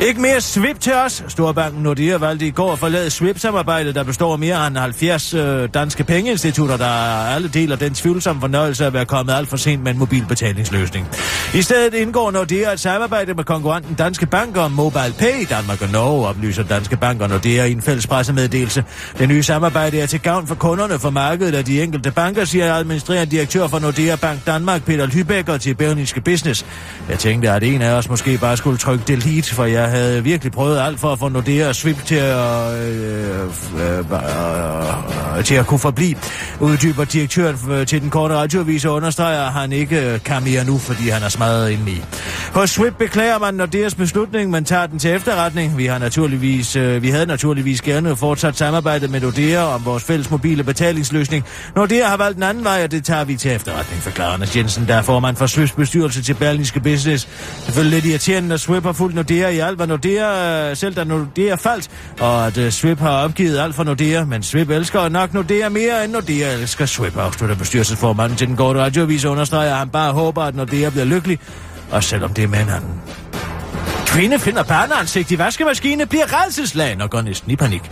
Ikke 0.00 0.20
mere 0.20 0.40
SWIP 0.40 0.80
til 0.80 0.92
os. 0.94 1.24
Storbanken 1.28 1.82
Nordea 1.82 2.16
valgte 2.16 2.46
i 2.46 2.50
går 2.50 2.72
at 2.72 2.78
forlade 2.78 3.10
SWIP-samarbejdet, 3.10 3.94
der 3.94 4.02
består 4.02 4.32
af 4.32 4.38
mere 4.38 4.66
end 4.66 4.76
70 4.76 5.34
øh, 5.34 5.68
danske 5.74 6.04
pengeinstitutter, 6.04 6.76
der 6.76 6.86
alle 7.34 7.48
deler 7.48 7.76
den 7.76 7.94
tvivlsomme 7.94 8.40
fornøjelse 8.40 8.84
af 8.84 8.86
at 8.86 8.92
være 8.92 9.04
kommet 9.04 9.34
alt 9.34 9.48
for 9.48 9.56
sent 9.56 9.82
med 9.82 9.92
en 9.92 9.98
mobilbetalingsløsning. 9.98 11.08
I 11.54 11.62
stedet 11.62 11.94
indgår 11.94 12.30
Nordea 12.30 12.72
et 12.72 12.80
samarbejde 12.80 13.34
med 13.34 13.44
konkurrenten 13.44 13.94
Danske 13.94 14.26
Bank 14.26 14.56
om 14.56 14.70
Mobile 14.70 15.14
Pay 15.18 15.42
i 15.42 15.44
Danmark 15.44 15.82
og 15.82 15.88
Norge, 15.88 16.28
oplyser 16.28 16.62
Danske 16.62 16.96
Banker 16.96 17.24
og 17.24 17.30
Nordea 17.30 17.64
i 17.64 17.72
en 17.72 17.82
fælles 17.82 18.06
pressemeddelelse. 18.06 18.84
Det 19.18 19.28
nye 19.28 19.42
samarbejde 19.42 20.00
er 20.00 20.06
til 20.06 20.20
gavn 20.20 20.46
for 20.46 20.54
kunderne 20.54 20.98
for 20.98 21.10
markedet 21.10 21.54
af 21.54 21.64
de 21.64 21.82
enkelte 21.82 22.10
banker, 22.10 22.44
siger 22.44 22.74
administrerende 22.74 23.30
direktør 23.36 23.66
for 23.66 23.78
Nordea 23.78 24.16
Bank 24.16 24.46
Danmark, 24.46 24.84
Peter 24.84 25.06
Lybækker 25.06 25.58
til 25.58 25.74
Berlingske 25.74 26.20
Business. 26.20 26.66
Jeg 27.08 27.18
tænkte, 27.18 27.50
at 27.50 27.62
en 27.62 27.82
af 27.82 27.92
os 27.92 28.08
måske 28.08 28.38
bare 28.38 28.56
skulle 28.56 28.78
trykke 28.78 29.04
delete, 29.06 29.54
for 29.54 29.64
jeg 29.64 29.85
havde 29.90 30.24
virkelig 30.24 30.52
prøvet 30.52 30.80
alt 30.80 31.00
for 31.00 31.12
at 31.12 31.18
få 31.18 31.28
Nordea 31.28 31.68
og 31.68 31.74
Swip 31.74 32.04
til 32.04 32.14
at, 32.14 32.74
øh, 32.74 33.40
øh, 33.74 33.98
øh, 33.98 35.38
øh, 35.38 35.44
til 35.44 35.54
at 35.54 35.66
kunne 35.66 35.80
forblive. 35.80 36.16
Uddyber 36.60 37.04
direktøren 37.04 37.86
til 37.86 38.02
den 38.02 38.10
korte 38.10 38.34
radioavis 38.34 38.84
og 38.84 38.94
understreger, 38.94 39.42
at 39.42 39.52
han 39.52 39.72
ikke 39.72 40.12
øh, 40.12 40.20
kan 40.20 40.44
mere 40.44 40.64
nu, 40.64 40.78
fordi 40.78 41.08
han 41.08 41.22
er 41.22 41.28
smadret 41.28 41.70
indeni. 41.70 42.02
Hos 42.52 42.70
Swip 42.70 42.94
beklager 42.98 43.38
man 43.38 43.54
Nordeas 43.54 43.94
beslutning, 43.94 44.50
men 44.50 44.64
tager 44.64 44.86
den 44.86 44.98
til 44.98 45.10
efterretning. 45.10 45.78
Vi, 45.78 45.86
har 45.86 45.98
naturligvis, 45.98 46.76
øh, 46.76 47.02
vi 47.02 47.10
havde 47.10 47.26
naturligvis 47.26 47.82
gerne 47.82 48.16
fortsat 48.16 48.56
samarbejdet 48.56 49.10
med 49.10 49.20
Nordea 49.20 49.62
om 49.62 49.84
vores 49.84 50.04
fælles 50.04 50.30
mobile 50.30 50.64
betalingsløsning. 50.64 51.44
Nordea 51.76 52.08
har 52.08 52.16
valgt 52.16 52.36
en 52.36 52.42
anden 52.42 52.64
vej, 52.64 52.84
og 52.84 52.90
det 52.90 53.04
tager 53.04 53.24
vi 53.24 53.36
til 53.36 53.52
efterretning, 53.52 54.02
forklarer 54.02 54.32
Anders 54.32 54.56
Jensen, 54.56 54.88
der 54.88 54.94
er 54.94 55.02
formand 55.02 55.36
for 55.36 55.46
Swips 55.46 55.72
bestyrelse 55.72 56.22
til 56.22 56.34
Berlingske 56.34 56.80
Business. 56.80 57.28
Selvfølgelig 57.64 58.02
lidt 58.02 58.04
irriterende, 58.10 58.54
at 58.54 58.60
Swip 58.60 58.82
har 58.82 58.92
fulgt 58.92 59.14
Nordea 59.14 59.48
i 59.48 59.58
alt, 59.76 59.78
hvad 59.78 59.86
Nordea, 59.86 60.70
øh, 60.70 60.76
selv 60.76 60.94
da 60.94 61.04
Nordea 61.04 61.54
faldt, 61.54 61.90
og 62.20 62.46
at 62.46 62.58
uh, 62.58 62.68
Swip 62.68 62.98
har 62.98 63.24
opgivet 63.24 63.58
alt 63.58 63.74
for 63.74 63.84
Nordea, 63.84 64.24
men 64.24 64.42
Swip 64.42 64.70
elsker 64.70 65.08
nok 65.08 65.34
Nordea 65.34 65.68
mere, 65.68 66.04
end 66.04 66.12
Nordea 66.12 66.52
elsker 66.52 66.86
Swip, 66.86 67.16
afslutter 67.16 67.56
bestyrelsesformanden 67.56 68.38
til 68.38 68.48
den 68.48 68.56
korte 68.56 68.80
radioavis 68.80 69.24
og 69.24 69.32
understreger, 69.32 69.72
at 69.72 69.78
han 69.78 69.88
bare 69.88 70.12
håber, 70.12 70.42
at 70.42 70.54
Nordea 70.54 70.90
bliver 70.90 71.04
lykkelig, 71.04 71.38
og 71.90 72.04
selvom 72.04 72.34
det 72.34 72.44
er 72.44 72.48
med 72.48 72.58
anden. 72.58 73.00
Kvinde 74.16 74.38
finder 74.38 74.62
børneansigt 74.62 75.30
i 75.30 75.38
vaskemaskine, 75.38 76.06
bliver 76.06 76.24
redselslagen 76.42 77.00
og 77.00 77.10
går 77.10 77.20
næsten 77.20 77.50
i 77.50 77.56
panik. 77.56 77.82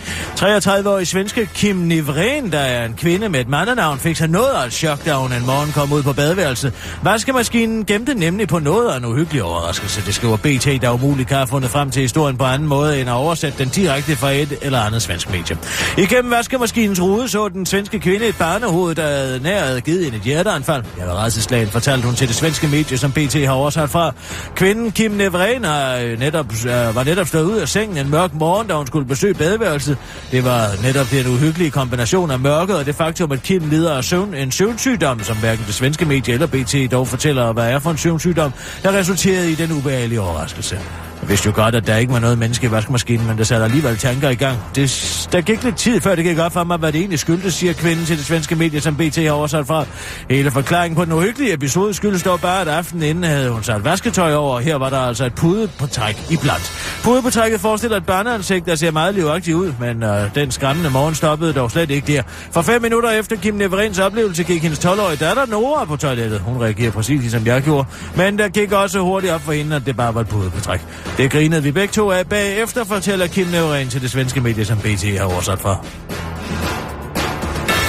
33-årige 0.40 1.06
svenske 1.06 1.48
Kim 1.54 1.76
Nivren, 1.76 2.52
der 2.52 2.58
er 2.58 2.86
en 2.86 2.94
kvinde 2.94 3.28
med 3.28 3.40
et 3.40 3.48
mandenavn, 3.48 3.98
fik 3.98 4.16
sig 4.16 4.28
noget 4.28 4.50
af 4.50 4.66
et 4.66 4.72
chok, 4.72 5.04
da 5.04 5.14
hun 5.14 5.32
en 5.32 5.46
morgen 5.46 5.72
kom 5.72 5.92
ud 5.92 6.02
på 6.02 6.12
badeværelset. 6.12 6.72
Vaskemaskinen 7.02 7.84
gemte 7.84 8.14
nemlig 8.14 8.48
på 8.48 8.58
noget 8.58 8.90
af 8.90 8.96
en 8.96 9.04
uhyggelig 9.04 9.42
overraskelse. 9.42 10.06
Det 10.06 10.14
skriver 10.14 10.36
BT, 10.36 10.82
der 10.82 10.90
umuligt 10.90 11.28
kan 11.28 11.36
have 11.36 11.46
fundet 11.46 11.70
frem 11.70 11.90
til 11.90 12.02
historien 12.02 12.36
på 12.36 12.44
anden 12.44 12.68
måde, 12.68 13.00
end 13.00 13.10
at 13.10 13.14
oversætte 13.14 13.58
den 13.58 13.68
direkte 13.68 14.16
fra 14.16 14.30
et 14.30 14.58
eller 14.62 14.80
andet 14.80 15.02
svensk 15.02 15.30
medie. 15.30 15.58
Igennem 15.98 16.30
vaskemaskinens 16.30 17.00
rude 17.00 17.28
så 17.28 17.48
den 17.48 17.66
svenske 17.66 18.00
kvinde 18.00 18.26
et 18.26 18.36
barnehoved, 18.38 18.94
der 18.94 19.06
havde 19.06 19.40
nær 19.42 19.64
havde 19.64 19.80
givet 19.80 20.04
hende 20.04 20.16
et 20.16 20.22
hjerteanfald. 20.22 20.84
Jeg 20.98 21.06
var 21.06 21.24
redselslagen, 21.24 21.68
fortalte 21.68 22.06
hun 22.06 22.14
til 22.14 22.28
det 22.28 22.36
svenske 22.36 22.68
medie, 22.68 22.98
som 22.98 23.12
BT 23.12 23.34
har 23.34 23.52
oversat 23.52 23.90
fra. 23.90 24.12
Kvinden 24.56 24.92
Kim 24.92 25.10
Nivren 25.10 25.64
har 25.64 25.96
øh, 25.96 26.13
Øh, 26.14 26.20
netop, 26.20 26.46
øh, 26.52 26.96
var 26.96 27.04
netop 27.04 27.26
stået 27.26 27.44
ud 27.44 27.56
af 27.56 27.68
sengen 27.68 27.98
en 27.98 28.10
mørk 28.10 28.34
morgen, 28.34 28.66
da 28.66 28.74
hun 28.74 28.86
skulle 28.86 29.06
besøge 29.06 29.34
badeværelset. 29.34 29.98
Det 30.30 30.44
var 30.44 30.82
netop 30.82 31.06
den 31.10 31.26
uhyggelige 31.26 31.70
kombination 31.70 32.30
af 32.30 32.38
mørket 32.38 32.76
og 32.76 32.86
det 32.86 32.94
faktum, 32.94 33.32
at 33.32 33.42
Kim 33.42 33.70
lider 33.70 33.94
af 33.94 34.04
søvn, 34.04 34.34
en 34.34 34.50
søvnsygdom, 34.50 35.20
som 35.20 35.36
hverken 35.36 35.64
det 35.66 35.74
svenske 35.74 36.04
medie 36.04 36.34
eller 36.34 36.46
BT 36.46 36.92
dog 36.92 37.08
fortæller, 37.08 37.52
hvad 37.52 37.70
er 37.70 37.78
for 37.78 37.90
en 37.90 37.98
søvnsygdom, 37.98 38.52
der 38.82 38.92
resulterede 38.92 39.52
i 39.52 39.54
den 39.54 39.72
ubehagelige 39.72 40.20
overraskelse. 40.20 40.78
Jeg 41.24 41.30
vidste 41.30 41.46
jo 41.46 41.52
godt, 41.54 41.74
at 41.74 41.86
der 41.86 41.96
ikke 41.96 42.12
var 42.12 42.18
noget 42.18 42.38
menneske 42.38 42.66
i 42.66 42.70
vaskemaskinen, 42.70 43.26
men 43.26 43.38
der 43.38 43.44
satte 43.44 43.64
alligevel 43.64 43.96
tanker 43.96 44.28
i 44.28 44.34
gang. 44.34 44.58
Det, 44.74 45.28
der 45.32 45.40
gik 45.40 45.62
lidt 45.62 45.76
tid, 45.76 46.00
før 46.00 46.14
det 46.14 46.24
gik 46.24 46.38
op 46.38 46.52
for 46.52 46.64
mig, 46.64 46.76
hvad 46.76 46.92
det 46.92 46.98
egentlig 46.98 47.18
skyldtes, 47.18 47.54
siger 47.54 47.72
kvinden 47.72 48.06
til 48.06 48.16
det 48.16 48.24
svenske 48.24 48.56
medie, 48.56 48.80
som 48.80 48.96
BT 48.96 49.16
har 49.16 49.30
oversat 49.30 49.66
fra. 49.66 49.84
Hele 50.30 50.50
forklaringen 50.50 50.96
på 50.96 51.04
den 51.04 51.12
uhyggelige 51.12 51.52
episode 51.52 51.94
skyldes 51.94 52.22
dog 52.22 52.40
bare, 52.40 52.60
at 52.60 52.68
aftenen 52.68 53.02
inden 53.02 53.24
havde 53.24 53.50
hun 53.50 53.62
sat 53.62 53.84
vasketøj 53.84 54.34
over, 54.34 54.54
og 54.54 54.60
her 54.60 54.76
var 54.76 54.90
der 54.90 54.98
altså 54.98 55.24
et 55.24 55.34
pude 55.34 55.68
på 55.78 55.86
træk 55.86 56.16
i 56.30 56.36
blandt. 56.36 56.72
Pude 57.02 57.22
på 57.22 57.30
trækket 57.30 57.60
forestiller 57.60 57.96
et 57.96 58.06
børneansigt, 58.06 58.66
der 58.66 58.74
ser 58.74 58.90
meget 58.90 59.14
livagtigt 59.14 59.56
ud, 59.56 59.72
men 59.80 60.02
øh, 60.02 60.34
den 60.34 60.50
skræmmende 60.50 60.90
morgen 60.90 61.14
stoppede 61.14 61.52
dog 61.52 61.70
slet 61.70 61.90
ikke 61.90 62.12
der. 62.12 62.22
For 62.50 62.62
fem 62.62 62.82
minutter 62.82 63.10
efter 63.10 63.36
Kim 63.36 63.54
Neverins 63.54 63.98
oplevelse 63.98 64.42
gik 64.44 64.62
hendes 64.62 64.84
12-årige 64.84 65.16
datter 65.16 65.46
Nora 65.46 65.84
på 65.84 65.96
toilettet. 65.96 66.40
Hun 66.40 66.62
reagerer 66.62 66.90
præcis 66.90 67.20
ligesom 67.20 67.46
jeg 67.46 67.62
gjorde, 67.62 67.88
men 68.16 68.38
der 68.38 68.48
gik 68.48 68.72
også 68.72 69.00
hurtigt 69.00 69.32
op 69.32 69.40
for 69.40 69.52
hende, 69.52 69.76
at 69.76 69.86
det 69.86 69.96
bare 69.96 70.14
var 70.14 70.20
et 70.20 70.28
pude 70.28 70.50
på 70.50 70.60
træk. 70.60 70.80
Det 71.16 71.30
grinede 71.30 71.62
vi 71.62 71.72
begge 71.72 71.92
to 71.92 72.10
af 72.10 72.28
bagefter, 72.28 72.84
fortæller 72.84 73.26
Kim 73.26 73.46
Neverin 73.46 73.88
til 73.88 74.02
det 74.02 74.10
svenske 74.10 74.40
medie, 74.40 74.64
som 74.64 74.78
BT 74.78 75.04
har 75.18 75.24
oversat 75.24 75.58
for. 75.58 75.84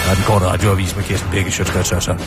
Og 0.10 0.16
den 0.16 0.24
korte 0.26 0.46
radioavis 0.46 0.96
med 0.96 1.04
Kirsten 1.04 1.32
Birke, 1.32 1.52
Sjøtskrets 1.52 1.90
Sørsson. 1.90 2.20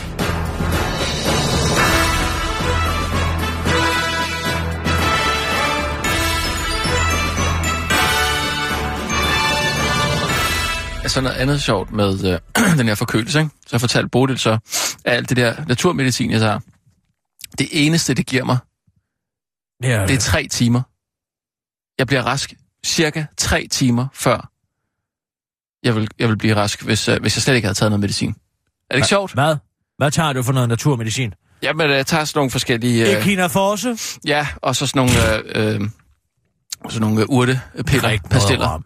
Altså 11.03 11.21
noget 11.21 11.35
andet 11.35 11.61
sjovt 11.61 11.91
med 11.91 12.33
øh, 12.33 12.39
den 12.79 12.87
her 12.87 12.95
forkølelse, 12.95 13.39
ikke? 13.39 13.51
Så 13.67 13.77
fortalte 13.77 14.09
Bodil 14.09 14.37
så, 14.39 14.57
at 15.05 15.13
alt 15.13 15.29
det 15.29 15.37
der 15.37 15.53
naturmedicin, 15.67 16.31
jeg 16.31 16.39
tager, 16.39 16.59
det 17.57 17.67
eneste, 17.71 18.13
det 18.13 18.25
giver 18.25 18.43
mig, 18.43 18.57
Ja, 19.83 20.05
det 20.07 20.15
er 20.15 20.19
tre 20.19 20.47
timer. 20.47 20.81
Jeg 21.97 22.07
bliver 22.07 22.21
rask 22.21 22.53
cirka 22.85 23.25
tre 23.37 23.67
timer 23.67 24.07
før 24.13 24.49
jeg 25.83 25.95
vil, 25.95 26.07
jeg 26.19 26.29
vil 26.29 26.37
blive 26.37 26.55
rask, 26.55 26.81
hvis, 26.81 27.07
øh, 27.07 27.21
hvis 27.21 27.37
jeg 27.37 27.41
slet 27.43 27.55
ikke 27.55 27.65
havde 27.65 27.77
taget 27.77 27.91
noget 27.91 27.99
medicin. 27.99 28.29
Er 28.29 28.33
det 28.89 28.95
ikke 28.95 29.07
sjovt? 29.07 29.33
Hvad? 29.33 29.55
Hvad 29.97 30.11
tager 30.11 30.33
du 30.33 30.43
for 30.43 30.53
noget 30.53 30.69
naturmedicin? 30.69 31.33
Jamen, 31.61 31.89
jeg 31.89 32.05
tager 32.05 32.25
sådan 32.25 32.39
nogle 32.39 32.51
forskellige... 32.51 33.11
Øh... 33.11 33.19
Echinaforce? 33.19 34.19
Ja, 34.27 34.47
og 34.55 34.75
så 34.75 34.87
sådan 34.87 34.99
nogle, 34.99 35.45
øh, 35.55 35.75
øh, 35.75 35.89
sådan 36.89 37.01
nogle 37.01 37.21
øh, 37.21 37.25
urtepiller, 37.29 38.17
pastiller. 38.29 38.81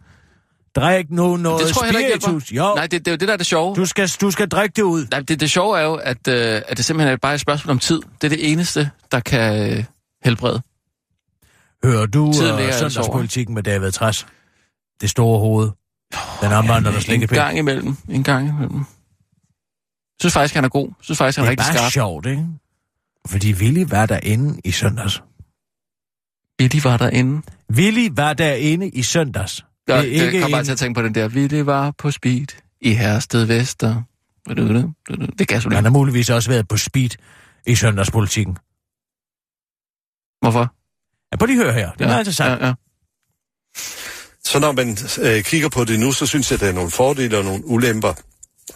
Drik 0.76 1.10
nu 1.10 1.38
noget 1.38 1.66
Det 1.66 1.74
tror 1.74 1.86
jeg 1.86 2.00
ikke 2.00 2.22
spiritus. 2.22 2.50
hjælper. 2.50 2.70
Jo, 2.70 2.76
Nej, 2.76 2.88
det, 2.88 3.06
det 3.06 3.08
er 3.08 3.12
jo 3.12 3.18
det, 3.18 3.28
der 3.28 3.34
er 3.34 3.38
det 3.38 3.46
sjove. 3.46 3.76
du 3.76 3.86
skal, 3.86 4.08
du 4.22 4.32
skal 4.32 4.48
drikke 4.50 4.74
det 4.76 4.82
ud. 4.82 5.08
Nej, 5.12 5.20
det, 5.20 5.40
det 5.40 5.52
sjove 5.52 5.80
er 5.80 5.84
jo, 5.84 5.96
at, 5.96 6.28
øh, 6.28 6.62
at 6.68 6.78
det 6.78 6.86
simpelthen 6.86 7.14
er 7.14 7.18
bare 7.18 7.34
et 7.34 7.40
spørgsmål 7.40 7.72
om 7.72 7.80
tid. 7.80 8.02
Det 8.22 8.24
er 8.24 8.30
det 8.30 8.52
eneste, 8.52 8.90
der 9.12 9.20
kan 9.20 9.72
øh, 9.72 9.84
helbrede. 10.24 10.62
Hører 11.84 12.06
du 12.06 12.26
uh, 12.28 12.34
søndagspolitikken 12.80 13.56
med 13.56 13.64
David 13.64 13.92
Træs? 13.92 14.26
Det 15.02 15.10
store 15.10 15.40
hoved. 15.40 15.72
Den 16.42 16.52
omvandrer, 16.52 16.92
der 16.92 17.00
slet 17.00 17.22
En 17.22 17.28
gang 17.28 17.58
imellem. 17.58 17.96
En 18.10 18.24
gang 18.24 18.50
imellem. 18.50 18.78
Jeg 18.78 18.86
synes 20.20 20.34
faktisk, 20.34 20.56
han 20.56 20.64
er 20.66 20.70
god. 20.70 20.88
Jeg 20.88 20.94
synes 21.02 21.18
faktisk, 21.18 21.38
han 21.40 21.48
Det 21.48 21.60
er 21.60 21.64
er 21.64 21.66
rigtig 21.66 21.74
bare 21.74 21.90
skarp. 21.90 21.92
sjovt, 21.92 22.26
ikke? 22.26 22.48
Fordi 23.28 23.54
Willy 23.54 23.86
var 23.90 24.06
derinde 24.06 24.60
i 24.66 24.72
søndags. 24.72 25.24
Billy 26.58 26.82
var 26.84 26.98
derinde. 26.98 27.42
Willy 27.72 28.08
var 28.12 28.34
derinde 28.34 28.90
i 28.90 29.04
søndags. 29.04 29.66
Ja, 29.88 30.02
Det 30.02 30.16
er 30.18 30.24
det, 30.24 30.34
det 30.34 30.42
kom 30.42 30.52
bare 30.52 30.60
en- 30.60 30.66
til 30.66 30.72
at 30.72 30.78
tænke 30.78 30.98
på 30.98 31.02
den 31.02 31.16
der. 31.16 31.30
Billy 31.30 31.60
var 31.60 31.92
på 31.98 32.12
speed 32.12 32.48
i 32.82 32.94
Hersted 32.94 33.46
Vester. 33.46 34.02
Det 34.50 34.58
er 35.42 35.46
gasolin. 35.46 35.76
Han 35.76 35.84
har 35.84 35.92
muligvis 35.92 36.30
også 36.30 36.50
været 36.50 36.68
på 36.68 36.78
speed 36.78 37.10
i 37.68 37.76
søndagspolitikken. 37.76 38.54
Hvorfor? 40.42 40.74
Ja, 41.34 41.38
prøv 41.38 41.46
lige 41.46 41.60
at 41.60 41.66
høre 41.66 41.74
her. 41.74 41.92
Det 41.92 42.02
er 42.02 42.08
meget 42.08 42.20
interessant. 42.20 42.62
Ja, 42.62 42.68
ja. 42.68 42.74
Så 44.46 44.60
når 44.60 44.72
man 44.72 44.98
øh, 45.22 45.44
kigger 45.44 45.70
på 45.70 45.86
det 45.86 46.00
nu, 46.00 46.12
så 46.12 46.26
synes 46.26 46.52
jeg, 46.52 46.56
at 46.58 46.62
der 46.62 46.68
er 46.68 46.74
nogle 46.74 46.92
fordele 46.92 47.38
og 47.38 47.44
nogle 47.46 47.68
ulemper. 47.68 48.14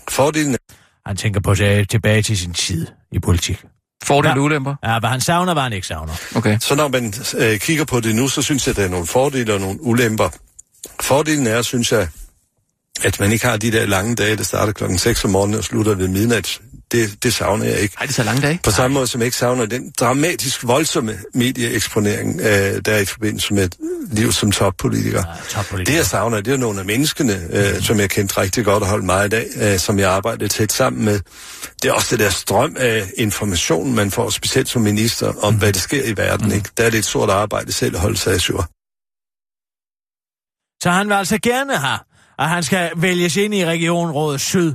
Fordelen 0.09 0.57
Han 1.05 1.17
tænker 1.17 1.39
på 1.41 1.55
sig 1.55 1.89
tilbage 1.89 2.21
til 2.21 2.37
sin 2.37 2.53
tid 2.53 2.87
i 3.11 3.19
politik. 3.19 3.65
Fordele 4.03 4.29
Ja. 4.33 4.37
og 4.37 4.43
ulemper? 4.43 4.75
Ja, 4.83 4.99
hvad 4.99 5.09
han 5.09 5.21
savner, 5.21 5.53
hvad 5.53 5.63
han 5.63 5.73
ikke 5.73 5.87
savner. 5.87 6.13
Okay. 6.35 6.57
Så 6.59 6.75
når 6.75 6.87
man 6.87 7.13
øh, 7.37 7.59
kigger 7.59 7.85
på 7.85 7.99
det 7.99 8.15
nu, 8.15 8.27
så 8.27 8.41
synes 8.41 8.67
jeg, 8.67 8.71
at 8.71 8.77
der 8.77 8.83
er 8.83 8.89
nogle 8.89 9.05
fordele 9.05 9.53
og 9.53 9.59
nogle 9.59 9.81
ulemper. 9.81 10.29
Fordelen 11.01 11.47
er, 11.47 11.61
synes 11.61 11.91
jeg, 11.91 12.07
at 13.03 13.19
man 13.19 13.31
ikke 13.31 13.45
har 13.45 13.57
de 13.57 13.71
der 13.71 13.85
lange 13.85 14.15
dage, 14.15 14.35
der 14.35 14.43
starter 14.43 14.73
klokken 14.73 14.97
6 14.97 15.23
om 15.23 15.31
morgenen 15.31 15.57
og 15.57 15.63
slutter 15.63 15.95
ved 15.95 16.07
midnat. 16.07 16.61
Det, 16.91 17.23
det 17.23 17.33
savner 17.33 17.65
jeg 17.65 17.79
ikke. 17.79 17.95
Ej, 17.97 18.05
det 18.05 18.09
er 18.09 18.13
så 18.13 18.23
lange 18.23 18.41
dage. 18.41 18.59
På 18.63 18.71
samme 18.71 18.93
måde 18.93 19.07
som 19.07 19.21
jeg 19.21 19.25
ikke 19.25 19.37
savner 19.37 19.65
den 19.65 19.91
dramatisk 19.99 20.67
voldsomme 20.67 21.19
medieeksponering, 21.33 22.41
øh, 22.41 22.81
der 22.85 22.91
er 22.93 22.97
i 22.97 23.05
forbindelse 23.05 23.53
med 23.53 23.69
liv 24.11 24.31
som 24.31 24.51
toppolitiker. 24.51 25.23
Ja, 25.27 25.33
toppolitiker. 25.49 25.91
Det 25.91 25.97
jeg 25.97 26.05
savner, 26.05 26.41
det 26.41 26.53
er 26.53 26.57
nogle 26.57 26.79
af 26.79 26.85
menneskene, 26.85 27.47
øh, 27.49 27.81
som 27.81 27.99
jeg 27.99 28.09
kendte 28.09 28.41
rigtig 28.41 28.65
godt 28.65 28.83
og 28.83 28.89
holdt 28.89 29.05
meget 29.05 29.33
af, 29.33 29.73
øh, 29.73 29.79
som 29.79 29.99
jeg 29.99 30.11
arbejdede 30.11 30.47
tæt 30.47 30.71
sammen 30.71 31.05
med. 31.05 31.19
Det 31.81 31.89
er 31.89 31.93
også 31.93 32.07
det 32.11 32.19
der 32.19 32.29
strøm 32.29 32.75
af 32.79 33.11
information, 33.17 33.95
man 33.95 34.11
får, 34.11 34.29
specielt 34.29 34.69
som 34.69 34.81
minister, 34.81 35.33
om 35.41 35.55
hvad 35.55 35.73
der 35.73 35.79
sker 35.79 36.03
i 36.03 36.17
verden. 36.17 36.51
Ikke? 36.51 36.69
Der 36.77 36.83
er 36.83 36.89
det 36.89 36.97
et 36.97 37.05
stort 37.05 37.29
arbejde 37.29 37.71
selv 37.71 37.95
at 37.95 38.01
holde 38.01 38.17
sig 38.17 38.41
syr. 38.41 38.61
Så 40.83 40.89
han 40.89 41.07
vil 41.07 41.13
altså 41.13 41.39
gerne 41.43 41.77
have, 41.77 41.99
at 42.39 42.49
han 42.49 42.63
skal 42.63 42.91
vælges 42.97 43.35
ind 43.37 43.53
i 43.53 43.65
Regionrådet 43.65 44.41
Syd, 44.41 44.73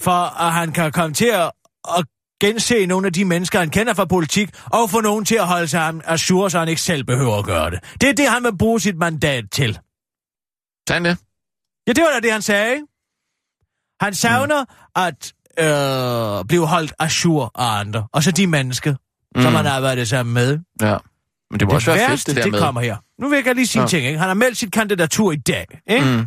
for 0.00 0.40
at 0.40 0.52
han 0.52 0.72
kan 0.72 0.92
komme 0.92 1.14
til 1.14 1.26
at, 1.34 1.50
at 1.98 2.04
gense 2.40 2.86
nogle 2.86 3.06
af 3.06 3.12
de 3.12 3.24
mennesker, 3.24 3.58
han 3.58 3.70
kender 3.70 3.94
fra 3.94 4.04
politik, 4.04 4.50
og 4.64 4.90
få 4.90 5.00
nogen 5.00 5.24
til 5.24 5.34
at 5.34 5.46
holde 5.46 5.68
sig 5.68 5.94
assur, 6.04 6.48
så 6.48 6.58
han 6.58 6.68
ikke 6.68 6.80
selv 6.80 7.04
behøver 7.04 7.36
at 7.38 7.44
gøre 7.44 7.70
det. 7.70 7.80
Det 8.00 8.08
er 8.08 8.12
det, 8.14 8.28
han 8.28 8.44
vil 8.44 8.58
bruge 8.58 8.80
sit 8.80 8.96
mandat 8.96 9.44
til. 9.52 9.78
Sagde 10.88 11.04
det? 11.04 11.18
Ja, 11.86 11.92
det 11.92 12.02
var 12.04 12.10
da 12.14 12.20
det, 12.20 12.32
han 12.32 12.42
sagde. 12.42 12.80
Han 14.00 14.14
savner 14.14 14.64
mm. 14.64 15.02
at 15.02 15.32
øh, 16.38 16.44
blive 16.44 16.66
holdt 16.66 16.92
assur 16.98 17.50
af 17.54 17.80
andre, 17.80 18.06
og 18.12 18.22
så 18.22 18.30
de 18.30 18.46
mennesker, 18.46 18.94
mm. 19.36 19.42
som 19.42 19.54
han 19.54 19.66
arbejder 19.66 20.04
sammen 20.04 20.34
med. 20.34 20.58
Ja. 20.80 20.96
Men 21.50 21.60
det 21.60 21.68
må 21.68 21.74
også 21.74 21.90
være 21.90 21.98
fedt, 22.00 22.10
værste, 22.10 22.30
det 22.30 22.36
der 22.36 22.42
det 22.42 22.52
med. 22.52 22.60
kommer 22.60 22.80
her. 22.80 22.96
Nu 23.18 23.28
vil 23.28 23.36
jeg 23.36 23.44
gerne 23.44 23.56
lige 23.58 23.66
sige 23.66 23.82
Ja. 23.82 23.88
ting, 23.88 24.06
ikke? 24.06 24.18
Han 24.18 24.28
har 24.28 24.34
meldt 24.34 24.58
sit 24.58 24.72
kandidatur 24.72 25.32
i 25.32 25.36
dag, 25.36 25.66
ikke? 25.86 26.06
Mm. 26.06 26.26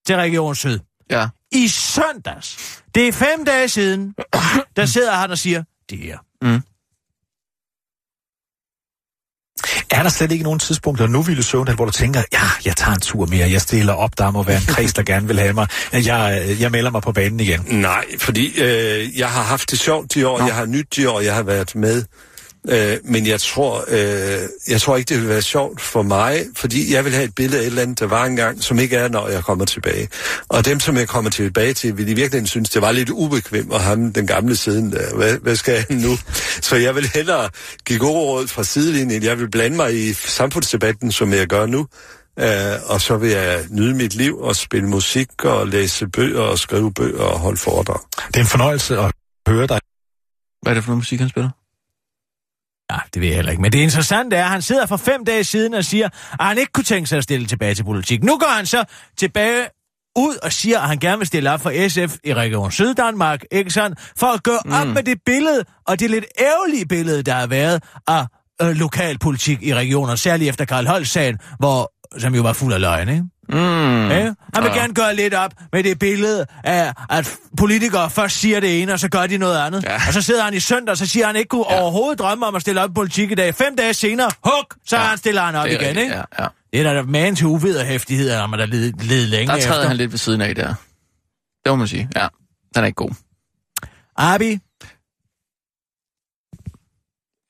Mm. 0.00 0.06
Til 0.06 0.16
Region 0.16 0.54
Syd. 0.54 0.78
Ja. 1.10 1.28
I 1.52 1.68
søndags. 1.68 2.82
Det 2.94 3.08
er 3.08 3.12
fem 3.12 3.44
dage 3.44 3.68
siden, 3.68 4.14
der 4.76 4.86
sidder 4.86 5.12
han 5.12 5.30
og 5.30 5.38
siger, 5.38 5.62
det 5.90 5.98
her. 5.98 6.18
Er 9.90 10.02
der 10.02 10.10
slet 10.10 10.32
ikke 10.32 10.44
nogen 10.44 10.58
tidspunkter 10.58 11.06
nu, 11.06 11.22
Ville 11.22 11.42
Søvndal, 11.42 11.74
hvor 11.74 11.84
du 11.84 11.90
tænker, 11.90 12.22
ja, 12.32 12.40
jeg 12.64 12.76
tager 12.76 12.94
en 12.94 13.00
tur 13.00 13.26
mere, 13.26 13.50
jeg 13.50 13.60
stiller 13.60 13.92
op, 13.92 14.18
der 14.18 14.30
må 14.30 14.42
være 14.42 14.56
en 14.56 14.66
kreds, 14.66 14.92
der 14.92 15.02
gerne 15.02 15.26
vil 15.26 15.38
have 15.38 15.52
mig, 15.52 15.68
jeg, 15.92 16.56
jeg 16.60 16.70
melder 16.70 16.90
mig 16.90 17.02
på 17.02 17.12
banen 17.12 17.40
igen. 17.40 17.60
Nej, 17.68 18.04
fordi 18.18 18.60
øh, 18.60 19.18
jeg 19.18 19.30
har 19.30 19.42
haft 19.42 19.70
det 19.70 19.78
sjovt 19.78 20.14
de 20.14 20.28
år, 20.28 20.38
Nå. 20.38 20.46
jeg 20.46 20.54
har 20.54 20.66
nyt 20.66 20.96
de 20.96 21.10
år, 21.10 21.20
jeg 21.20 21.34
har 21.34 21.42
været 21.42 21.74
med. 21.74 22.04
Øh, 22.68 22.98
men 23.04 23.26
jeg 23.26 23.40
tror, 23.40 23.84
øh, 23.88 24.48
jeg 24.68 24.80
tror 24.80 24.96
ikke, 24.96 25.08
det 25.08 25.20
vil 25.20 25.28
være 25.28 25.42
sjovt 25.42 25.80
for 25.80 26.02
mig, 26.02 26.46
fordi 26.56 26.94
jeg 26.94 27.04
vil 27.04 27.12
have 27.12 27.24
et 27.24 27.34
billede 27.34 27.58
af 27.58 27.62
et 27.62 27.66
eller 27.66 27.82
andet, 27.82 28.00
der 28.00 28.06
var 28.06 28.24
engang, 28.24 28.62
som 28.62 28.78
ikke 28.78 28.96
er, 28.96 29.08
når 29.08 29.28
jeg 29.28 29.44
kommer 29.44 29.64
tilbage. 29.64 30.08
Og 30.48 30.64
dem, 30.64 30.80
som 30.80 30.96
jeg 30.96 31.08
kommer 31.08 31.30
tilbage 31.30 31.74
til, 31.74 31.98
vil 31.98 32.08
i 32.08 32.14
virkeligheden 32.14 32.46
synes, 32.46 32.70
det 32.70 32.82
var 32.82 32.92
lidt 32.92 33.10
ubekvemt 33.10 33.74
at 33.74 33.80
have 33.80 34.12
den 34.14 34.26
gamle 34.26 34.56
siden 34.56 34.92
der. 34.92 35.14
Hvad, 35.14 35.38
hvad 35.38 35.56
skal 35.56 35.74
jeg 35.74 35.98
nu? 35.98 36.16
Så 36.62 36.76
jeg 36.76 36.94
vil 36.94 37.10
hellere 37.14 37.48
give 37.84 37.98
gode 37.98 38.12
råd 38.18 38.46
fra 38.46 38.64
sidelinjen. 38.64 39.22
Jeg 39.22 39.38
vil 39.38 39.50
blande 39.50 39.76
mig 39.76 39.94
i 39.94 40.12
samfundsdebatten, 40.12 41.12
som 41.12 41.32
jeg 41.32 41.46
gør 41.46 41.66
nu. 41.66 41.86
Uh, 42.36 42.90
og 42.90 43.00
så 43.00 43.16
vil 43.16 43.30
jeg 43.30 43.64
nyde 43.70 43.94
mit 43.94 44.14
liv 44.14 44.38
og 44.38 44.56
spille 44.56 44.88
musik 44.88 45.44
og 45.44 45.66
læse 45.66 46.06
bøger 46.06 46.40
og 46.40 46.58
skrive 46.58 46.92
bøger 46.94 47.22
og 47.22 47.38
holde 47.38 47.56
foredrag. 47.56 48.00
Det 48.28 48.36
er 48.36 48.40
en 48.40 48.46
fornøjelse 48.46 48.98
at 48.98 49.12
høre 49.48 49.66
dig. 49.66 49.80
Hvad 50.62 50.72
er 50.72 50.74
det 50.74 50.84
for 50.84 50.90
noget 50.90 50.98
musik, 50.98 51.20
han 51.20 51.28
spiller? 51.28 51.50
Ja, 52.90 52.98
det 53.14 53.22
ved 53.22 53.28
jeg 53.28 53.36
heller 53.36 53.50
ikke. 53.50 53.62
Men 53.62 53.72
det 53.72 53.78
interessante 53.78 54.36
er, 54.36 54.44
at 54.44 54.50
han 54.50 54.62
sidder 54.62 54.86
for 54.86 54.96
fem 54.96 55.24
dage 55.24 55.44
siden 55.44 55.74
og 55.74 55.84
siger, 55.84 56.08
at 56.40 56.46
han 56.46 56.58
ikke 56.58 56.72
kunne 56.72 56.84
tænke 56.84 57.08
sig 57.08 57.18
at 57.18 57.24
stille 57.24 57.46
tilbage 57.46 57.74
til 57.74 57.84
politik. 57.84 58.24
Nu 58.24 58.38
går 58.38 58.56
han 58.56 58.66
så 58.66 58.84
tilbage 59.18 59.64
ud 60.16 60.36
og 60.42 60.52
siger, 60.52 60.80
at 60.80 60.88
han 60.88 60.98
gerne 60.98 61.18
vil 61.18 61.26
stille 61.26 61.50
op 61.50 61.60
for 61.60 61.88
SF 61.88 62.16
i 62.24 62.34
Region 62.34 62.70
Syddanmark, 62.70 63.44
ikke 63.52 63.70
sandt? 63.70 63.98
For 64.16 64.26
at 64.26 64.42
gøre 64.42 64.58
mm. 64.64 64.72
op 64.72 64.86
med 64.86 65.02
det 65.02 65.18
billede, 65.26 65.64
og 65.86 66.00
det 66.00 66.10
lidt 66.10 66.24
ærgerlige 66.40 66.86
billede, 66.86 67.22
der 67.22 67.34
har 67.34 67.46
været 67.46 67.82
af 68.06 68.26
øh, 68.62 68.68
lokalpolitik 68.68 69.62
i 69.62 69.74
regionen, 69.74 70.16
særligt 70.16 70.48
efter 70.48 70.64
Karl 70.64 70.86
Holst-sagen, 70.86 71.38
hvor, 71.58 71.92
som 72.18 72.34
jo 72.34 72.42
var 72.42 72.52
fuld 72.52 72.72
af 72.72 72.80
løgn, 72.80 73.08
ikke? 73.08 73.24
Mm. 73.52 74.08
Ja. 74.10 74.20
Han 74.54 74.62
vil 74.62 74.70
Ja. 74.74 74.78
gerne 74.78 74.94
gøre 74.94 75.14
lidt 75.16 75.34
op 75.34 75.52
med 75.72 75.84
det 75.84 75.98
billede 75.98 76.46
af, 76.64 76.92
at 77.10 77.36
politikere 77.58 78.10
først 78.10 78.36
siger 78.36 78.60
det 78.60 78.82
ene, 78.82 78.92
og 78.92 79.00
så 79.00 79.08
gør 79.08 79.26
de 79.26 79.36
noget 79.38 79.58
andet. 79.58 79.82
Ja. 79.84 79.94
Og 80.06 80.12
så 80.12 80.22
sidder 80.22 80.44
han 80.44 80.54
i 80.54 80.60
søndag, 80.60 80.90
og 80.90 80.96
så 80.96 81.06
siger 81.06 81.26
han 81.26 81.36
ikke 81.36 81.48
kunne 81.48 81.64
Ja. 81.70 81.80
overhovedet 81.80 82.18
drømme 82.18 82.46
om 82.46 82.54
at 82.54 82.62
stille 82.62 82.82
op 82.82 82.90
i 82.90 82.92
politik 82.94 83.30
i 83.30 83.34
dag. 83.34 83.54
Fem 83.54 83.76
dage 83.76 83.94
senere, 83.94 84.30
huk, 84.44 84.76
så 84.86 84.96
Ja. 84.96 85.02
han 85.02 85.18
stiller 85.18 85.42
han 85.42 85.54
op 85.54 85.64
Det 85.64 85.70
igen, 85.72 85.80
rigtigt, 85.80 86.02
ikke? 86.02 86.14
Ja, 86.14 86.22
ja. 86.42 86.46
Det 86.72 86.80
er 86.86 86.94
da 86.94 87.02
man 87.02 87.36
til 87.36 87.46
uvederhæftighed, 87.46 88.36
når 88.38 88.46
man 88.46 88.58
der 88.58 88.66
led, 88.66 88.92
led 88.92 89.26
længe 89.26 89.54
Der 89.54 89.60
træder 89.60 89.76
efter. 89.76 89.88
han 89.88 89.96
lidt 89.96 90.10
ved 90.10 90.18
siden 90.18 90.40
af 90.40 90.54
der. 90.54 90.74
Det 91.64 91.72
må 91.72 91.76
man 91.76 91.88
sige. 91.88 92.08
Ja, 92.16 92.28
den 92.74 92.82
er 92.82 92.86
ikke 92.86 92.96
god. 92.96 93.10
Abi? 94.16 94.58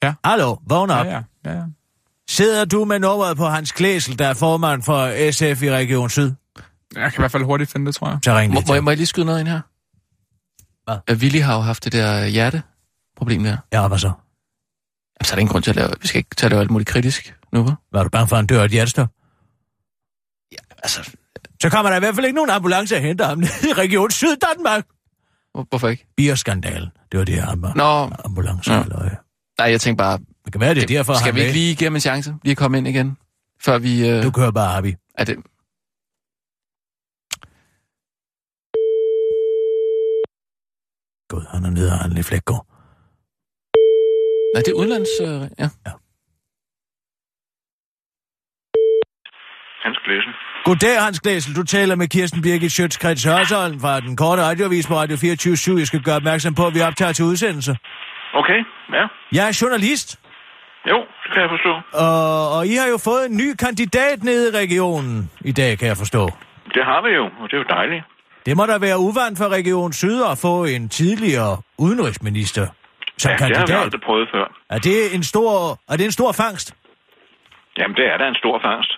Ja. 0.03 0.15
Hallo, 0.25 0.57
vågn 0.69 0.91
op. 0.91 1.07
Ja, 1.07 1.13
ja, 1.13 1.21
ja, 1.45 1.53
ja. 1.53 1.63
Sidder 2.31 2.65
du 2.65 2.85
med 2.85 2.99
nummeret 2.99 3.37
på 3.37 3.47
Hans 3.47 3.73
Klæsel, 3.73 4.19
der 4.19 4.27
er 4.27 4.35
formand 4.35 4.83
for 4.83 5.31
SF 5.33 5.63
i 5.63 5.71
Region 5.71 6.11
Syd? 6.11 6.33
Jeg 6.95 7.13
kan 7.13 7.21
i 7.21 7.23
hvert 7.23 7.31
fald 7.33 7.43
hurtigt 7.43 7.71
finde 7.73 7.87
det, 7.87 7.95
tror 7.95 8.09
jeg. 8.09 8.19
Så 8.25 8.37
ring 8.37 8.53
Må, 8.55 8.61
lige 8.61 8.67
må, 8.69 8.75
jeg, 8.75 8.79
til. 8.79 8.85
må 8.85 8.91
jeg 8.91 8.97
lige 8.97 9.07
skyde 9.07 9.27
noget 9.27 9.41
ind 9.41 9.49
her? 9.49 9.61
Hvad? 10.85 11.17
Willy 11.17 11.41
har 11.41 11.55
jo 11.55 11.61
haft 11.61 11.85
det 11.85 11.93
der 11.93 12.27
hjerteproblem 12.27 13.43
der. 13.45 13.57
Ja, 13.73 13.89
hvad 13.89 13.99
så? 13.99 14.07
Jamen, 14.07 15.25
så 15.25 15.33
er 15.33 15.35
der 15.35 15.41
ingen 15.41 15.53
grund 15.53 15.63
til 15.63 15.71
at 15.71 15.77
lave... 15.77 15.91
Vi 16.01 16.07
skal 16.07 16.19
ikke 16.19 16.35
tage 16.37 16.51
det 16.51 16.57
alt 16.61 16.71
muligt 16.71 16.89
kritisk 16.89 17.35
nu, 17.53 17.65
hva'? 17.65 17.89
Var 17.93 18.03
du 18.03 18.09
bange 18.09 18.29
for, 18.29 18.37
at 18.37 18.39
han 18.39 18.47
dør 18.47 18.61
af 18.61 18.65
et 18.65 18.71
hjertestop? 18.71 19.09
Altså, 20.83 21.11
Så 21.63 21.71
kommer 21.71 21.91
der 21.91 21.97
i 21.97 22.01
hvert 22.01 22.15
fald 22.15 22.27
ikke 22.27 22.37
nogen 22.37 22.51
ambulance 22.51 22.97
og 22.97 23.03
henter 23.03 23.27
ham 23.27 23.39
ned 23.47 23.65
i 23.71 23.73
Region 23.73 24.11
Syddanmark. 24.11 24.85
hvor, 25.53 25.67
hvorfor 25.71 25.89
ikke? 25.89 26.07
Bierskandal. 26.17 26.91
Det 27.13 27.19
var 27.19 27.25
det, 27.25 27.43
han 27.43 27.63
var. 27.63 27.75
Nå, 27.75 28.15
Ambulance. 28.25 28.73
Ja. 28.73 28.79
Ja. 28.79 28.83
Eller, 28.85 29.09
nej, 29.59 29.71
jeg 29.71 29.81
tænker 29.81 30.05
bare... 30.05 30.19
det 30.51 30.53
kan 30.53 30.61
være, 30.67 30.75
det 30.75 30.83
er 30.83 30.87
derfor, 30.87 31.15
skal 31.15 31.33
han 31.33 31.35
vi 31.35 31.41
ikke 31.41 31.53
lige 31.53 31.75
give 31.77 31.87
ham 31.87 31.95
en 31.95 32.01
chance? 32.01 32.35
Lige 32.45 32.57
komme 32.57 32.79
ind 32.79 32.89
igen? 32.89 33.17
Før 33.65 33.79
vi... 33.79 34.09
Øh, 34.11 34.23
Du 34.23 34.31
kører 34.31 34.51
bare, 34.51 34.77
Abi. 34.79 34.95
er 35.19 35.25
det... 35.25 35.37
Gud, 41.31 41.45
han 41.53 41.65
er 41.65 41.71
nede 41.71 41.93
og 41.93 41.99
han 41.99 42.13
lidt 42.13 42.27
flækgård. 42.27 42.67
Nej, 44.55 44.63
det 44.65 44.71
er 44.75 44.79
udlands... 44.83 45.13
Øh, 45.21 45.43
ja. 45.63 45.69
Hans 49.85 49.99
Blæsen. 50.05 50.33
Goddag, 50.65 51.03
Hans 51.05 51.21
Glæsel. 51.21 51.57
Du 51.57 51.63
taler 51.63 51.95
med 51.95 52.09
Kirsten 52.09 52.43
Birgit 52.43 52.73
Schøtzgrads 52.73 53.25
Hørsholm 53.25 53.81
fra 53.81 54.01
den 54.01 54.17
korte 54.17 54.43
radioavis 54.43 54.87
på 54.87 54.95
Radio 54.95 55.17
24 55.17 55.79
Jeg 55.79 55.87
skal 55.87 56.03
gøre 56.03 56.17
opmærksom 56.17 56.55
på, 56.55 56.67
at 56.67 56.75
vi 56.75 56.81
optager 56.81 57.13
til 57.13 57.25
udsendelse. 57.25 57.77
Okay, 58.35 58.61
ja. 58.93 59.05
Jeg 59.33 59.49
er 59.49 59.59
journalist, 59.63 60.21
Jo, 60.89 60.99
det 61.25 61.33
kan 61.33 61.43
jeg 61.43 61.51
forstå. 61.51 61.73
og, 61.93 62.57
og 62.57 62.67
I 62.67 62.75
har 62.81 62.89
jo 62.89 62.99
fået 63.05 63.27
en 63.31 63.37
ny 63.37 63.55
kandidat 63.65 64.23
nede 64.23 64.45
i 64.53 64.57
regionen 64.63 65.31
i 65.41 65.53
dag, 65.53 65.79
kan 65.79 65.89
jeg 65.89 65.97
forstå. 65.97 66.23
Det 66.75 66.85
har 66.85 67.01
vi 67.03 67.11
jo, 67.15 67.25
og 67.25 67.45
det 67.51 67.53
er 67.53 67.59
jo 67.59 67.65
dejligt. 67.69 68.05
Det 68.47 68.57
må 68.57 68.67
da 68.67 68.79
være 68.79 68.99
uvant 68.99 69.39
for 69.39 69.49
Region 69.59 69.93
Syd 69.93 70.23
at 70.33 70.39
få 70.43 70.65
en 70.65 70.89
tidligere 70.89 71.53
udenrigsminister 71.79 72.67
som 73.19 73.31
ja, 73.31 73.35
det 73.37 73.41
har 73.41 73.49
vi 73.49 73.55
kandidat. 73.55 73.85
aldrig 73.85 74.01
prøvet 74.01 74.29
før. 74.35 74.47
Er 74.71 74.79
det 74.79 75.15
en 75.17 75.23
stor, 75.23 75.51
er 75.93 75.97
det 75.97 76.05
en 76.05 76.13
stor 76.13 76.33
fangst? 76.33 76.75
Jamen, 77.79 77.97
det 77.97 78.07
er 78.13 78.17
da 78.17 78.29
en 78.29 78.35
stor 78.35 78.61
fangst. 78.63 78.93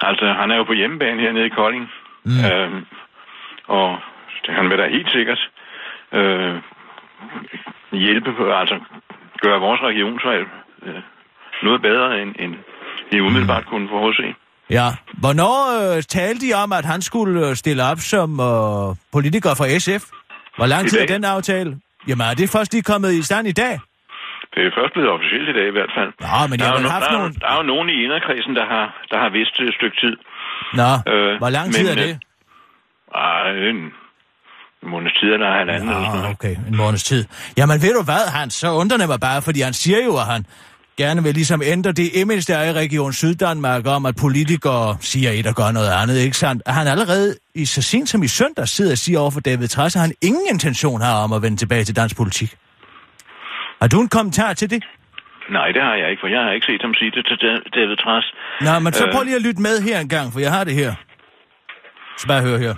Altså, 0.00 0.26
han 0.40 0.50
er 0.50 0.56
jo 0.56 0.64
på 0.64 0.72
hjemmebane 0.72 1.20
hernede 1.20 1.46
i 1.46 1.48
Kolding. 1.48 1.86
Mm. 2.24 2.44
Øhm, 2.52 2.86
og 3.66 3.98
det, 4.46 4.54
han 4.54 4.70
vil 4.70 4.78
da 4.78 4.86
helt 4.88 5.10
sikkert 5.10 5.50
øh, 6.12 6.54
hjælpe 7.92 8.32
på, 8.38 8.52
altså 8.52 8.80
gøre 9.40 9.60
vores 9.60 9.80
regionsvalg 9.82 10.46
øh, 10.88 11.02
noget 11.62 11.82
bedre, 11.82 12.22
end, 12.22 12.30
end 12.38 12.54
vi 13.10 13.20
umiddelbart 13.20 13.64
mm. 13.64 13.70
kunne 13.70 13.88
forudse. 13.88 14.34
Ja. 14.70 14.88
Hvornår 15.22 15.56
øh, 15.96 16.02
talte 16.02 16.46
I 16.46 16.52
om, 16.52 16.72
at 16.72 16.84
han 16.84 17.02
skulle 17.02 17.48
øh, 17.48 17.54
stille 17.56 17.82
op 17.90 17.98
som 18.12 18.30
øh, 18.40 18.96
politiker 19.12 19.50
for 19.60 19.66
SF? 19.84 20.04
Hvor 20.56 20.66
lang 20.66 20.88
tid 20.88 20.98
er 20.98 21.06
den 21.06 21.24
aftale? 21.24 21.70
Jamen, 22.08 22.26
er 22.30 22.34
det 22.34 22.50
først 22.50 22.72
lige 22.72 22.82
kommet 22.82 23.12
i 23.12 23.22
stand 23.22 23.48
i 23.48 23.52
dag? 23.52 23.74
Det 24.54 24.62
er 24.66 24.70
først 24.78 24.92
blevet 24.94 25.10
officielt 25.16 25.48
i 25.48 25.52
dag 25.58 25.66
i 25.72 25.74
hvert 25.78 25.92
fald. 25.98 26.10
Nå, 26.26 26.38
men 26.50 26.56
jeg 26.58 26.58
der, 26.58 26.66
har 26.66 26.76
er 26.76 26.82
jo, 26.82 26.88
haft 26.88 27.04
der, 27.04 27.10
er, 27.14 27.18
nogle... 27.18 27.34
der 27.42 27.48
er 27.52 27.56
jo 27.56 27.62
nogen 27.72 27.88
i 27.94 27.96
inderkredsen, 28.04 28.52
der 28.60 28.66
har, 28.74 28.84
der 29.10 29.18
har 29.24 29.30
vidst 29.38 29.54
et 29.60 29.74
stykke 29.78 29.96
tid. 30.04 30.14
Nå, 30.80 30.90
Øh, 31.12 31.32
hvor 31.42 31.50
lang 31.56 31.66
tid 31.74 31.86
men, 31.88 31.98
er 31.98 32.02
øh, 32.02 32.08
det? 32.08 32.14
Ej, 33.14 33.50
en 33.70 33.80
måneds 34.92 35.14
tid 35.20 35.28
eller 35.36 35.50
halvanden. 35.58 35.88
noget. 35.88 36.30
okay, 36.34 36.54
en 36.70 36.76
måneds 36.76 37.04
tid. 37.04 37.22
Jamen, 37.58 37.76
ved 37.84 37.92
du 37.98 38.02
hvad, 38.10 38.22
Hans, 38.38 38.54
så 38.54 38.68
undrer 38.80 38.98
det 38.98 39.08
mig 39.08 39.20
bare, 39.28 39.42
fordi 39.42 39.60
han 39.60 39.72
siger 39.72 40.00
jo, 40.08 40.12
at 40.22 40.26
han 40.34 40.42
gerne 40.98 41.22
vil 41.22 41.34
ligesom 41.34 41.62
ændre 41.64 41.92
det 41.92 42.10
image, 42.14 42.40
der 42.52 42.58
er 42.58 42.70
i 42.70 42.72
Region 42.72 43.12
Syddanmark 43.12 43.86
om, 43.86 44.06
at 44.06 44.16
politikere 44.16 44.96
siger 45.00 45.30
et 45.30 45.46
og 45.46 45.54
gør 45.54 45.70
noget 45.72 45.90
andet, 46.02 46.16
ikke 46.18 46.36
sandt? 46.36 46.62
At 46.66 46.74
han 46.74 46.86
allerede 46.86 47.36
i 47.54 47.64
så 47.64 47.82
sent 47.82 48.08
som 48.08 48.22
i 48.22 48.28
søndag 48.28 48.68
sidder 48.68 48.90
og 48.92 48.98
siger 48.98 49.18
over 49.18 49.30
for 49.30 49.40
David 49.40 49.68
Træs, 49.68 49.96
at 49.96 50.02
han 50.02 50.12
ingen 50.22 50.46
intention 50.52 51.00
har 51.00 51.14
om 51.24 51.32
at 51.32 51.42
vende 51.42 51.56
tilbage 51.56 51.84
til 51.84 51.96
dansk 51.96 52.16
politik. 52.16 52.56
Har 53.80 53.88
du 53.88 54.00
en 54.00 54.08
kommentar 54.08 54.52
til 54.52 54.70
det? 54.70 54.84
Nej, 55.50 55.68
det 55.72 55.82
har 55.82 55.94
jeg 55.94 56.10
ikke, 56.10 56.20
for 56.20 56.28
jeg 56.28 56.40
har 56.44 56.52
ikke 56.52 56.66
set 56.66 56.80
ham 56.82 56.94
sige 56.94 57.10
det 57.10 57.26
til 57.26 57.36
Da- 57.44 57.80
David 57.80 57.96
Træs. 57.96 58.24
Nå, 58.60 58.78
men 58.78 58.92
så 58.92 59.06
Øh. 59.06 59.12
prøv 59.12 59.22
lige 59.24 59.36
at 59.36 59.42
lytte 59.42 59.62
med 59.62 59.80
her 59.82 60.00
en 60.00 60.08
gang, 60.08 60.32
for 60.32 60.40
jeg 60.40 60.52
har 60.52 60.64
det 60.64 60.74
her. 60.74 60.94
Så 62.18 62.26
bare 62.26 62.42
hør 62.42 62.58
her. 62.58 62.74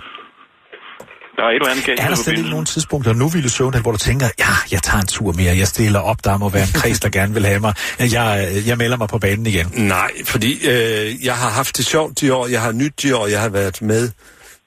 Der 1.39 1.45
er 1.45 1.49
et 1.49 1.55
eller 1.55 1.69
andet 1.69 1.85
galt 1.85 1.99
Er 1.99 2.07
der 2.07 2.15
slet 2.15 2.37
ikke 2.37 2.49
nogen 2.49 2.65
tidspunkter 2.65 3.13
nu, 3.13 3.27
Ville 3.27 3.49
Søvndal, 3.49 3.81
hvor 3.81 3.91
du 3.91 3.97
tænker, 3.97 4.29
ja, 4.39 4.45
jeg 4.71 4.83
tager 4.83 5.01
en 5.01 5.07
tur 5.07 5.31
mere, 5.31 5.57
jeg 5.57 5.67
stiller 5.67 5.99
op, 5.99 6.23
der 6.23 6.37
må 6.37 6.49
være 6.49 6.63
en 6.63 6.73
kreds, 6.73 6.99
der 6.99 7.09
gerne 7.09 7.33
vil 7.33 7.45
have 7.45 7.59
mig, 7.59 7.73
jeg, 7.99 8.47
jeg 8.65 8.77
melder 8.77 8.97
mig 8.97 9.07
på 9.07 9.17
banen 9.17 9.45
igen. 9.45 9.67
Nej, 9.73 10.11
fordi 10.25 10.67
øh, 10.67 11.25
jeg 11.25 11.35
har 11.35 11.49
haft 11.49 11.77
det 11.77 11.85
sjovt 11.85 12.21
de 12.21 12.33
år, 12.33 12.47
jeg 12.47 12.61
har 12.61 12.71
nyt 12.71 12.93
de 13.03 13.15
år, 13.15 13.27
jeg 13.27 13.41
har 13.41 13.49
været 13.49 13.81
med. 13.81 14.09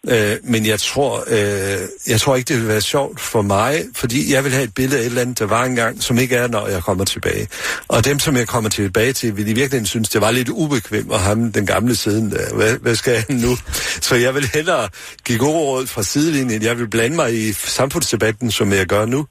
Øh, 0.09 0.37
men 0.45 0.67
jeg 0.67 0.81
tror, 0.81 1.25
øh, 1.27 1.79
jeg 2.09 2.21
tror 2.21 2.37
ikke, 2.37 2.49
det 2.49 2.61
vil 2.61 2.69
være 2.69 2.81
sjovt 2.81 3.21
for 3.21 3.43
mig, 3.43 3.85
fordi 3.95 4.33
jeg 4.33 4.45
vil 4.45 4.53
have 4.53 4.65
et 4.65 4.75
billede 4.75 4.97
af 4.97 5.03
et 5.03 5.07
eller 5.07 5.21
andet, 5.21 5.39
der 5.39 5.47
var 5.47 5.65
engang, 5.65 6.03
som 6.03 6.19
ikke 6.19 6.37
er, 6.37 6.49
når 6.49 6.67
jeg 6.67 6.83
kommer 6.83 7.05
tilbage. 7.05 7.49
Og 7.89 8.05
dem, 8.05 8.19
som 8.19 8.37
jeg 8.37 8.49
kommer 8.49 8.71
tilbage 8.71 9.13
til, 9.13 9.37
vil 9.37 9.49
i 9.49 9.53
virkeligheden 9.53 9.87
synes, 9.87 10.09
det 10.09 10.21
var 10.21 10.31
lidt 10.31 10.49
ubekvemt 10.49 11.13
at 11.13 11.21
have 11.21 11.53
den 11.55 11.67
gamle 11.67 11.97
siden 11.97 12.31
der. 12.31 12.55
Hvad, 12.55 12.79
hvad 12.79 12.95
skal 12.95 13.13
jeg 13.13 13.25
nu? 13.29 13.57
Så 14.01 14.15
jeg 14.15 14.35
vil 14.35 14.51
hellere 14.55 14.89
give 15.25 15.39
gode 15.39 15.59
råd 15.59 15.87
fra 15.87 16.03
sidelinjen. 16.03 16.63
Jeg 16.63 16.79
vil 16.79 16.89
blande 16.89 17.17
mig 17.17 17.35
i 17.35 17.53
samfundsdebatten, 17.53 18.51
som 18.51 18.73
jeg 18.73 18.87
gør 18.87 19.07
nu. 19.07 19.27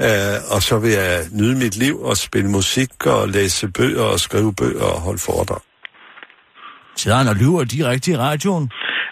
Øh, 0.00 0.08
og 0.48 0.62
så 0.62 0.78
vil 0.78 0.90
jeg 0.92 1.26
nyde 1.32 1.56
mit 1.56 1.76
liv 1.76 2.00
og 2.00 2.16
spille 2.16 2.50
musik 2.50 3.06
og 3.06 3.28
læse 3.28 3.68
bøger 3.68 4.02
og 4.02 4.20
skrive 4.20 4.54
bøger 4.54 4.84
og 4.84 5.00
holde 5.00 5.18
foredrag. 5.18 5.73
Sidder 7.00 7.18
han 7.20 7.28
og 7.32 7.36
lyver 7.42 7.64
direkte 7.64 8.10
i 8.12 8.16
radioen? 8.16 8.64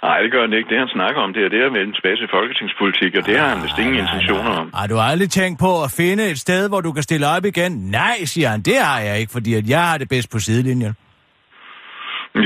Nej, 0.02 0.18
det 0.22 0.30
gør 0.32 0.40
han 0.46 0.52
ikke. 0.58 0.68
Det, 0.70 0.78
han 0.78 0.88
snakker 0.88 1.20
om, 1.24 1.32
det 1.36 1.42
er 1.44 1.48
det 1.48 1.62
at 1.68 1.72
vende 1.78 1.92
tilbage 1.96 2.16
til 2.16 2.28
folketingspolitik, 2.36 3.12
og 3.18 3.22
det 3.26 3.38
har 3.40 3.48
han 3.54 3.62
vist 3.64 3.78
ingen 3.78 3.98
intentioner 4.04 4.52
om. 4.60 4.66
Har 4.80 4.86
du 4.92 4.96
aldrig 5.10 5.30
tænkt 5.30 5.56
på 5.66 5.72
at 5.86 5.90
finde 6.00 6.22
et 6.30 6.38
sted, 6.38 6.68
hvor 6.68 6.80
du 6.80 6.92
kan 6.92 7.02
stille 7.02 7.26
op 7.36 7.44
igen? 7.44 7.72
Nej, 8.00 8.16
siger 8.32 8.48
han, 8.48 8.60
det 8.62 8.78
har 8.88 8.98
jeg 9.00 9.14
ikke, 9.20 9.32
fordi 9.32 9.54
at 9.60 9.64
jeg 9.74 9.82
har 9.88 9.98
det 9.98 10.08
bedst 10.08 10.28
på 10.32 10.38
sidelinjen. 10.38 10.94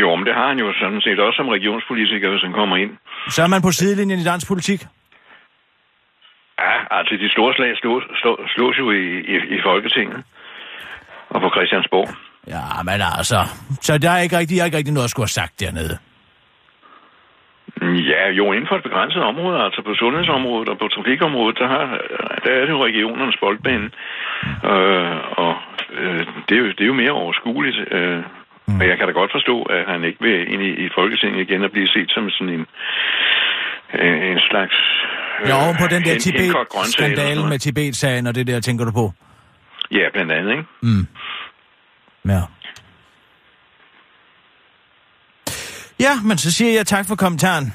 Jo, 0.02 0.16
men 0.16 0.24
det 0.26 0.34
har 0.34 0.48
han 0.48 0.58
jo 0.58 0.72
sådan 0.82 1.00
set 1.00 1.18
også 1.20 1.36
som 1.36 1.48
regionspolitiker, 1.48 2.30
hvis 2.30 2.42
han 2.42 2.52
kommer 2.52 2.76
ind. 2.76 2.92
Så 3.28 3.42
er 3.42 3.50
man 3.54 3.62
på 3.62 3.72
sidelinjen 3.78 4.18
i 4.20 4.24
dansk 4.24 4.46
politik. 4.48 4.80
Ja, 6.64 6.74
altså 6.98 7.12
de 7.22 7.28
store 7.30 7.54
slag 7.54 7.72
slås, 7.76 8.02
slås, 8.20 8.38
slås 8.54 8.78
jo 8.78 8.90
i, 8.90 9.04
i, 9.32 9.36
i 9.56 9.58
Folketinget 9.68 10.20
og 11.28 11.40
på 11.40 11.48
Christiansborg. 11.54 12.08
Ja, 12.54 12.82
men 12.84 13.00
altså, 13.18 13.38
så 13.80 13.98
der 13.98 14.10
er 14.10 14.20
ikke 14.20 14.38
rigtig, 14.38 14.54
jeg 14.56 14.62
har 14.62 14.66
ikke 14.66 14.76
rigtig 14.78 14.94
noget 14.94 15.04
at 15.04 15.10
skulle 15.10 15.24
have 15.30 15.40
sagt 15.42 15.60
dernede. 15.60 15.98
Ja, 17.82 18.30
jo 18.30 18.52
inden 18.52 18.68
for 18.68 18.76
et 18.76 18.82
begrænset 18.82 19.22
område, 19.22 19.58
altså 19.66 19.82
på 19.82 19.94
sundhedsområdet 19.94 20.68
og 20.68 20.78
på 20.78 20.88
trafikområdet, 20.88 21.58
der, 21.58 21.68
har, 21.68 21.84
der 22.44 22.50
er 22.58 22.60
det 22.66 22.72
jo 22.76 22.84
regionernes 22.84 23.36
boldbane. 23.40 23.90
Øh, 24.72 25.16
og 25.44 25.54
øh, 26.00 26.26
det, 26.48 26.54
er 26.56 26.60
jo, 26.64 26.68
det 26.76 26.80
er 26.80 26.90
jo 26.92 27.00
mere 27.02 27.10
overskueligt. 27.22 27.78
Øh, 27.90 28.22
Mm. 28.68 28.80
og 28.80 28.88
jeg 28.88 28.98
kan 28.98 29.06
da 29.06 29.12
godt 29.12 29.32
forstå, 29.32 29.62
at 29.62 29.82
han 29.92 30.04
ikke 30.04 30.18
vil 30.20 30.52
ind 30.52 30.62
i, 30.62 30.70
i 30.84 30.88
Folketinget 30.98 31.40
igen 31.48 31.64
og 31.64 31.70
blive 31.70 31.88
set 31.88 32.10
som 32.10 32.30
sådan 32.30 32.54
en, 32.54 32.66
øh, 34.00 34.30
en 34.30 34.40
slags... 34.50 34.76
Ja, 35.48 35.54
oven 35.64 35.76
på 35.82 35.86
den 35.94 36.02
der 36.04 36.18
Tibet-skandale 36.18 37.48
med 37.48 37.58
Tibet-sagen 37.58 38.26
og 38.26 38.34
det 38.34 38.46
der, 38.46 38.60
tænker 38.60 38.84
du 38.84 38.92
på? 38.92 39.12
Ja, 39.90 40.04
blandt 40.12 40.32
andet, 40.32 40.50
ikke? 40.50 40.64
Mm. 40.82 41.06
Ja. 42.26 42.42
Ja, 46.00 46.20
men 46.22 46.38
så 46.38 46.52
siger 46.52 46.72
jeg 46.72 46.86
tak 46.86 47.06
for 47.06 47.16
kommentaren. 47.16 47.72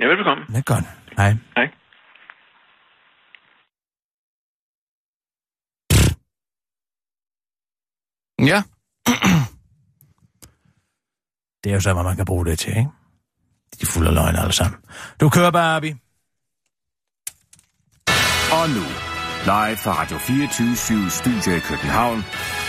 Ja, 0.00 0.06
velbekomme. 0.06 0.44
Det 0.48 0.56
er 0.56 0.62
godt. 0.62 0.84
Hej. 1.16 1.34
Hej. 1.56 1.68
Ja. 8.38 8.62
Det 11.64 11.70
er 11.70 11.74
jo 11.74 11.80
så, 11.80 11.92
hvad 11.92 12.02
man 12.04 12.16
kan 12.16 12.24
bruge 12.24 12.46
det 12.46 12.58
til, 12.58 12.68
ikke? 12.70 12.90
De 13.74 13.82
er 13.82 13.86
fulde 13.86 14.08
af 14.08 14.14
løgn 14.14 14.36
alle 14.36 14.52
sammen. 14.52 14.80
Du 15.20 15.28
kører 15.28 15.50
bare, 15.50 15.76
Abi. 15.76 15.90
Og 18.52 18.68
nu, 18.68 18.84
live 19.44 19.76
fra 19.76 19.92
Radio 20.02 20.18
24 20.18 21.10
Studio 21.10 21.52
i 21.56 21.60
København. 21.60 22.24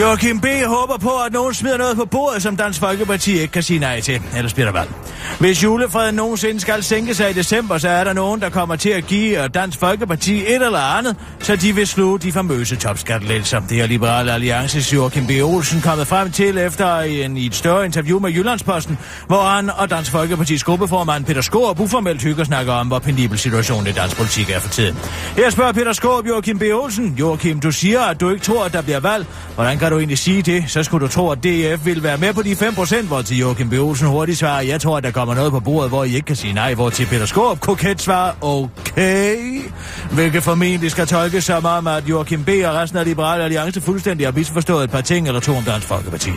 Joachim 0.00 0.40
B. 0.40 0.46
håber 0.66 0.96
på, 0.98 1.10
at 1.26 1.32
nogen 1.32 1.54
smider 1.54 1.76
noget 1.76 1.96
på 1.96 2.04
bordet, 2.04 2.42
som 2.42 2.56
Dansk 2.56 2.80
Folkeparti 2.80 3.32
ikke 3.38 3.52
kan 3.52 3.62
sige 3.62 3.78
nej 3.78 4.00
til. 4.00 4.22
Ellers 4.36 4.54
bliver 4.54 4.72
der 4.72 4.78
valg. 4.78 4.90
Hvis 5.38 5.62
julefreden 5.62 6.14
nogensinde 6.14 6.60
skal 6.60 6.82
sænke 6.82 7.14
sig 7.14 7.30
i 7.30 7.32
december, 7.32 7.78
så 7.78 7.88
er 7.88 8.04
der 8.04 8.12
nogen, 8.12 8.40
der 8.40 8.48
kommer 8.50 8.76
til 8.76 8.88
at 8.88 9.06
give 9.06 9.44
øh, 9.44 9.50
Dansk 9.54 9.78
Folkeparti 9.78 10.40
et 10.40 10.54
eller 10.54 10.98
andet, 10.98 11.16
så 11.40 11.56
de 11.56 11.74
vil 11.74 11.86
sluge 11.86 12.18
de 12.18 12.32
famøse 12.32 12.76
topskattelettelser. 12.76 13.60
Det 13.60 13.80
er 13.80 13.86
Liberale 13.86 14.32
Alliances 14.32 14.92
Joachim 14.92 15.26
B. 15.26 15.30
Olsen 15.42 15.80
kommet 15.80 16.06
frem 16.06 16.30
til 16.30 16.58
efter 16.58 16.98
en, 16.98 17.36
i 17.36 17.46
et 17.46 17.54
større 17.54 17.84
interview 17.84 18.18
med 18.18 18.30
Jyllandsposten, 18.30 18.98
hvor 19.26 19.42
han 19.42 19.70
og 19.70 19.90
Dansk 19.90 20.10
Folkepartis 20.10 20.64
gruppeformand 20.64 21.24
Peter 21.24 21.40
Skårup 21.40 21.80
uformelt 21.80 22.22
hygger 22.22 22.44
snakker 22.44 22.72
om, 22.72 22.86
hvor 22.86 22.98
penibel 22.98 23.38
situationen 23.38 23.86
i 23.86 23.92
dansk 23.92 24.16
politik 24.16 24.50
er 24.50 24.58
for 24.58 24.68
tiden. 24.68 24.96
Her 25.36 25.50
spørger 25.50 25.72
Peter 25.72 25.92
Skårup 25.92 26.26
Joachim 26.26 26.58
B. 26.58 26.62
Olsen. 26.74 27.14
Joachim, 27.18 27.60
du 27.60 27.70
siger, 27.70 28.00
at 28.00 28.20
du 28.20 28.30
ikke 28.30 28.44
tror, 28.44 28.64
at 28.64 28.72
der 28.72 28.82
bliver 28.82 29.00
valg. 29.00 29.26
Hvordan 29.54 29.78
kan 29.78 29.85
du 29.90 29.98
egentlig 29.98 30.18
sige 30.18 30.42
det? 30.42 30.64
Så 30.66 30.82
skulle 30.82 31.06
du 31.06 31.12
tro, 31.12 31.30
at 31.30 31.38
DF 31.44 31.86
vil 31.86 32.02
være 32.02 32.18
med 32.18 32.34
på 32.34 32.42
de 32.42 32.52
5%, 32.52 33.06
hvor 33.06 33.22
til 33.22 33.38
Joachim 33.38 33.70
B. 33.70 33.72
Olsen 33.72 34.08
hurtigt 34.08 34.38
svarer, 34.38 34.60
jeg 34.60 34.80
tror, 34.80 34.96
at 34.96 35.04
der 35.04 35.10
kommer 35.10 35.34
noget 35.34 35.52
på 35.52 35.60
bordet, 35.60 35.90
hvor 35.90 36.04
I 36.04 36.14
ikke 36.14 36.26
kan 36.26 36.36
sige 36.36 36.52
nej, 36.52 36.74
hvor 36.74 36.90
til 36.90 37.06
Peter 37.06 37.26
Skårup 37.26 37.60
koket 37.60 38.00
svarer, 38.00 38.32
okay. 38.40 39.62
Hvilket 40.10 40.42
formentlig 40.42 40.90
skal 40.90 41.06
tolkes 41.06 41.44
som 41.44 41.64
om, 41.64 41.86
at 41.86 42.04
Joachim 42.08 42.44
B. 42.44 42.48
og 42.48 42.74
resten 42.74 42.98
af 42.98 43.04
Liberale 43.04 43.44
Alliance 43.44 43.80
fuldstændig 43.80 44.26
har 44.26 44.32
misforstået 44.32 44.84
et 44.84 44.90
par 44.90 45.00
ting 45.00 45.26
eller 45.26 45.40
to 45.40 45.56
om 45.56 45.62
Dansk 45.62 45.86
Folkeparti. 45.86 46.30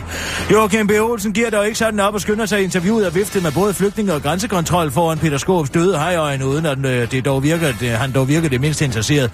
Joachim 0.52 0.86
B. 0.86 0.90
Olsen 1.00 1.32
giver 1.32 1.50
dog 1.50 1.66
ikke 1.66 1.78
sådan 1.78 2.00
op 2.00 2.14
og 2.14 2.20
skynder 2.20 2.46
sig 2.46 2.60
i 2.60 2.64
interviewet 2.64 3.06
og 3.06 3.14
viftet 3.14 3.42
med 3.42 3.52
både 3.52 3.74
flygtninge 3.74 4.14
og 4.14 4.22
grænsekontrol 4.22 4.90
foran 4.90 5.18
Peter 5.18 5.38
Skårups 5.38 5.70
døde 5.70 5.98
hejøjne, 5.98 6.46
uden 6.46 6.66
at 6.66 6.86
øh, 6.86 7.10
det 7.10 7.24
dog 7.24 7.42
virker, 7.42 7.72
det, 7.80 7.90
han 7.90 8.12
dog 8.12 8.28
virker 8.28 8.48
det 8.48 8.60
mindst 8.60 8.82
interesseret. 8.82 9.30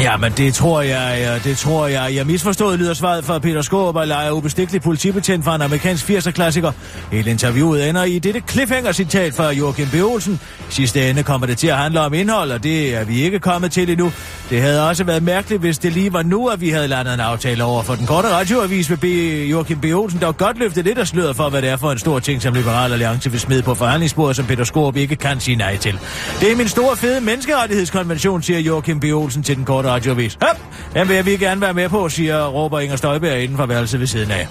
Ja, 0.00 0.16
men 0.16 0.32
det 0.32 0.54
tror 0.54 0.82
jeg, 0.82 1.16
ja, 1.18 1.50
det 1.50 1.58
tror 1.58 1.86
jeg. 1.86 2.14
Jeg 2.14 2.26
misforstået 2.26 2.78
lyder 2.78 2.94
svaret 2.94 3.24
fra 3.24 3.38
Peter 3.38 3.62
Skåb 3.62 3.96
og 3.96 4.06
leger 4.06 4.30
ubestikkelig 4.30 4.82
politibetjent 4.82 5.44
fra 5.44 5.54
en 5.54 5.62
amerikansk 5.62 6.10
80'er-klassiker. 6.10 6.72
Hele 7.12 7.30
interviewet 7.30 7.88
ender 7.88 8.04
i 8.04 8.18
dette 8.18 8.42
cliffhanger-citat 8.50 9.34
fra 9.34 9.50
Joachim 9.50 9.88
B. 9.92 9.94
Olsen. 9.94 10.40
Sidste 10.68 11.10
ende 11.10 11.22
kommer 11.22 11.46
det 11.46 11.58
til 11.58 11.66
at 11.66 11.76
handle 11.76 12.00
om 12.00 12.14
indhold, 12.14 12.50
og 12.50 12.62
det 12.62 12.94
er 12.94 13.04
vi 13.04 13.22
ikke 13.22 13.38
kommet 13.38 13.72
til 13.72 13.90
endnu. 13.90 14.12
Det 14.50 14.62
havde 14.62 14.88
også 14.88 15.04
været 15.04 15.22
mærkeligt, 15.22 15.60
hvis 15.60 15.78
det 15.78 15.92
lige 15.92 16.12
var 16.12 16.22
nu, 16.22 16.48
at 16.48 16.60
vi 16.60 16.70
havde 16.70 16.88
landet 16.88 17.14
en 17.14 17.20
aftale 17.20 17.64
over. 17.64 17.82
For 17.82 17.94
den 17.94 18.06
korte 18.06 18.28
radioavis 18.28 18.90
med 18.90 18.96
B. 18.96 19.04
Joachim 19.50 19.80
B. 19.80 19.84
Olsen 19.84 20.20
dog 20.20 20.36
godt 20.36 20.58
løfte 20.58 20.82
lidt 20.82 20.98
af 20.98 21.06
sløret 21.06 21.36
for, 21.36 21.48
hvad 21.48 21.62
det 21.62 21.70
er 21.70 21.76
for 21.76 21.92
en 21.92 21.98
stor 21.98 22.18
ting, 22.18 22.42
som 22.42 22.54
Liberal 22.54 22.92
Alliance 22.92 23.30
vil 23.30 23.40
smide 23.40 23.62
på 23.62 23.74
forhandlingsbordet, 23.74 24.36
som 24.36 24.46
Peter 24.46 24.64
Skåb 24.64 24.96
ikke 24.96 25.16
kan 25.16 25.40
sige 25.40 25.56
nej 25.56 25.76
til. 25.76 25.98
Det 26.40 26.52
er 26.52 26.56
min 26.56 26.68
store 26.68 26.96
fede 26.96 27.20
menneskerettighedskonvention, 27.20 28.42
siger 28.42 28.58
Joachim 28.58 29.00
B. 29.00 29.04
Olsen 29.04 29.42
til 29.42 29.56
den 29.56 29.64
korte 29.64 29.85
radiovis. 29.86 30.38
Hop! 30.42 30.56
Den 30.94 31.08
vil 31.08 31.26
vi 31.26 31.36
gerne 31.36 31.60
være 31.60 31.74
med 31.74 31.88
på, 31.88 32.08
siger 32.08 32.46
råber 32.46 32.80
Inger 32.80 32.96
Støjberg 32.96 33.40
inden 33.42 33.56
for 33.56 33.66
værelset 33.66 34.00
ved 34.00 34.06
siden 34.06 34.30
af. 34.30 34.48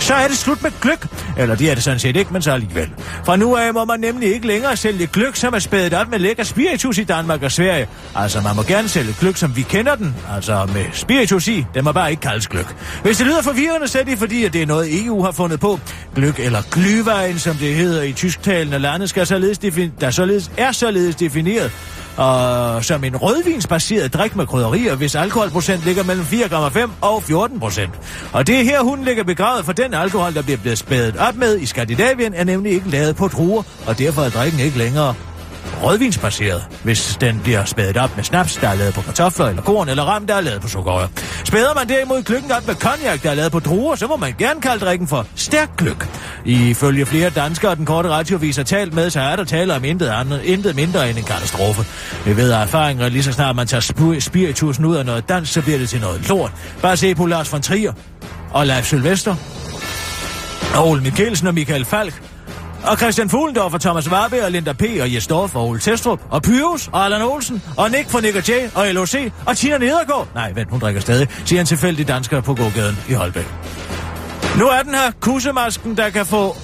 Så 0.00 0.14
er 0.14 0.28
det 0.28 0.36
slut 0.38 0.62
med 0.62 0.70
gløk. 0.80 1.06
Eller 1.38 1.54
det 1.54 1.70
er 1.70 1.74
det 1.74 1.84
sådan 1.84 1.98
set 1.98 2.16
ikke, 2.16 2.32
men 2.32 2.42
så 2.42 2.52
alligevel. 2.52 2.90
Fra 3.24 3.36
nu 3.36 3.56
af 3.56 3.74
må 3.74 3.84
man 3.84 4.00
nemlig 4.00 4.34
ikke 4.34 4.46
længere 4.46 4.76
sælge 4.76 5.06
gløk, 5.06 5.36
som 5.36 5.54
er 5.54 5.58
spædet 5.58 5.94
op 5.94 6.10
med 6.10 6.18
lækker 6.18 6.44
spiritus 6.44 6.98
i 6.98 7.04
Danmark 7.04 7.42
og 7.42 7.52
Sverige. 7.52 7.88
Altså, 8.16 8.40
man 8.40 8.56
må 8.56 8.62
gerne 8.62 8.88
sælge 8.88 9.14
gløk, 9.20 9.36
som 9.36 9.56
vi 9.56 9.62
kender 9.62 9.94
den. 9.94 10.16
Altså 10.34 10.68
med 10.74 10.84
spiritus 10.92 11.48
i. 11.48 11.66
Den 11.74 11.84
må 11.84 11.92
bare 11.92 12.10
ikke 12.10 12.20
kaldes 12.20 12.48
gløk. 12.48 12.76
Hvis 13.02 13.16
det 13.16 13.26
lyder 13.26 13.42
forvirrende, 13.42 13.88
så 13.88 13.98
er 13.98 14.02
det 14.04 14.18
fordi, 14.18 14.44
at 14.44 14.52
det 14.52 14.62
er 14.62 14.66
noget 14.66 15.04
EU 15.04 15.22
har 15.24 15.32
fundet 15.32 15.60
på. 15.60 15.80
Gløk 16.14 16.40
eller 16.40 16.62
glyvejen, 16.70 17.38
som 17.38 17.56
det 17.56 17.74
hedder 17.74 18.02
i 18.02 18.12
tysktalende 18.12 18.78
lande, 18.78 19.08
skal 19.08 19.26
således 19.26 19.58
defin- 19.58 20.00
der 20.00 20.10
således 20.10 20.50
er 20.56 20.72
således 20.72 21.14
defineret 21.16 21.72
og 22.18 22.84
som 22.84 23.04
en 23.04 23.16
rødvinsbaseret 23.16 24.14
drik 24.14 24.36
med 24.36 24.46
krydderier, 24.46 24.94
hvis 24.94 25.14
alkoholprocent 25.14 25.84
ligger 25.84 26.04
mellem 26.04 26.24
4,5 26.24 26.90
og 27.00 27.22
14 27.22 27.60
procent. 27.60 27.90
Og 28.32 28.46
det 28.46 28.60
er 28.60 28.64
her, 28.64 28.82
hun 28.82 29.04
ligger 29.04 29.24
begravet, 29.24 29.64
for 29.64 29.72
den 29.72 29.94
alkohol, 29.94 30.34
der 30.34 30.42
bliver 30.42 30.58
blevet 30.58 30.78
spædet 30.78 31.16
op 31.16 31.36
med 31.36 31.58
i 31.58 31.66
Skandinavien, 31.66 32.34
er 32.34 32.44
nemlig 32.44 32.72
ikke 32.72 32.88
lavet 32.90 33.16
på 33.16 33.28
druer, 33.28 33.62
og 33.86 33.98
derfor 33.98 34.22
er 34.22 34.30
drikken 34.30 34.60
ikke 34.60 34.78
længere 34.78 35.14
rødvinsbaseret, 35.82 36.62
hvis 36.82 37.18
den 37.20 37.40
bliver 37.42 37.64
spædet 37.64 37.96
op 37.96 38.16
med 38.16 38.24
snaps, 38.24 38.56
der 38.56 38.68
er 38.68 38.74
lavet 38.74 38.94
på 38.94 39.00
kartofler 39.00 39.46
eller 39.46 39.62
korn, 39.62 39.88
eller 39.88 40.02
ram, 40.02 40.26
der 40.26 40.34
er 40.34 40.40
lavet 40.40 40.60
på 40.60 40.68
sukkerrør. 40.68 41.06
Spæder 41.44 41.74
man 41.74 41.88
derimod 41.88 42.22
kløkken 42.22 42.52
op 42.52 42.66
med 42.66 42.74
cognac, 42.74 43.22
der 43.22 43.30
er 43.30 43.34
lavet 43.34 43.52
på 43.52 43.60
druer, 43.60 43.96
så 43.96 44.06
må 44.06 44.16
man 44.16 44.34
gerne 44.38 44.60
kalde 44.60 44.84
drikken 44.84 45.08
for 45.08 45.26
stærk 45.34 45.70
kløk. 45.76 46.08
Ifølge 46.44 47.06
flere 47.06 47.30
danskere, 47.30 47.74
den 47.74 47.86
korte 47.86 48.08
radiovis 48.08 48.56
har 48.56 48.64
talt 48.64 48.94
med, 48.94 49.10
så 49.10 49.20
er 49.20 49.36
der 49.36 49.44
tale 49.44 49.76
om 49.76 49.84
intet, 49.84 50.08
andet, 50.08 50.42
intet 50.44 50.76
mindre 50.76 51.10
end 51.10 51.18
en 51.18 51.24
katastrofe. 51.24 51.84
Vi 52.24 52.36
ved 52.36 52.50
af 52.50 52.62
erfaringer, 52.62 53.06
at 53.06 53.12
lige 53.12 53.22
så 53.22 53.32
snart 53.32 53.56
man 53.56 53.66
tager 53.66 54.16
spiritusen 54.20 54.84
ud 54.84 54.96
af 54.96 55.06
noget 55.06 55.28
dansk, 55.28 55.52
så 55.52 55.62
bliver 55.62 55.78
det 55.78 55.88
til 55.88 56.00
noget 56.00 56.28
lort. 56.28 56.52
Bare 56.82 56.96
se 56.96 57.14
på 57.14 57.26
Lars 57.26 57.52
von 57.52 57.62
Trier 57.62 57.92
og 58.50 58.66
Leif 58.66 58.84
Sylvester, 58.84 59.34
og 60.74 60.88
Ole 60.88 61.02
Mikkelsen 61.02 61.46
og 61.46 61.54
Michael 61.54 61.84
Falk 61.84 62.22
og 62.84 62.98
Christian 62.98 63.28
Fuglendorf 63.28 63.74
og 63.74 63.80
Thomas 63.80 64.10
Warberg 64.10 64.44
og 64.44 64.50
Linda 64.50 64.72
P. 64.72 64.82
og 65.00 65.14
Jes 65.14 65.26
Dorf 65.26 65.56
og 65.56 65.68
Ole 65.68 65.80
Testrup 65.80 66.20
og 66.30 66.42
Pyrus 66.42 66.88
og 66.92 67.04
Allan 67.04 67.22
Olsen 67.22 67.62
og 67.76 67.90
Nick 67.90 68.10
fra 68.10 68.20
Nick 68.20 68.36
og 68.36 68.48
Jay 68.48 68.68
og 68.74 68.94
LOC 68.94 69.14
og 69.46 69.56
Tina 69.56 69.78
Nedergaard. 69.78 70.28
Nej, 70.34 70.52
vent, 70.54 70.70
hun 70.70 70.80
drikker 70.80 71.00
stadig, 71.00 71.28
siger 71.44 71.60
en 71.60 71.66
tilfældig 71.66 72.08
dansker 72.08 72.40
på 72.40 72.54
gågaden 72.54 72.98
i 73.08 73.12
Holbæk. 73.12 73.46
Nu 74.58 74.66
er 74.66 74.82
den 74.82 74.94
her 74.94 75.10
kussemasken, 75.20 75.96
der 75.96 76.10
kan 76.10 76.26
få 76.26 76.56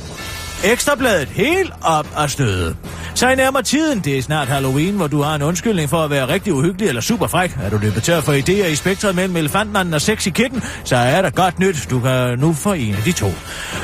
Ekstrabladet 0.64 1.28
helt 1.28 1.72
op 1.82 2.06
af 2.16 2.30
støde. 2.30 2.76
Så 3.16 3.28
i 3.28 3.34
nærmere 3.34 3.62
tiden, 3.62 4.00
det 4.00 4.18
er 4.18 4.22
snart 4.22 4.48
Halloween, 4.48 4.94
hvor 4.94 5.06
du 5.06 5.22
har 5.22 5.34
en 5.34 5.42
undskyldning 5.42 5.90
for 5.90 6.04
at 6.04 6.10
være 6.10 6.28
rigtig 6.28 6.54
uhyggelig 6.54 6.88
eller 6.88 7.00
super 7.00 7.26
fræk. 7.26 7.56
Er 7.62 7.70
du 7.70 7.78
løbet 7.78 8.02
tør 8.02 8.20
for 8.20 8.32
idéer 8.32 8.66
i 8.66 8.74
spektret 8.74 9.14
mellem 9.14 9.36
elefantmanden 9.36 9.94
og 9.94 10.00
sexy 10.00 10.28
kitten, 10.28 10.62
så 10.84 10.96
er 10.96 11.22
der 11.22 11.30
godt 11.30 11.58
nyt. 11.58 11.86
Du 11.90 12.00
kan 12.00 12.38
nu 12.38 12.52
forene 12.52 12.96
de 13.04 13.12
to. 13.12 13.30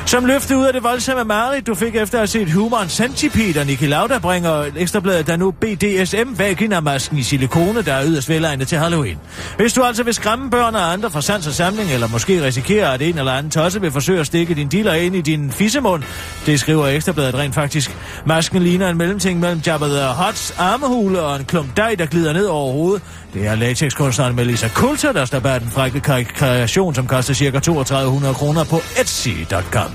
Som 0.07 0.25
løfte 0.25 0.57
ud 0.57 0.65
af 0.65 0.73
det 0.73 0.83
voldsomme 0.83 1.25
mareridt, 1.25 1.67
du 1.67 1.75
fik 1.75 1.97
efter 1.97 2.15
at 2.15 2.21
have 2.21 2.27
set 2.27 2.53
humoren 2.53 2.89
Centipede 2.89 3.61
og 3.61 3.67
Niki 3.67 3.87
Lauda 3.87 4.19
bringer 4.19 4.65
Ekstrabladet 4.77 5.27
der 5.27 5.37
nu 5.37 5.51
BDSM 5.51 6.39
vaginamasken 6.39 7.19
i 7.19 7.23
silikone, 7.23 7.83
der 7.83 7.93
er 7.95 8.05
yderst 8.07 8.29
velegnet 8.29 8.69
til 8.69 8.79
Halloween. 8.79 9.19
Hvis 9.57 9.73
du 9.73 9.83
altså 9.83 10.03
vil 10.03 10.15
skræmme 10.15 10.51
børn 10.51 10.75
og 10.75 10.93
andre 10.93 11.11
fra 11.11 11.23
sans 11.23 11.47
og 11.47 11.53
samling, 11.53 11.91
eller 11.91 12.09
måske 12.09 12.45
risikere, 12.45 12.95
at 12.95 13.03
en 13.03 13.19
eller 13.19 13.33
anden 13.33 13.51
tosse 13.51 13.81
vil 13.81 13.91
forsøge 13.91 14.21
at 14.21 14.27
stikke 14.27 14.55
din 14.55 14.69
dealer 14.69 14.95
ind 14.95 15.17
i 15.17 15.21
din 15.21 15.51
fissemund, 15.51 16.03
det 16.47 16.61
skriver 16.61 16.87
Ekstrabladet 16.87 17.35
rent 17.35 17.55
faktisk. 17.55 17.97
Masken 18.27 18.63
ligner 18.63 18.89
en 18.89 18.97
mellemting 19.21 19.41
mellem 19.41 19.61
Jabba 19.61 19.89
the 19.89 20.15
Hutt's 20.15 20.53
armehule 20.59 21.23
og 21.23 21.37
en 21.37 21.45
klump 21.45 21.77
dej, 21.77 21.95
der 21.95 22.07
glider 22.07 22.33
ned 22.33 22.47
over 22.47 22.73
hovedet. 22.73 23.03
Det 23.35 23.47
er 23.47 23.55
latexkunstneren 23.55 24.37
Melissa 24.37 24.69
Kulter, 24.69 25.13
der 25.13 25.25
står 25.25 25.39
bag 25.39 25.61
den 25.61 25.71
frække 25.71 26.01
kreation, 26.35 26.95
som 26.95 27.07
koster 27.07 27.35
ca. 27.35 27.59
3200 27.59 28.35
kroner 28.35 28.65
på 28.65 28.77
Etsy.com. 29.01 29.91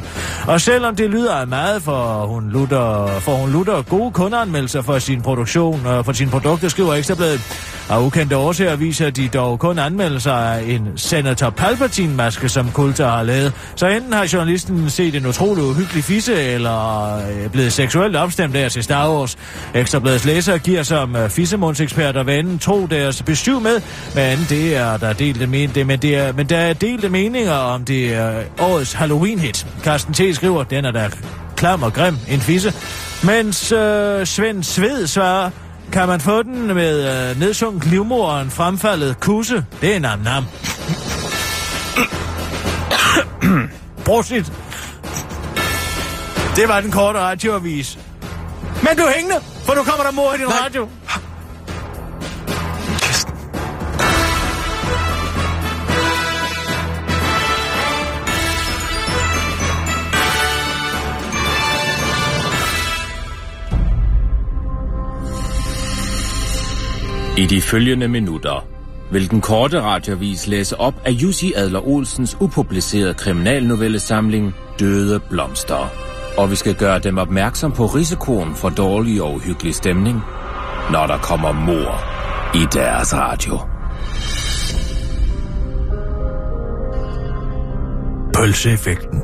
Og 0.47 0.61
selvom 0.61 0.95
det 0.95 1.09
lyder 1.09 1.33
af 1.33 1.47
meget, 1.47 1.81
for 1.81 2.25
hun 2.25 2.49
lutter, 2.49 3.07
for 3.19 3.31
hun 3.31 3.51
lutter 3.51 3.81
gode 3.81 4.11
kundeanmeldelser 4.11 4.81
for 4.81 4.99
sin 4.99 5.21
produktion 5.21 5.85
og 5.85 6.05
for 6.05 6.11
sine 6.13 6.31
produkter, 6.31 6.67
skriver 6.67 6.93
Ekstrabladet. 6.93 7.41
Og 7.89 8.05
ukendte 8.05 8.37
årsager 8.37 8.75
viser 8.75 9.09
de 9.09 9.27
dog 9.27 9.59
kun 9.59 9.79
anmeldelser 9.79 10.31
af 10.31 10.63
en 10.63 10.87
Senator 10.95 11.49
Palpatine-maske, 11.49 12.49
som 12.49 12.71
Kulter 12.71 13.07
har 13.07 13.23
lavet. 13.23 13.53
Så 13.75 13.87
enten 13.87 14.13
har 14.13 14.29
journalisten 14.33 14.89
set 14.89 15.15
en 15.15 15.25
utrolig 15.25 15.63
uhyggelig 15.63 16.03
fisse, 16.03 16.35
eller 16.35 17.15
er 17.17 17.49
blevet 17.51 17.73
seksuelt 17.73 18.15
opstemt 18.15 18.55
af 18.55 18.71
til 18.71 18.83
Star 18.83 19.09
Wars. 19.09 19.37
Ekstrabladets 19.73 20.25
læser 20.25 20.57
giver 20.57 20.83
som 20.83 21.15
øh, 21.15 21.23
uh, 21.23 21.29
fissemundseksperter 21.29 22.23
vanen 22.23 22.59
tro 22.59 22.85
deres 22.85 23.23
besøg 23.25 23.61
med, 23.61 23.81
men 24.15 24.45
det 24.49 24.75
er 24.75 24.97
der 24.97 25.13
delte 25.13 25.47
men 25.47 25.69
det, 25.69 25.87
men, 25.87 25.99
det 25.99 26.15
er, 26.15 26.33
men 26.33 26.49
der 26.49 26.57
er 26.57 26.73
delte 26.73 27.09
meninger 27.09 27.53
om 27.53 27.85
det 27.85 28.13
er 28.13 28.43
årets 28.59 28.93
Halloween-hit. 28.93 29.67
Carsten 29.83 30.13
T. 30.13 30.35
skriver, 30.35 30.63
den 30.63 30.85
er 30.85 30.91
der 30.91 31.09
klam 31.57 31.83
og 31.83 31.93
grim, 31.93 32.17
en 32.29 32.41
fisse. 32.41 32.73
Mens 33.23 33.71
øh, 33.71 34.25
Svend 34.25 34.63
Sved 34.63 35.07
svarer, 35.07 35.49
kan 35.91 36.07
man 36.07 36.21
få 36.21 36.43
den 36.43 36.67
med 36.67 37.29
øh, 37.31 37.39
nedsunket 37.39 37.89
livmor 37.89 38.27
og 38.27 38.41
en 38.41 38.51
fremfaldet 38.51 39.19
kusse? 39.19 39.65
Det 39.81 39.95
er 39.95 39.99
nam 39.99 40.19
nam. 40.19 40.45
Prosit. 44.05 44.51
Det 46.55 46.67
var 46.67 46.81
den 46.81 46.91
korte 46.91 47.19
radioavis. 47.19 47.99
Men 48.81 48.97
du 48.97 49.03
er 49.03 49.11
hængende, 49.15 49.39
for 49.65 49.73
nu 49.73 49.83
kommer 49.83 50.03
der 50.03 50.11
mor 50.11 50.33
i 50.33 50.37
din 50.37 50.45
Nej. 50.45 50.57
radio. 50.65 50.89
I 67.37 67.45
de 67.45 67.61
følgende 67.61 68.07
minutter 68.07 68.67
vil 69.11 69.31
den 69.31 69.41
korte 69.41 69.81
radiovis 69.81 70.47
læse 70.47 70.79
op 70.79 70.93
af 71.05 71.11
Jussi 71.11 71.53
Adler 71.55 71.87
Olsens 71.87 72.37
upublicerede 72.39 73.13
kriminalnovellesamling 73.13 74.55
Døde 74.79 75.19
Blomster. 75.29 75.91
Og 76.37 76.51
vi 76.51 76.55
skal 76.55 76.75
gøre 76.75 76.99
dem 76.99 77.17
opmærksom 77.17 77.71
på 77.71 77.85
risikoen 77.85 78.55
for 78.55 78.69
dårlig 78.69 79.21
og 79.21 79.33
uhyggelig 79.33 79.75
stemning, 79.75 80.21
når 80.91 81.07
der 81.07 81.17
kommer 81.17 81.51
mor 81.51 82.01
i 82.55 82.65
deres 82.73 83.13
radio. 83.13 83.59
Pølseeffekten. 88.33 89.21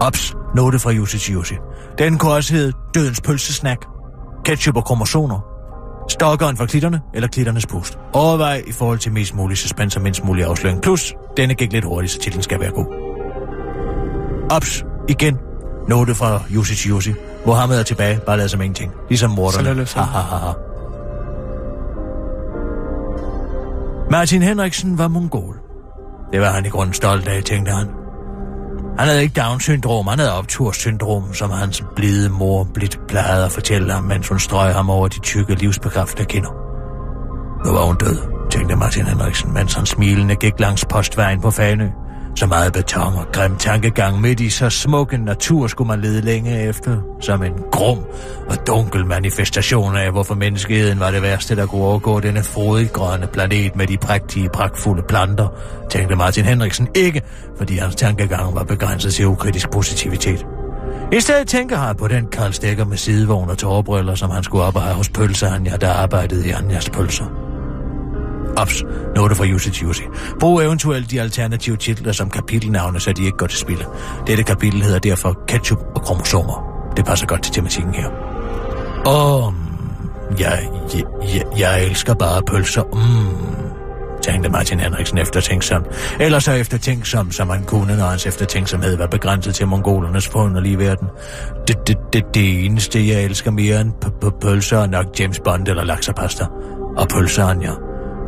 Ops, 0.00 0.34
note 0.54 0.78
fra 0.78 0.90
Jussi 0.90 1.32
Jussi. 1.32 1.54
Den 1.98 2.18
kunne 2.18 2.32
også 2.32 2.54
hedde 2.54 2.72
Dødens 2.94 3.20
Pølsesnack. 3.20 3.86
Ketchup 4.44 4.76
og 4.76 4.84
kromosoner. 4.84 5.45
Stokkeren 6.08 6.56
fra 6.56 6.66
klitterne 6.66 7.00
eller 7.14 7.28
klitternes 7.28 7.66
pust. 7.66 7.98
Overvej 8.12 8.62
i 8.66 8.72
forhold 8.72 8.98
til 8.98 9.12
mest 9.12 9.34
mulig 9.34 9.58
suspense 9.58 9.98
og 9.98 10.02
mindst 10.02 10.24
mulig 10.24 10.44
afsløring. 10.44 10.82
Plus, 10.82 11.14
denne 11.36 11.54
gik 11.54 11.72
lidt 11.72 11.84
hurtigt, 11.84 12.12
så 12.12 12.18
titlen 12.18 12.42
skal 12.42 12.60
være 12.60 12.70
god. 12.70 12.86
Ops, 14.50 14.84
igen. 15.08 15.38
Note 15.88 16.14
fra 16.14 16.42
Jussi 16.50 16.74
til 16.74 16.88
Jussi. 16.88 17.12
Mohammed 17.46 17.78
er 17.78 17.82
tilbage, 17.82 18.20
bare 18.26 18.36
lad 18.36 18.48
som 18.48 18.60
ingenting. 18.60 18.92
Ligesom 19.08 19.30
morderne. 19.30 19.68
Er 19.68 20.00
Ha, 20.00 20.02
ha, 20.02 20.20
ha, 20.20 20.36
ha. 20.36 20.52
Martin 24.10 24.42
Henriksen 24.42 24.98
var 24.98 25.08
mongol. 25.08 25.56
Det 26.32 26.40
var 26.40 26.50
han 26.50 26.66
i 26.66 26.68
grunden 26.68 26.94
stolt 26.94 27.28
af, 27.28 27.42
tænkte 27.42 27.72
han. 27.72 27.86
Han 28.98 29.08
havde 29.08 29.22
ikke 29.22 29.40
Down-syndrom, 29.40 30.06
han 30.06 30.18
havde 30.18 30.38
optursyndrom, 30.38 31.34
som 31.34 31.50
hans 31.50 31.84
blide 31.96 32.28
mor 32.28 32.68
blidt 32.74 33.00
plejede 33.08 33.44
at 33.44 33.52
fortælle 33.52 33.92
ham, 33.92 34.04
mens 34.04 34.28
hun 34.28 34.38
strøg 34.38 34.74
ham 34.74 34.90
over 34.90 35.08
de 35.08 35.20
tykke 35.20 35.54
livsbekræftede 35.54 36.26
kinder. 36.26 36.50
Nu 37.64 37.72
var 37.72 37.86
hun 37.86 37.96
død, 37.96 38.18
tænkte 38.50 38.76
Martin 38.76 39.06
Henriksen, 39.06 39.54
mens 39.54 39.74
han 39.74 39.86
smilende 39.86 40.36
gik 40.36 40.60
langs 40.60 40.84
postvejen 40.84 41.40
på 41.40 41.50
Fanø. 41.50 41.88
Så 42.36 42.46
meget 42.46 42.72
beton 42.72 43.14
og 43.14 43.26
grim 43.32 43.56
tankegang 43.56 44.20
midt 44.20 44.40
i 44.40 44.50
så 44.50 44.70
smuk 44.70 45.14
en 45.14 45.20
natur 45.20 45.66
skulle 45.66 45.88
man 45.88 46.00
lede 46.00 46.20
længe 46.20 46.62
efter, 46.62 46.96
som 47.20 47.42
en 47.42 47.52
grum 47.72 47.98
og 48.50 48.66
dunkel 48.66 49.06
manifestation 49.06 49.96
af, 49.96 50.12
hvorfor 50.12 50.34
menneskeheden 50.34 51.00
var 51.00 51.10
det 51.10 51.22
værste, 51.22 51.56
der 51.56 51.66
kunne 51.66 51.82
overgå 51.82 52.20
denne 52.20 52.42
frodiggrønne 52.42 53.26
planet 53.26 53.76
med 53.76 53.86
de 53.86 53.96
prægtige, 53.96 54.48
pragtfulde 54.48 55.02
planter, 55.08 55.48
tænkte 55.90 56.16
Martin 56.16 56.44
Henriksen 56.44 56.88
ikke, 56.94 57.22
fordi 57.56 57.76
hans 57.76 57.94
tankegang 57.94 58.54
var 58.54 58.64
begrænset 58.64 59.14
til 59.14 59.26
ukritisk 59.26 59.70
positivitet. 59.70 60.46
I 61.12 61.20
stedet 61.20 61.48
tænker 61.48 61.76
han 61.76 61.96
på 61.96 62.08
den 62.08 62.26
Karl 62.26 62.52
Stikker 62.52 62.84
med 62.84 62.96
sidevogn 62.96 63.50
og 63.50 63.58
tårbriller, 63.58 64.14
som 64.14 64.30
han 64.30 64.42
skulle 64.42 64.64
op 64.64 64.76
og 64.76 64.82
have 64.82 64.94
hos 64.94 65.08
pølse 65.08 65.46
der 65.80 65.90
arbejdede 65.90 66.48
i 66.48 66.50
Anjas 66.50 66.90
pølser. 66.90 67.55
Ops, 68.56 68.84
note 69.16 69.34
fra 69.34 69.44
Jussi 69.44 69.70
Jussi. 69.82 70.02
Brug 70.40 70.62
eventuelt 70.62 71.10
de 71.10 71.20
alternative 71.20 71.76
titler 71.76 72.12
som 72.12 72.30
kapitelnavne, 72.30 73.00
så 73.00 73.12
de 73.12 73.24
ikke 73.24 73.36
går 73.38 73.46
til 73.46 73.58
spil. 73.58 73.84
Dette 74.26 74.42
kapitel 74.42 74.82
hedder 74.82 74.98
derfor 74.98 75.38
Ketchup 75.48 75.78
og 75.94 76.02
kromosomer. 76.02 76.90
Det 76.96 77.04
passer 77.04 77.26
godt 77.26 77.42
til 77.42 77.52
tematikken 77.52 77.94
her. 77.94 78.08
Og 79.06 79.54
jeg, 80.40 80.68
jeg, 80.94 81.02
jeg, 81.22 81.42
jeg 81.58 81.84
elsker 81.84 82.14
bare 82.14 82.42
pølser. 82.42 82.82
Mm, 82.82 83.66
tænkte 84.22 84.50
Martin 84.50 84.80
Henriksen 84.80 85.18
eftertænksom. 85.18 85.84
Eller 86.20 86.38
så 86.38 86.52
eftertænksom, 86.52 87.30
som 87.32 87.50
han 87.50 87.64
kunne, 87.64 87.96
når 87.96 88.06
hans 88.06 88.26
eftertænksomhed 88.26 88.96
var 88.96 89.06
begrænset 89.06 89.54
til 89.54 89.66
mongolernes 89.66 90.28
forunderlige 90.28 90.78
verden. 90.78 91.08
Det, 91.68 91.88
det, 91.88 91.96
det, 92.12 92.24
det 92.34 92.64
eneste, 92.64 93.08
jeg 93.08 93.24
elsker 93.24 93.50
mere 93.50 93.80
end 93.80 93.92
p- 94.04 94.24
p- 94.24 94.38
pølser, 94.40 94.78
er 94.78 94.86
nok 94.86 95.06
James 95.20 95.40
Bond 95.40 95.68
eller 95.68 95.84
laksapasta. 95.84 96.46
Og 96.96 97.08
pølser, 97.08 97.54
ja 97.62 97.70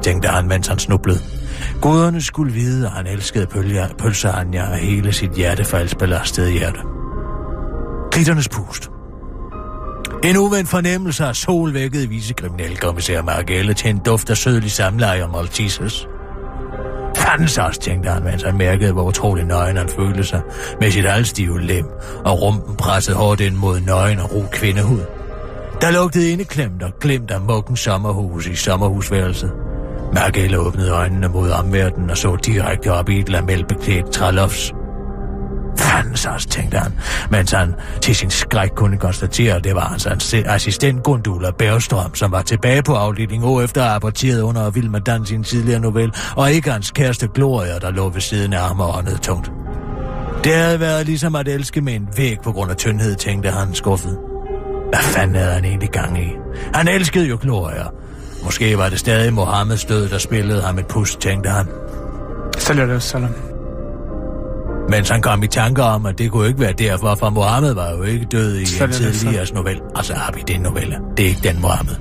tænkte 0.03 0.29
han, 0.29 0.49
mens 0.49 0.67
han 0.67 0.79
snublede. 0.79 1.21
Guderne 1.81 2.21
skulle 2.21 2.53
vide, 2.53 2.87
at 2.87 2.93
han 2.93 3.07
elskede 3.07 3.47
pølger, 3.47 3.89
pølser, 3.99 4.33
Anja, 4.33 4.73
af 4.73 4.79
hele 4.79 5.13
sit 5.13 5.31
hjertefaldsbelastede 5.31 6.51
hjerte. 6.51 6.79
Kritternes 8.13 8.49
pust. 8.49 8.91
En 10.25 10.37
uvendt 10.37 10.69
fornemmelse 10.69 11.25
af 11.25 11.37
sol 11.37 11.75
vækkede 11.75 12.09
vicekriminalkommissær 12.09 13.23
Margelle 13.23 13.75
til 13.75 13.91
en 13.91 13.99
duft 13.99 14.31
af 14.31 14.37
sødlig 14.37 14.71
samleje 14.71 15.25
og 15.25 15.31
Maltesers. 15.31 16.09
Fandens 17.17 17.59
også, 17.59 17.81
tænkte 17.81 18.11
han, 18.11 18.25
mens 18.25 18.43
han 18.43 18.59
mærkede, 18.59 18.93
hvor 18.93 19.03
utrolig 19.03 19.45
nøgen 19.45 19.77
han 19.77 19.89
følte 19.89 20.25
sig, 20.25 20.41
med 20.81 20.91
sit 20.91 21.11
halvstive 21.11 21.61
lem, 21.61 21.85
og 22.25 22.43
rumpen 22.43 22.77
presset 22.77 23.15
hårdt 23.15 23.41
ind 23.41 23.55
mod 23.55 23.81
nøgen 23.81 24.19
og 24.19 24.35
ro 24.35 24.45
kvindehud. 24.53 25.01
Der 25.81 25.91
lugtede 25.91 26.31
indeklemt 26.31 26.83
og 26.83 26.93
glemt 27.01 27.31
af 27.31 27.41
mukken 27.41 27.77
sommerhus 27.77 28.47
i 28.47 28.55
sommerhusværelset. 28.55 29.53
Margelle 30.15 30.59
åbnede 30.59 30.91
øjnene 30.91 31.29
mod 31.29 31.51
omverdenen 31.51 32.11
og 32.11 32.17
så 32.17 32.37
direkte 32.37 32.93
op 32.93 33.09
i 33.09 33.19
et 33.19 33.29
lamelbeklædt 33.29 34.11
trælofs. 34.11 34.73
Fandens 35.79 36.27
også, 36.27 36.49
tænkte 36.49 36.79
han, 36.79 36.93
mens 37.31 37.51
han 37.53 37.75
til 38.01 38.15
sin 38.15 38.31
skræk 38.31 38.71
kunne 38.77 38.99
konstatere, 38.99 39.55
at 39.55 39.65
det 39.65 39.75
var 39.75 39.89
hans 39.89 40.35
assistent 40.35 41.03
Gundula 41.03 41.51
Bergstrøm, 41.51 42.15
som 42.15 42.33
var 42.33 42.43
tilbage 42.43 42.83
på 42.83 42.95
afdeling 42.95 43.45
O 43.45 43.61
efter 43.61 43.85
at 43.85 44.23
have 44.23 44.45
under 44.45 44.71
Vilma 44.71 44.99
Dan 44.99 45.27
sin 45.27 45.45
tidligere 45.45 45.81
novelle, 45.81 46.13
og 46.37 46.53
ikke 46.53 46.71
hans 46.71 46.91
kæreste 46.91 47.29
Gloria, 47.35 47.79
der 47.79 47.91
lå 47.91 48.09
ved 48.09 48.21
siden 48.21 48.53
af 48.53 48.61
ham 48.61 48.81
og 48.81 48.99
åndede 48.99 49.19
tungt. 49.19 49.53
Det 50.45 50.55
havde 50.55 50.81
været 50.81 51.07
ligesom 51.07 51.35
at 51.35 51.49
elske 51.49 51.81
med 51.81 51.95
en 51.95 52.09
væg 52.17 52.37
på 52.45 52.53
grund 52.53 52.71
af 52.71 52.77
tyndhed, 52.77 53.17
tænkte 53.17 53.51
han 53.51 53.75
skuffet. 53.75 54.19
Hvad 54.89 55.01
fanden 55.03 55.37
havde 55.37 55.53
han 55.53 55.65
egentlig 55.65 55.91
gang 55.91 56.19
i? 56.19 56.29
Han 56.75 56.89
elskede 56.89 57.27
jo 57.27 57.39
Gloria. 57.41 57.85
Måske 58.49 58.79
var 58.79 58.89
det 58.89 58.99
stadig 58.99 59.33
Mohammeds 59.33 59.85
død, 59.85 60.09
der 60.09 60.19
spillede 60.19 60.63
ham 60.63 60.79
et 60.79 60.87
pus, 60.87 61.17
tænkte 61.17 61.51
han. 61.51 61.67
Salam 62.59 63.01
salam. 63.01 63.35
Mens 64.89 65.09
han 65.09 65.23
kom 65.23 65.43
i 65.43 65.47
tanker 65.47 65.83
om, 65.83 66.07
at 66.07 66.19
det 66.19 66.31
kunne 66.31 66.49
ikke 66.49 66.61
være 66.61 66.73
derfor, 66.73 67.15
for 67.15 67.31
Mohammed 67.31 67.75
var 67.75 67.91
jo 67.91 68.03
ikke 68.03 68.27
død 68.33 68.57
i 68.57 68.61
en 68.61 68.93
tidligere 68.93 69.47
novelle. 69.55 69.83
Altså 69.97 70.15
har 70.15 70.33
vi 70.33 70.41
den 70.49 70.61
novelle. 70.61 70.97
Det 71.17 71.25
er 71.25 71.29
ikke 71.29 71.49
den 71.49 71.61
Mohammed. 71.61 71.95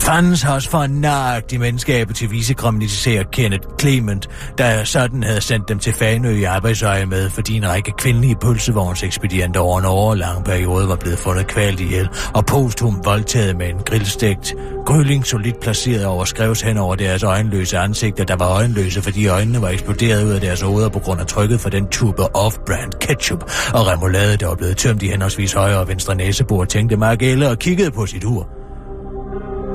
Fandens 0.00 0.42
har 0.42 0.54
også 0.54 0.70
for 0.70 0.86
nøjagtig 0.86 1.60
menneskabet 1.60 2.16
til 2.16 2.30
vicekriminaliserer 2.30 3.24
Kenneth 3.32 3.68
Clement, 3.80 4.28
der 4.58 4.84
sådan 4.84 5.22
havde 5.22 5.40
sendt 5.40 5.68
dem 5.68 5.78
til 5.78 5.92
Fanø 5.92 6.30
i 6.30 6.44
arbejdsøje 6.44 7.06
med, 7.06 7.30
fordi 7.30 7.56
en 7.56 7.68
række 7.68 7.92
kvindelige 7.98 8.36
pølsevognsekspedienter 8.36 9.60
over 9.60 9.78
en 9.78 9.84
årlang 9.84 10.44
periode 10.44 10.88
var 10.88 10.96
blevet 10.96 11.18
fundet 11.18 11.46
kvalt 11.46 11.80
ihjel, 11.80 12.08
og 12.34 12.46
posthum 12.46 13.00
voldtaget 13.04 13.56
med 13.56 13.68
en 13.68 13.78
grillstegt 13.86 14.54
Grylling 14.86 15.26
solidt 15.26 15.60
placeret 15.60 16.06
over 16.06 16.24
skrevs 16.24 16.62
hen 16.62 16.76
over 16.76 16.94
deres 16.94 17.22
øjenløse 17.22 17.78
ansigter, 17.78 18.24
der 18.24 18.36
var 18.36 18.48
øjenløse, 18.48 19.02
fordi 19.02 19.26
øjnene 19.26 19.62
var 19.62 19.68
eksploderet 19.68 20.24
ud 20.24 20.30
af 20.30 20.40
deres 20.40 20.60
hoveder 20.60 20.88
på 20.88 20.98
grund 20.98 21.20
af 21.20 21.26
trykket 21.26 21.60
for 21.60 21.70
den 21.70 21.88
tube 21.88 22.22
off-brand 22.22 22.98
ketchup 23.00 23.42
og 23.74 23.86
remoulade, 23.86 24.36
der 24.36 24.46
var 24.46 24.54
blevet 24.54 24.76
tømt 24.76 25.02
i 25.02 25.08
henholdsvis 25.08 25.52
højre 25.52 25.78
og 25.78 25.88
venstre 25.88 26.14
næsebord, 26.14 26.66
tænkte 26.66 26.96
Mark 26.96 27.22
Elle 27.22 27.50
og 27.50 27.58
kiggede 27.58 27.90
på 27.90 28.06
sit 28.06 28.24
ur. 28.24 28.59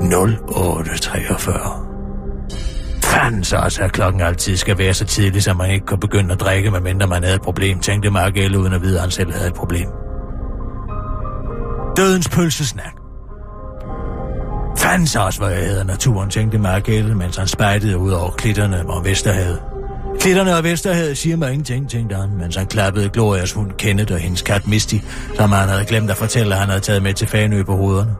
0843. 0.02 1.86
Fanden 3.02 3.44
så 3.44 3.56
også, 3.56 3.82
at 3.82 3.92
klokken 3.92 4.20
altid 4.20 4.56
skal 4.56 4.78
være 4.78 4.94
så 4.94 5.04
tidlig, 5.04 5.42
så 5.42 5.54
man 5.54 5.70
ikke 5.70 5.86
kan 5.86 5.98
begynde 6.00 6.32
at 6.32 6.40
drikke, 6.40 6.70
medmindre 6.70 7.06
man 7.06 7.22
havde 7.22 7.36
et 7.36 7.42
problem, 7.42 7.80
tænkte 7.80 8.10
Mark 8.10 8.36
L. 8.36 8.56
uden 8.56 8.72
at 8.72 8.82
vide, 8.82 8.94
at 8.94 9.00
han 9.00 9.10
selv 9.10 9.32
havde 9.32 9.48
et 9.48 9.54
problem. 9.54 9.88
Dødens 11.96 12.28
pølsesnak. 12.28 12.92
Fanden 14.78 15.06
så 15.06 15.20
også, 15.20 15.38
hvor 15.40 15.48
jeg 15.48 15.66
hedder 15.66 15.84
naturen, 15.84 16.30
tænkte 16.30 16.58
Mark 16.58 16.88
L., 16.88 17.16
mens 17.16 17.36
han 17.36 17.46
spejtede 17.46 17.98
ud 17.98 18.10
over 18.10 18.30
klitterne 18.30 18.84
og 18.88 19.04
Vesterhavet. 19.04 19.62
Klitterne 20.20 20.56
og 20.56 20.64
Vesterhavet 20.64 21.18
siger 21.18 21.36
mig 21.36 21.52
ingenting, 21.52 21.90
tænkte 21.90 22.16
han, 22.16 22.28
mens 22.38 22.56
han 22.56 22.66
klappede 22.66 23.08
Glorias 23.08 23.52
hund 23.52 23.70
Kenneth 23.72 24.12
og 24.12 24.18
hendes 24.18 24.42
kat 24.42 24.66
Misty, 24.66 24.96
som 25.36 25.52
han 25.52 25.68
havde 25.68 25.84
glemt 25.84 26.10
at 26.10 26.16
fortælle, 26.16 26.54
at 26.54 26.60
han 26.60 26.68
havde 26.68 26.80
taget 26.80 27.02
med 27.02 27.14
til 27.14 27.28
Fanø 27.28 27.62
på 27.62 27.76
hovederne. 27.76 28.10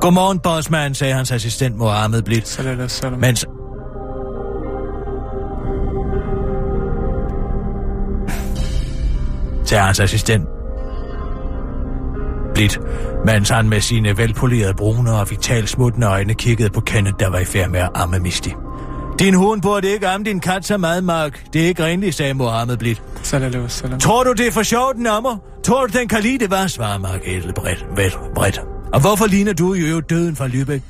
Godmorgen, 0.00 0.38
bossman, 0.38 0.94
sagde 0.94 1.14
hans 1.14 1.32
assistent 1.32 1.76
Mohammed 1.76 2.22
blidt, 2.22 2.48
Salam 2.48 2.88
salam. 2.88 3.18
mens... 3.20 3.46
sagde 9.64 9.84
hans 9.84 10.00
assistent 10.00 10.44
blidt, 12.54 12.78
mens 13.26 13.48
han 13.48 13.68
med 13.68 13.80
sine 13.80 14.18
velpolerede 14.18 14.74
brune 14.74 15.12
og 15.12 15.30
vitalt 15.30 15.68
smuttende 15.68 16.06
øjne 16.06 16.34
kiggede 16.34 16.70
på 16.70 16.80
Kenneth, 16.80 17.16
der 17.20 17.30
var 17.30 17.38
i 17.38 17.44
færd 17.44 17.70
med 17.70 17.80
at 17.80 17.90
amme 17.94 18.18
Misty. 18.18 18.48
Din 19.18 19.34
hund 19.34 19.62
burde 19.62 19.88
ikke 19.88 20.08
amme 20.08 20.24
din 20.24 20.40
kat 20.40 20.64
så 20.64 20.76
meget, 20.76 21.04
Mark. 21.04 21.44
Det 21.52 21.62
er 21.62 21.66
ikke 21.66 21.84
renligt, 21.84 22.14
sagde 22.14 22.34
Mohammed 22.34 22.76
blidt. 22.76 23.02
Salam 23.22 23.68
salam. 23.68 24.00
Tror 24.00 24.24
du, 24.24 24.32
det 24.32 24.46
er 24.46 24.52
for 24.52 24.62
sjovt, 24.62 24.96
den 24.96 25.06
ammer? 25.06 25.36
Tror 25.64 25.86
du, 25.86 25.98
den 25.98 26.08
kan 26.08 26.22
lide 26.22 26.38
det, 26.38 26.48
hvad? 26.48 26.68
svarer 26.68 26.98
Mark 26.98 27.20
Edelbredt. 27.24 27.86
Bredt, 27.94 28.18
bredt. 28.34 28.60
Og 28.92 29.00
hvorfor 29.00 29.26
ligner 29.26 29.52
du 29.52 29.74
i 29.74 29.80
øvrigt 29.80 30.10
døden 30.10 30.36
fra 30.36 30.46
Lübeck? 30.46 30.80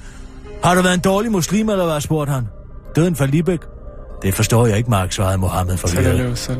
Har 0.64 0.74
du 0.74 0.82
været 0.82 0.94
en 0.94 1.00
dårlig 1.00 1.32
muslim, 1.32 1.68
eller 1.68 1.84
hvad, 1.86 2.00
spurgte 2.00 2.32
han. 2.32 2.48
Døden 2.96 3.16
fra 3.16 3.26
Lübeck? 3.26 4.18
Det 4.22 4.34
forstår 4.34 4.66
jeg 4.66 4.76
ikke, 4.76 4.90
Mark, 4.90 5.12
svarede 5.12 5.38
Mohammed 5.38 5.76
forvirret. 5.76 6.50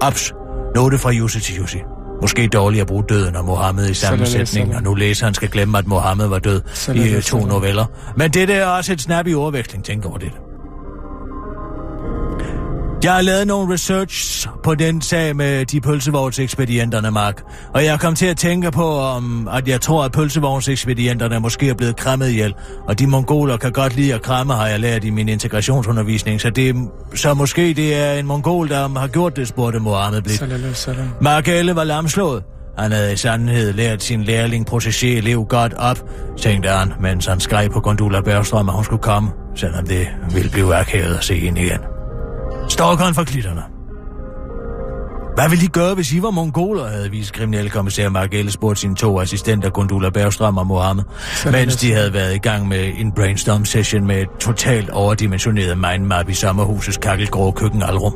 Abs. 0.00 0.32
Note 0.74 0.98
fra 0.98 1.10
Jussi 1.10 1.40
til 1.40 1.56
Jussi. 1.56 1.78
Måske 2.22 2.46
dårligt 2.48 2.80
at 2.80 2.86
bruge 2.86 3.04
døden 3.08 3.36
og 3.36 3.44
Mohammed 3.44 3.90
i 3.90 3.94
sammensætning, 3.94 4.48
salam. 4.48 4.76
og 4.76 4.82
nu 4.82 4.94
læser 4.94 5.26
han 5.26 5.34
skal 5.34 5.48
glemme, 5.48 5.78
at 5.78 5.86
Mohammed 5.86 6.26
var 6.26 6.38
død 6.38 6.62
i 6.94 7.14
øh, 7.14 7.22
to 7.22 7.44
noveller. 7.46 7.86
Men 8.16 8.30
det 8.30 8.50
er 8.50 8.66
også 8.66 8.92
et 8.92 9.00
snap 9.00 9.26
i 9.26 9.34
ordveksling, 9.34 9.84
tænk 9.84 10.04
over 10.04 10.18
det. 10.18 10.32
Jeg 13.04 13.12
har 13.12 13.22
lavet 13.22 13.46
nogle 13.46 13.74
research 13.74 14.48
på 14.62 14.74
den 14.74 15.02
sag 15.02 15.36
med 15.36 15.64
de 15.66 15.80
pølsevognsekspedienterne, 15.80 17.10
Mark. 17.10 17.42
Og 17.74 17.84
jeg 17.84 18.00
kom 18.00 18.14
til 18.14 18.26
at 18.26 18.36
tænke 18.36 18.70
på, 18.70 18.98
om, 18.98 19.48
at 19.52 19.68
jeg 19.68 19.80
tror, 19.80 20.04
at 20.04 20.12
pølsevognsekspedienterne 20.12 21.40
måske 21.40 21.68
er 21.68 21.74
blevet 21.74 21.96
krammet 21.96 22.28
ihjel. 22.28 22.54
Og 22.88 22.98
de 22.98 23.06
mongoler 23.06 23.56
kan 23.56 23.72
godt 23.72 23.96
lide 23.96 24.14
at 24.14 24.22
kramme, 24.22 24.54
har 24.54 24.66
jeg 24.66 24.80
lært 24.80 25.04
i 25.04 25.10
min 25.10 25.28
integrationsundervisning. 25.28 26.40
Så, 26.40 26.50
det, 26.50 26.76
så 27.14 27.34
måske 27.34 27.74
det 27.74 27.94
er 27.94 28.12
en 28.12 28.26
mongol, 28.26 28.68
der 28.68 28.98
har 28.98 29.08
gjort 29.08 29.36
det, 29.36 29.48
spurgte 29.48 29.78
Mohammed 29.78 30.74
salam. 30.74 31.08
Mark 31.20 31.48
Elle 31.48 31.76
var 31.76 31.84
lamslået. 31.84 32.42
Han 32.78 32.92
havde 32.92 33.12
i 33.12 33.16
sandhed 33.16 33.72
lært 33.72 34.02
sin 34.02 34.22
lærling 34.22 34.70
protégé 34.70 35.06
elev 35.06 35.44
godt 35.44 35.74
op, 35.74 35.98
tænkte 36.38 36.68
han, 36.68 36.92
mens 37.00 37.26
han 37.26 37.40
skrev 37.40 37.70
på 37.70 37.80
Gondula 37.80 38.20
Bergstrøm, 38.20 38.68
at 38.68 38.74
hun 38.74 38.84
skulle 38.84 39.02
komme, 39.02 39.30
selvom 39.56 39.86
det 39.86 40.08
ville 40.32 40.50
blive 40.50 40.74
akavet 40.74 41.14
at 41.14 41.24
se 41.24 41.38
hende 41.38 41.60
igen. 41.60 41.99
Stalkeren 42.70 43.14
for 43.14 43.24
klitterne. 43.24 43.62
Hvad 45.34 45.48
ville 45.48 45.64
de 45.64 45.68
gøre, 45.68 45.94
hvis 45.94 46.12
I 46.12 46.22
var 46.22 46.30
mongoler, 46.30 46.88
havde 46.88 47.10
vist 47.10 47.32
kriminalkommissær 47.32 48.08
Mark 48.08 48.34
Elle 48.34 48.50
spurgt 48.50 48.78
sine 48.78 48.96
to 48.96 49.20
assistenter, 49.20 49.70
Gondula 49.70 50.10
Bergstrøm 50.10 50.56
og 50.56 50.66
Mohammed, 50.66 51.04
mens 51.52 51.76
de 51.76 51.92
havde 51.92 52.12
været 52.12 52.34
i 52.34 52.38
gang 52.38 52.68
med 52.68 52.92
en 52.98 53.12
brainstorm 53.12 53.64
session 53.64 54.06
med 54.06 54.22
et 54.22 54.28
totalt 54.40 54.90
overdimensioneret 54.90 55.78
mindmap 55.78 56.28
i 56.28 56.34
sommerhusets 56.34 56.96
kakkelgrå 56.96 57.50
køkkenalrum. 57.50 58.14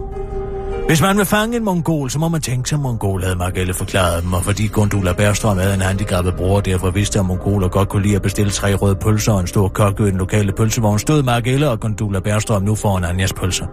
Hvis 0.87 1.03
man 1.03 1.19
vil 1.19 1.25
fange 1.25 1.57
en 1.57 1.65
mongol, 1.65 2.11
så 2.11 2.19
må 2.19 2.29
man 2.29 2.41
tænke 2.41 2.69
som 2.69 2.81
mongol, 2.81 3.23
havde 3.23 3.37
Margelle 3.37 3.75
forklaret 3.75 4.23
dem, 4.23 4.33
og 4.33 4.43
fordi 4.43 4.67
Gondula 4.67 5.13
Bergstrøm 5.13 5.59
havde 5.59 5.75
en 5.75 5.81
handicappet 5.81 6.35
bror, 6.35 6.61
derfor 6.61 6.91
vidste 6.91 7.19
at 7.19 7.25
mongoler 7.25 7.69
godt 7.69 7.89
kunne 7.89 8.03
lide 8.03 8.17
at 8.17 8.23
bestille 8.23 8.51
tre 8.51 8.75
røde 8.75 8.95
pølser 8.95 9.33
og 9.33 9.41
en 9.41 9.47
stor 9.47 9.69
kok 9.69 10.01
i 10.01 10.03
den 10.03 10.17
lokale 10.17 10.53
pølsevogn, 10.53 10.99
stod 10.99 11.23
Margelle 11.23 11.71
og 11.71 11.81
Gondula 11.81 12.21
Bergstrøm 12.21 12.63
nu 12.63 12.75
foran 12.75 13.05
Anjas 13.05 13.33
pølser. 13.33 13.67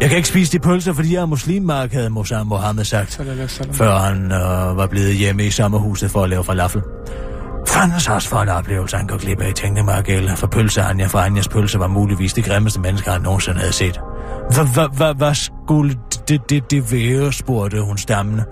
Jeg 0.00 0.08
kan 0.08 0.16
ikke 0.16 0.28
spise 0.28 0.52
de 0.52 0.58
pølser, 0.58 0.92
fordi 0.92 1.14
jeg 1.14 1.22
er 1.22 1.26
muslimmark, 1.26 1.92
havde 1.92 2.10
Mosam 2.10 2.46
Mohammed 2.46 2.84
sagt, 2.84 3.12
Salam 3.12 3.48
salam. 3.48 3.74
før 3.74 3.98
han 3.98 4.24
øh, 4.24 4.76
var 4.76 4.86
blevet 4.86 5.14
hjemme 5.14 5.44
i 5.46 5.50
sommerhuset 5.50 6.10
for 6.10 6.22
at 6.22 6.30
lave 6.30 6.44
falafel. 6.44 6.82
Fandens 7.68 8.08
også 8.08 8.28
for 8.28 8.36
en 8.36 8.48
oplevelse, 8.48 8.96
han 8.96 9.06
går 9.06 9.16
glip 9.16 9.40
af, 9.40 9.54
tænkte 9.54 9.82
Margelle, 9.82 10.36
for 10.36 10.46
pølse 10.46 10.82
Anja 10.82 11.06
fra 11.06 11.26
Anjas 11.26 11.48
pølse 11.48 11.78
var 11.78 11.86
muligvis 11.86 12.32
det 12.32 12.44
grimmeste 12.44 12.80
menneske, 12.80 13.10
han 13.10 13.22
nogensinde 13.22 13.58
havde 13.58 13.72
set. 13.72 14.00
Hvad 15.16 15.34
skulle 15.34 15.94
det, 16.28 16.50
det, 16.50 16.70
det 16.70 16.92
være, 16.92 17.32
spurgte 17.32 17.82
hun 17.82 17.98
stammende. 17.98 18.44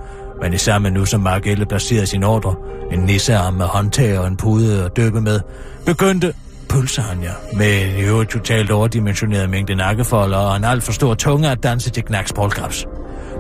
Men 0.43 0.53
i 0.53 0.59
samme 0.59 0.91
nu, 0.91 1.05
som 1.05 1.21
Margelle 1.21 1.67
placerede 1.67 2.07
sin 2.07 2.25
ordre, 2.25 2.55
en 2.93 2.99
nissearm 2.99 3.55
med 3.55 3.67
håndtag 3.67 4.19
og 4.19 4.27
en 4.27 4.37
pude 4.37 4.85
at 4.85 4.97
døbe 4.97 5.21
med, 5.21 5.41
begyndte 5.87 6.33
pølsehanja 6.69 7.31
med 7.57 7.83
en 7.83 7.99
i 7.99 8.03
øvrigt 8.03 8.31
totalt 8.31 8.71
overdimensioneret 8.71 9.51
mængde 9.51 9.75
nakkefolder 9.75 10.39
og 10.39 10.57
en 10.57 10.65
alt 10.65 10.83
for 10.83 10.93
stor 10.93 11.15
tunge 11.15 11.51
at 11.51 11.63
danse 11.63 11.91
til 11.91 12.03
knaks 12.03 12.33
polkraps. 12.33 12.87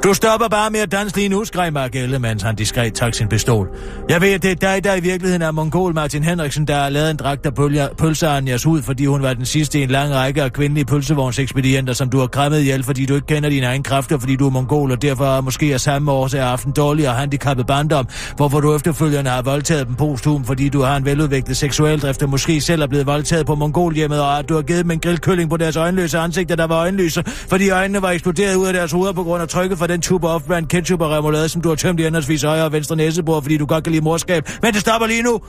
Du 0.04 0.14
stopper 0.14 0.48
bare 0.48 0.70
med 0.70 0.80
at 0.80 0.92
danse 0.92 1.16
lige 1.16 1.28
nu, 1.28 1.44
skreg 1.44 1.72
Margelle, 1.72 2.18
mens 2.18 2.42
han 2.42 2.54
diskret 2.54 2.94
tak 2.94 3.14
sin 3.14 3.28
pistol. 3.28 3.68
Jeg 4.08 4.20
ved, 4.20 4.32
at 4.32 4.42
det 4.42 4.50
er 4.50 4.54
dig, 4.54 4.84
der 4.84 4.94
i 4.94 5.00
virkeligheden 5.00 5.42
er 5.42 5.50
mongol 5.50 5.94
Martin 5.94 6.24
Henriksen, 6.24 6.66
der 6.66 6.74
har 6.74 6.88
lavet 6.88 7.10
en 7.10 7.16
dragt 7.16 7.46
af 7.46 7.54
pølger- 7.54 7.94
pølseanjas 7.98 8.66
fordi 8.82 9.06
hun 9.06 9.22
var 9.22 9.34
den 9.34 9.46
sidste 9.46 9.78
i 9.78 9.82
en 9.82 9.90
lang 9.90 10.14
række 10.14 10.42
af 10.42 10.52
kvindelige 10.52 10.84
pølsevognsekspedienter, 10.84 11.92
som 11.92 12.10
du 12.10 12.18
har 12.18 12.26
krammet 12.26 12.60
ihjel, 12.60 12.84
fordi 12.84 13.06
du 13.06 13.14
ikke 13.14 13.26
kender 13.26 13.48
dine 13.48 13.66
egne 13.66 13.84
kræfter, 13.84 14.18
fordi 14.18 14.36
du 14.36 14.46
er 14.46 14.50
mongol, 14.50 14.92
og 14.92 15.02
derfor 15.02 15.24
er 15.24 15.40
måske 15.40 15.72
af 15.74 15.80
samme 15.80 16.12
årsag 16.12 16.40
aften 16.40 16.72
dårlig 16.72 17.08
og 17.08 17.14
handicappet 17.14 17.66
barndom, 17.66 18.06
hvorfor 18.36 18.60
du 18.60 18.76
efterfølgende 18.76 19.30
har 19.30 19.42
voldtaget 19.42 19.86
dem 19.86 19.94
posthum, 19.94 20.44
fordi 20.44 20.68
du 20.68 20.82
har 20.82 20.96
en 20.96 21.04
veludviklet 21.04 21.56
seksuel 21.56 22.00
drift, 22.00 22.22
og 22.22 22.28
måske 22.30 22.60
selv 22.60 22.82
er 22.82 22.86
blevet 22.86 23.06
voldtaget 23.06 23.46
på 23.46 23.54
mongolhjemmet, 23.54 24.20
og 24.20 24.38
at 24.38 24.48
du 24.48 24.54
har 24.54 24.62
givet 24.62 24.82
dem 24.82 24.90
en 24.90 25.00
grillkølling 25.00 25.50
på 25.50 25.56
deres 25.56 25.76
øjenløse 25.76 26.18
ansigter, 26.18 26.56
der 26.56 26.66
var 26.66 26.76
øjenløse, 26.76 27.22
fordi 27.26 27.70
øjnene 27.70 28.02
var 28.02 28.10
eksploderet 28.10 28.54
ud 28.54 28.66
af 28.66 28.72
deres 28.72 28.92
hoveder 28.92 29.12
på 29.12 29.22
grund 29.22 29.42
af 29.42 29.48
trykket 29.48 29.78
fra 29.78 29.85
den 29.86 30.00
tube 30.00 30.28
off-brand 30.28 30.66
ketchup 30.66 31.00
og 31.00 31.10
remoulade, 31.10 31.48
som 31.48 31.62
du 31.62 31.68
har 31.68 31.76
tømt 31.76 32.00
i 32.00 32.02
henholdsvis 32.02 32.42
højre 32.42 32.64
og 32.64 32.72
venstre 32.72 32.96
næsebord, 32.96 33.42
fordi 33.42 33.56
du 33.56 33.66
godt 33.66 33.84
kan 33.84 33.90
lide 33.92 34.04
morskab. 34.04 34.48
Men 34.62 34.72
det 34.72 34.80
stopper 34.80 35.06
lige 35.06 35.22
nu, 35.22 35.40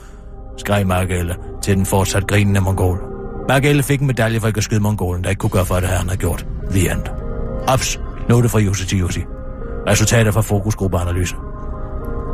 skreg 0.58 0.88
Margelle 0.88 1.36
til 1.64 1.78
den 1.78 1.86
fortsat 1.86 2.28
grinende 2.28 2.62
mongol. 2.62 3.00
Margelle 3.50 3.84
fik 3.84 4.02
en 4.02 4.08
medalje 4.08 4.40
for 4.40 4.48
ikke 4.48 4.58
at 4.58 4.64
skyde 4.64 4.80
mongolen, 4.80 5.24
der 5.24 5.30
ikke 5.30 5.40
kunne 5.40 5.50
gøre 5.50 5.66
for 5.66 5.76
det, 5.76 5.90
han 5.90 6.08
havde 6.08 6.20
gjort. 6.20 6.46
The 6.72 6.92
end. 6.92 7.02
Ups. 7.74 8.00
Note 8.30 8.50
fra 8.50 8.60
Jussi 8.60 8.88
til 8.88 9.00
Jussi. 9.00 9.22
Resultater 9.88 10.32
fra 10.32 10.42
fokusgruppeanalyse. 10.42 11.36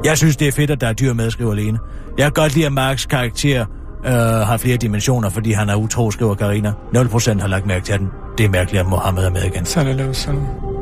Jeg 0.05 0.17
synes, 0.17 0.37
det 0.37 0.47
er 0.47 0.51
fedt, 0.51 0.71
at 0.71 0.81
der 0.81 0.87
er 0.87 0.93
dyr 0.93 1.13
med, 1.13 1.31
skriver 1.31 1.53
Lene. 1.53 1.79
Jeg 2.17 2.25
kan 2.25 2.31
godt 2.31 2.55
lide, 2.55 2.65
at 2.65 2.73
Marks 2.73 3.05
karakter 3.05 3.65
øh, 4.05 4.11
har 4.13 4.57
flere 4.57 4.77
dimensioner, 4.77 5.29
fordi 5.29 5.51
han 5.51 5.69
er 5.69 5.75
utro, 5.75 6.11
skriver 6.11 6.35
Karina. 6.35 6.73
0% 6.95 7.41
har 7.41 7.47
lagt 7.47 7.65
mærke 7.65 7.85
til 7.85 7.99
den. 7.99 8.09
Det 8.37 8.45
er 8.45 8.49
mærkeligt, 8.49 8.81
at 8.81 8.87
Mohammed 8.87 9.23
er 9.23 9.29
med 9.29 9.43
igen. 9.43 9.65
Salam 9.65 10.13
sådan. 10.13 10.72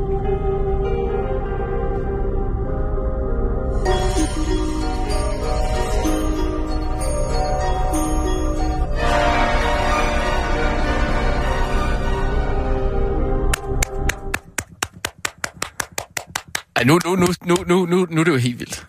Ej, 16.82 16.86
nu, 16.86 16.98
nu, 17.04 17.16
nu, 17.16 17.26
nu, 17.44 17.56
nu, 17.66 17.86
nu, 17.86 18.06
nu 18.10 18.20
er 18.20 18.24
det 18.24 18.32
jo 18.32 18.36
helt 18.36 18.58
vildt. 18.58 18.86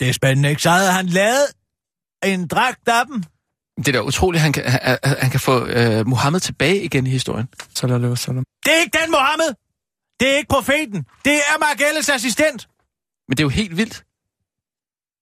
Det 0.00 0.08
er 0.08 0.12
spændende, 0.12 0.50
ikke? 0.50 0.62
Så 0.62 0.70
havde 0.70 0.92
han 0.92 1.06
lavet 1.06 1.46
en 2.24 2.48
dragt 2.48 2.88
af 2.88 3.06
dem. 3.06 3.22
Det 3.76 3.88
er 3.88 3.92
da 3.92 4.00
utroligt, 4.00 4.38
at 4.38 4.42
han 4.42 4.52
kan, 4.52 4.64
han, 4.64 4.98
han 5.02 5.30
kan 5.30 5.40
få 5.40 5.64
uh, 5.64 6.06
Mohammed 6.06 6.40
tilbage 6.40 6.82
igen 6.82 7.06
i 7.06 7.10
historien. 7.10 7.48
Så 7.74 7.86
lad 7.86 7.98
det 7.98 8.72
er 8.74 8.80
ikke 8.80 8.98
den 9.02 9.10
Mohammed. 9.10 9.54
Det 10.20 10.32
er 10.32 10.36
ikke 10.36 10.48
profeten. 10.48 11.06
Det 11.24 11.34
er 11.34 11.58
Margelles 11.58 12.08
assistent. 12.08 12.68
Men 13.28 13.36
det 13.36 13.42
er 13.42 13.44
jo 13.44 13.48
helt 13.48 13.76
vildt. 13.76 14.04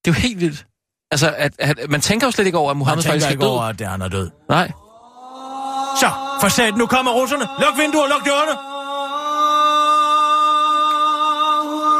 Det 0.04 0.10
er 0.10 0.14
jo 0.14 0.20
helt 0.20 0.40
vildt. 0.40 0.66
Altså, 1.10 1.34
at, 1.36 1.54
at, 1.58 1.90
man 1.90 2.00
tænker 2.00 2.26
jo 2.26 2.30
slet 2.30 2.46
ikke 2.46 2.58
over, 2.58 2.70
at 2.70 2.76
Mohammed 2.76 3.02
tænker 3.02 3.12
faktisk 3.12 3.26
er 3.26 3.30
ikke 3.30 3.42
død. 3.42 3.48
over, 3.48 3.62
at 3.62 3.78
det 3.78 3.84
er, 3.84 3.90
han 3.90 4.02
er 4.02 4.08
død. 4.08 4.30
Nej. 4.48 4.68
Så, 6.00 6.10
for 6.40 6.48
sat, 6.48 6.76
nu 6.76 6.86
kommer 6.86 7.12
russerne. 7.12 7.44
Luk 7.44 7.78
vinduer, 7.78 8.08
luk 8.08 8.24
dørene. 8.24 8.73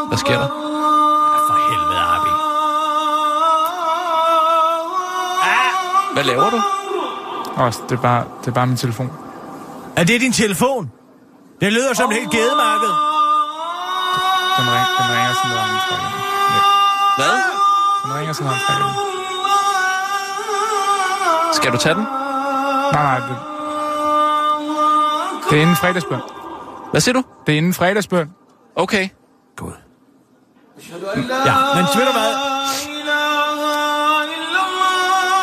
Hvad 0.09 0.19
sker 0.19 0.39
der? 0.39 0.49
For 1.47 1.57
helvede, 1.71 2.01
Arbi. 2.13 2.31
Hvad 6.15 6.25
laver 6.25 6.51
du? 6.51 6.63
Også, 7.57 7.81
det 7.89 7.99
er 7.99 8.03
bare, 8.03 8.25
det 8.41 8.49
er 8.49 8.53
bare 8.53 8.67
min 8.67 8.77
telefon. 8.77 9.13
Er 9.97 10.05
det 10.05 10.21
din 10.21 10.33
telefon? 10.33 10.93
Det 11.61 11.73
lyder 11.73 11.95
som 11.95 12.11
et 12.11 12.17
helt 12.17 12.31
gedemarked. 12.31 12.89
Den, 14.59 14.67
ring, 14.75 14.87
den 14.99 15.07
ringer 15.15 15.35
sådan 15.35 15.51
der 15.51 15.63
om. 15.63 15.69
Ja. 16.55 16.61
Hvad? 17.19 17.35
Den 18.05 18.15
ringer 18.19 18.33
sådan 18.33 18.53
der 18.53 18.85
om. 18.85 18.91
Skal 21.53 21.73
du 21.73 21.77
tage 21.77 21.95
den? 21.95 22.07
Nej, 22.93 23.03
nej, 23.03 23.19
det... 23.19 23.37
Det 25.51 25.59
er 25.59 25.63
inden 25.63 25.77
fredagsbøn. 25.77 26.21
Hvad 26.91 27.01
siger 27.01 27.13
du? 27.13 27.23
Det 27.47 27.53
er 27.53 27.57
inden 27.59 27.75
fredagsbøn. 27.75 28.31
Okay. 28.77 29.09
God. 29.57 29.73
Ja, 30.79 31.57
men 31.75 31.85
ved 31.97 32.07
du 32.07 32.13
hvad? 32.13 32.33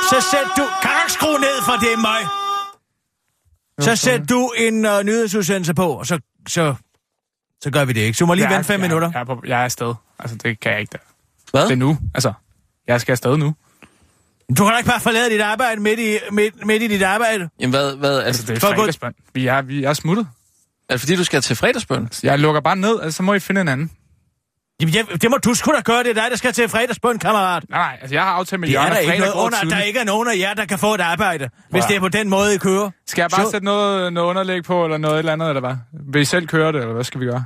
Så 0.09 0.27
sæt 0.31 0.47
du... 0.57 0.63
Kan 0.81 0.91
du 0.91 0.97
ikke 1.03 1.11
skrue 1.11 1.39
ned 1.39 1.61
for 1.65 1.71
det 1.71 1.99
mig? 1.99 2.21
Så 3.79 3.95
sæt 3.95 4.29
du 4.29 4.51
en 4.57 4.85
uh, 4.85 5.01
nyhedsudsendelse 5.03 5.73
på, 5.73 5.87
og 5.87 6.05
så, 6.05 6.19
så, 6.47 6.75
så 7.63 7.71
gør 7.71 7.85
vi 7.85 7.93
det, 7.93 8.01
ikke? 8.01 8.17
Så 8.17 8.19
du 8.23 8.25
må 8.27 8.33
lige 8.33 8.47
Jeg 8.47 8.53
vente 8.55 8.67
fem 8.67 8.81
jeg, 8.81 8.89
minutter. 8.89 9.11
Jeg 9.13 9.19
er, 9.21 9.25
på, 9.25 9.41
jeg 9.47 9.59
er 9.59 9.63
afsted. 9.63 9.93
Altså, 10.19 10.35
det 10.35 10.59
kan 10.59 10.71
jeg 10.71 10.79
ikke. 10.79 10.91
Der. 10.91 10.97
Hvad? 11.51 11.63
Det 11.63 11.71
er 11.71 11.75
nu. 11.75 11.97
Altså, 12.13 12.33
jeg 12.87 13.01
skal 13.01 13.11
afsted 13.11 13.37
nu. 13.37 13.55
Du 14.57 14.63
kan 14.63 14.71
da 14.71 14.77
ikke 14.77 14.89
bare 14.89 14.99
forlade 14.99 15.29
dit 15.29 15.41
arbejde 15.41 15.81
midt 15.81 15.99
i, 15.99 16.17
midt, 16.31 16.65
midt 16.65 16.83
i 16.83 16.87
dit 16.87 17.03
arbejde. 17.03 17.49
Jamen, 17.59 17.71
hvad, 17.73 17.95
hvad 17.95 18.09
altså, 18.09 18.27
Altså, 18.27 18.53
det 18.53 18.63
er 18.63 18.75
fredagsbøn. 18.75 19.13
Vi 19.33 19.47
er, 19.47 19.61
vi 19.61 19.83
er 19.83 19.93
smuttet. 19.93 20.27
er 20.89 20.93
det 20.93 20.99
fordi, 20.99 21.15
du 21.15 21.23
skal 21.23 21.41
til 21.41 21.55
fredagsbøn? 21.55 22.09
Jeg 22.23 22.39
lukker 22.39 22.61
bare 22.61 22.75
ned, 22.75 22.99
altså, 23.01 23.17
så 23.17 23.23
må 23.23 23.33
I 23.33 23.39
finde 23.39 23.61
en 23.61 23.67
anden. 23.67 23.91
Jamen, 24.81 24.95
jeg, 24.95 25.21
det 25.21 25.29
må 25.31 25.37
du 25.37 25.53
sgu 25.53 25.71
da 25.71 25.79
gøre, 25.81 26.03
det 26.03 26.09
er 26.09 26.13
dig, 26.13 26.27
der 26.29 26.35
skal 26.35 26.53
til 26.53 26.69
fredagsbøn, 26.69 27.19
kammerat. 27.19 27.69
Nej, 27.69 27.79
nej, 27.79 27.97
altså, 28.01 28.15
jeg 28.15 28.23
har 28.23 28.31
aftalt 28.31 28.59
med 28.59 28.67
Det 28.69 28.75
er 28.75 28.79
Jørgen, 28.81 28.91
der 28.91 28.97
at 28.97 29.01
ikke 29.03 29.09
fredag 29.11 29.19
noget 29.19 29.33
går 29.33 29.41
under, 29.45 29.57
der 29.59 29.65
tidligt. 29.69 29.87
ikke 29.87 29.99
er 29.99 30.03
nogen 30.03 30.27
af 30.27 30.37
jer, 30.37 30.53
der 30.53 30.65
kan 30.65 30.79
få 30.79 30.93
et 30.93 31.01
arbejde, 31.01 31.49
hvis 31.69 31.81
Wow. 31.83 31.87
det 31.87 31.95
er 31.95 31.99
på 31.99 32.09
den 32.09 32.29
måde, 32.29 32.55
I 32.55 32.57
kører. 32.57 32.91
Skal 33.07 33.21
jeg 33.21 33.29
bare 33.29 33.45
Så- 33.45 33.51
sætte 33.51 33.65
noget, 33.65 34.13
noget 34.13 34.27
underlæg 34.27 34.63
på, 34.63 34.83
eller 34.85 34.97
noget 34.97 35.19
eller 35.19 35.33
andet, 35.33 35.47
eller 35.49 35.59
hvad? 35.59 35.75
Vil 36.13 36.21
I 36.21 36.25
selv 36.25 36.47
køre 36.47 36.71
det, 36.71 36.81
eller 36.81 36.93
hvad 36.93 37.03
skal 37.03 37.19
vi 37.21 37.25
gøre? 37.25 37.45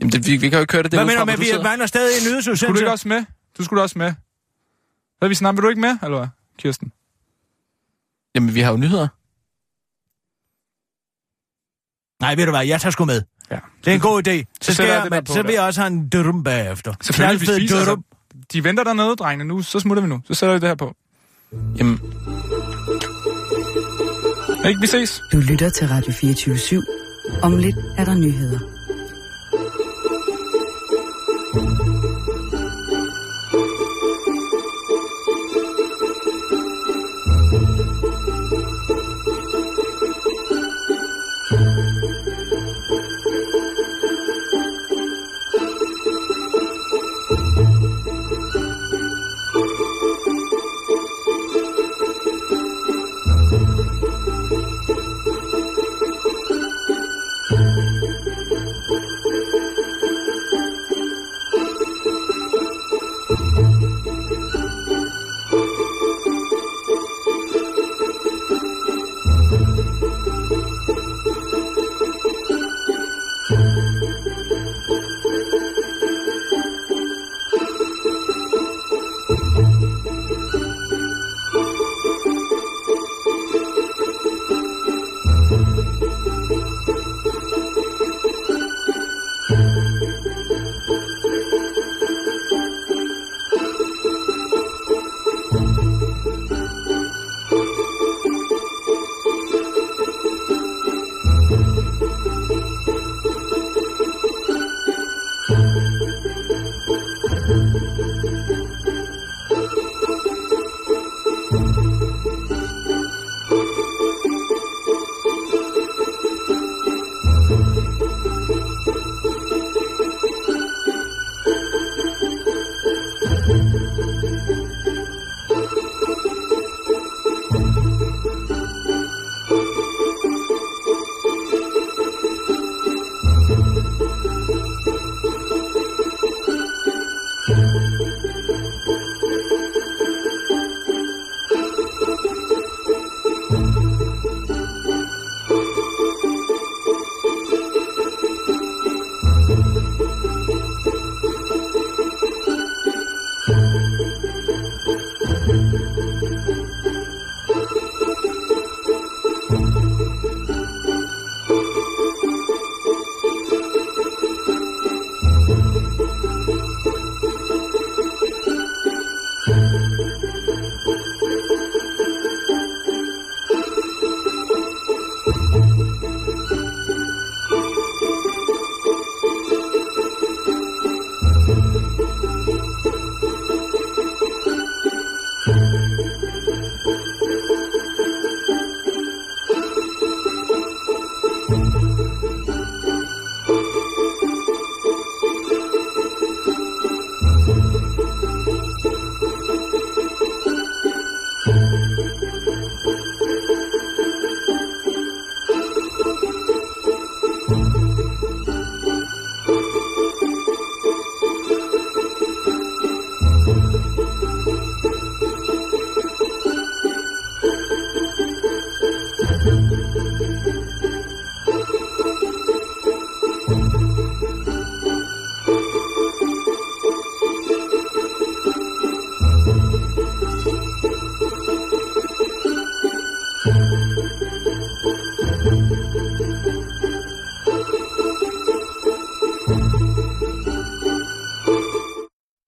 Jamen, 0.00 0.12
det, 0.12 0.26
vi, 0.26 0.36
vi 0.36 0.48
kan 0.48 0.56
jo 0.56 0.60
ikke 0.60 0.70
køre 0.70 0.82
det 0.82 0.90
Hvad 0.90 0.98
derudfra, 0.98 1.24
mener 1.24 1.36
du 1.36 1.42
med, 1.42 1.58
vi 1.58 1.62
mangler 1.62 1.86
stadig 1.86 2.14
en 2.14 2.20
Skulle 2.20 2.30
du 2.30 2.32
nyhedsudsendelse? 2.34 2.82
ikke 2.82 2.90
også 2.92 3.08
med? 3.08 3.24
Du 3.58 3.64
skulle 3.64 3.78
da 3.78 3.82
også 3.82 3.98
med. 3.98 4.14
Hvad 5.18 5.26
er 5.26 5.28
vi 5.28 5.34
snart? 5.34 5.54
Vil 5.56 5.62
du 5.62 5.68
ikke 5.68 5.80
med, 5.80 5.98
eller 6.02 6.18
hvad, 6.18 6.28
Kirsten? 6.58 6.92
Jamen, 8.34 8.54
vi 8.54 8.60
har 8.60 8.70
jo 8.70 8.76
nyheder. 8.76 9.08
Nej, 12.22 12.34
ved 12.34 12.44
du 12.44 12.50
hvad, 12.50 12.66
jeg 12.66 12.80
tager 12.80 12.90
sgu 12.90 13.04
med. 13.04 13.22
Ja. 13.54 13.58
Det 13.84 13.90
er 13.90 13.94
en 13.94 14.00
god 14.00 14.28
idé. 14.28 14.32
Så, 14.40 14.44
Så 14.62 14.74
skal 14.74 14.86
jeg 14.86 15.06
men, 15.10 15.26
så 15.26 15.42
vil 15.42 15.52
jeg 15.52 15.62
også 15.62 15.80
have 15.80 15.92
en 15.92 16.08
dørum 16.08 16.44
bagefter. 16.44 16.94
Selvfølgelig, 17.02 17.40
vi 17.40 17.46
spiser. 17.46 17.76
Altså, 17.76 17.96
de 18.52 18.64
venter 18.64 18.84
dernede, 18.84 19.16
drengene, 19.16 19.48
nu. 19.48 19.62
Så 19.62 19.80
smutter 19.80 20.02
vi 20.02 20.08
nu. 20.08 20.20
Så 20.26 20.34
sætter 20.34 20.54
vi 20.54 20.60
det 20.60 20.68
her 20.68 20.74
på. 20.74 20.94
Jamen, 21.78 22.00
Ikke, 24.68 24.80
vi 24.80 24.86
ses. 24.86 25.22
Du 25.32 25.38
lytter 25.38 25.70
til 25.70 25.88
Radio 25.88 26.12
24 26.12 26.54
/7. 26.54 27.40
Om 27.42 27.56
lidt 27.56 27.76
er 27.98 28.04
der 28.04 28.14
nyheder. 28.14 28.58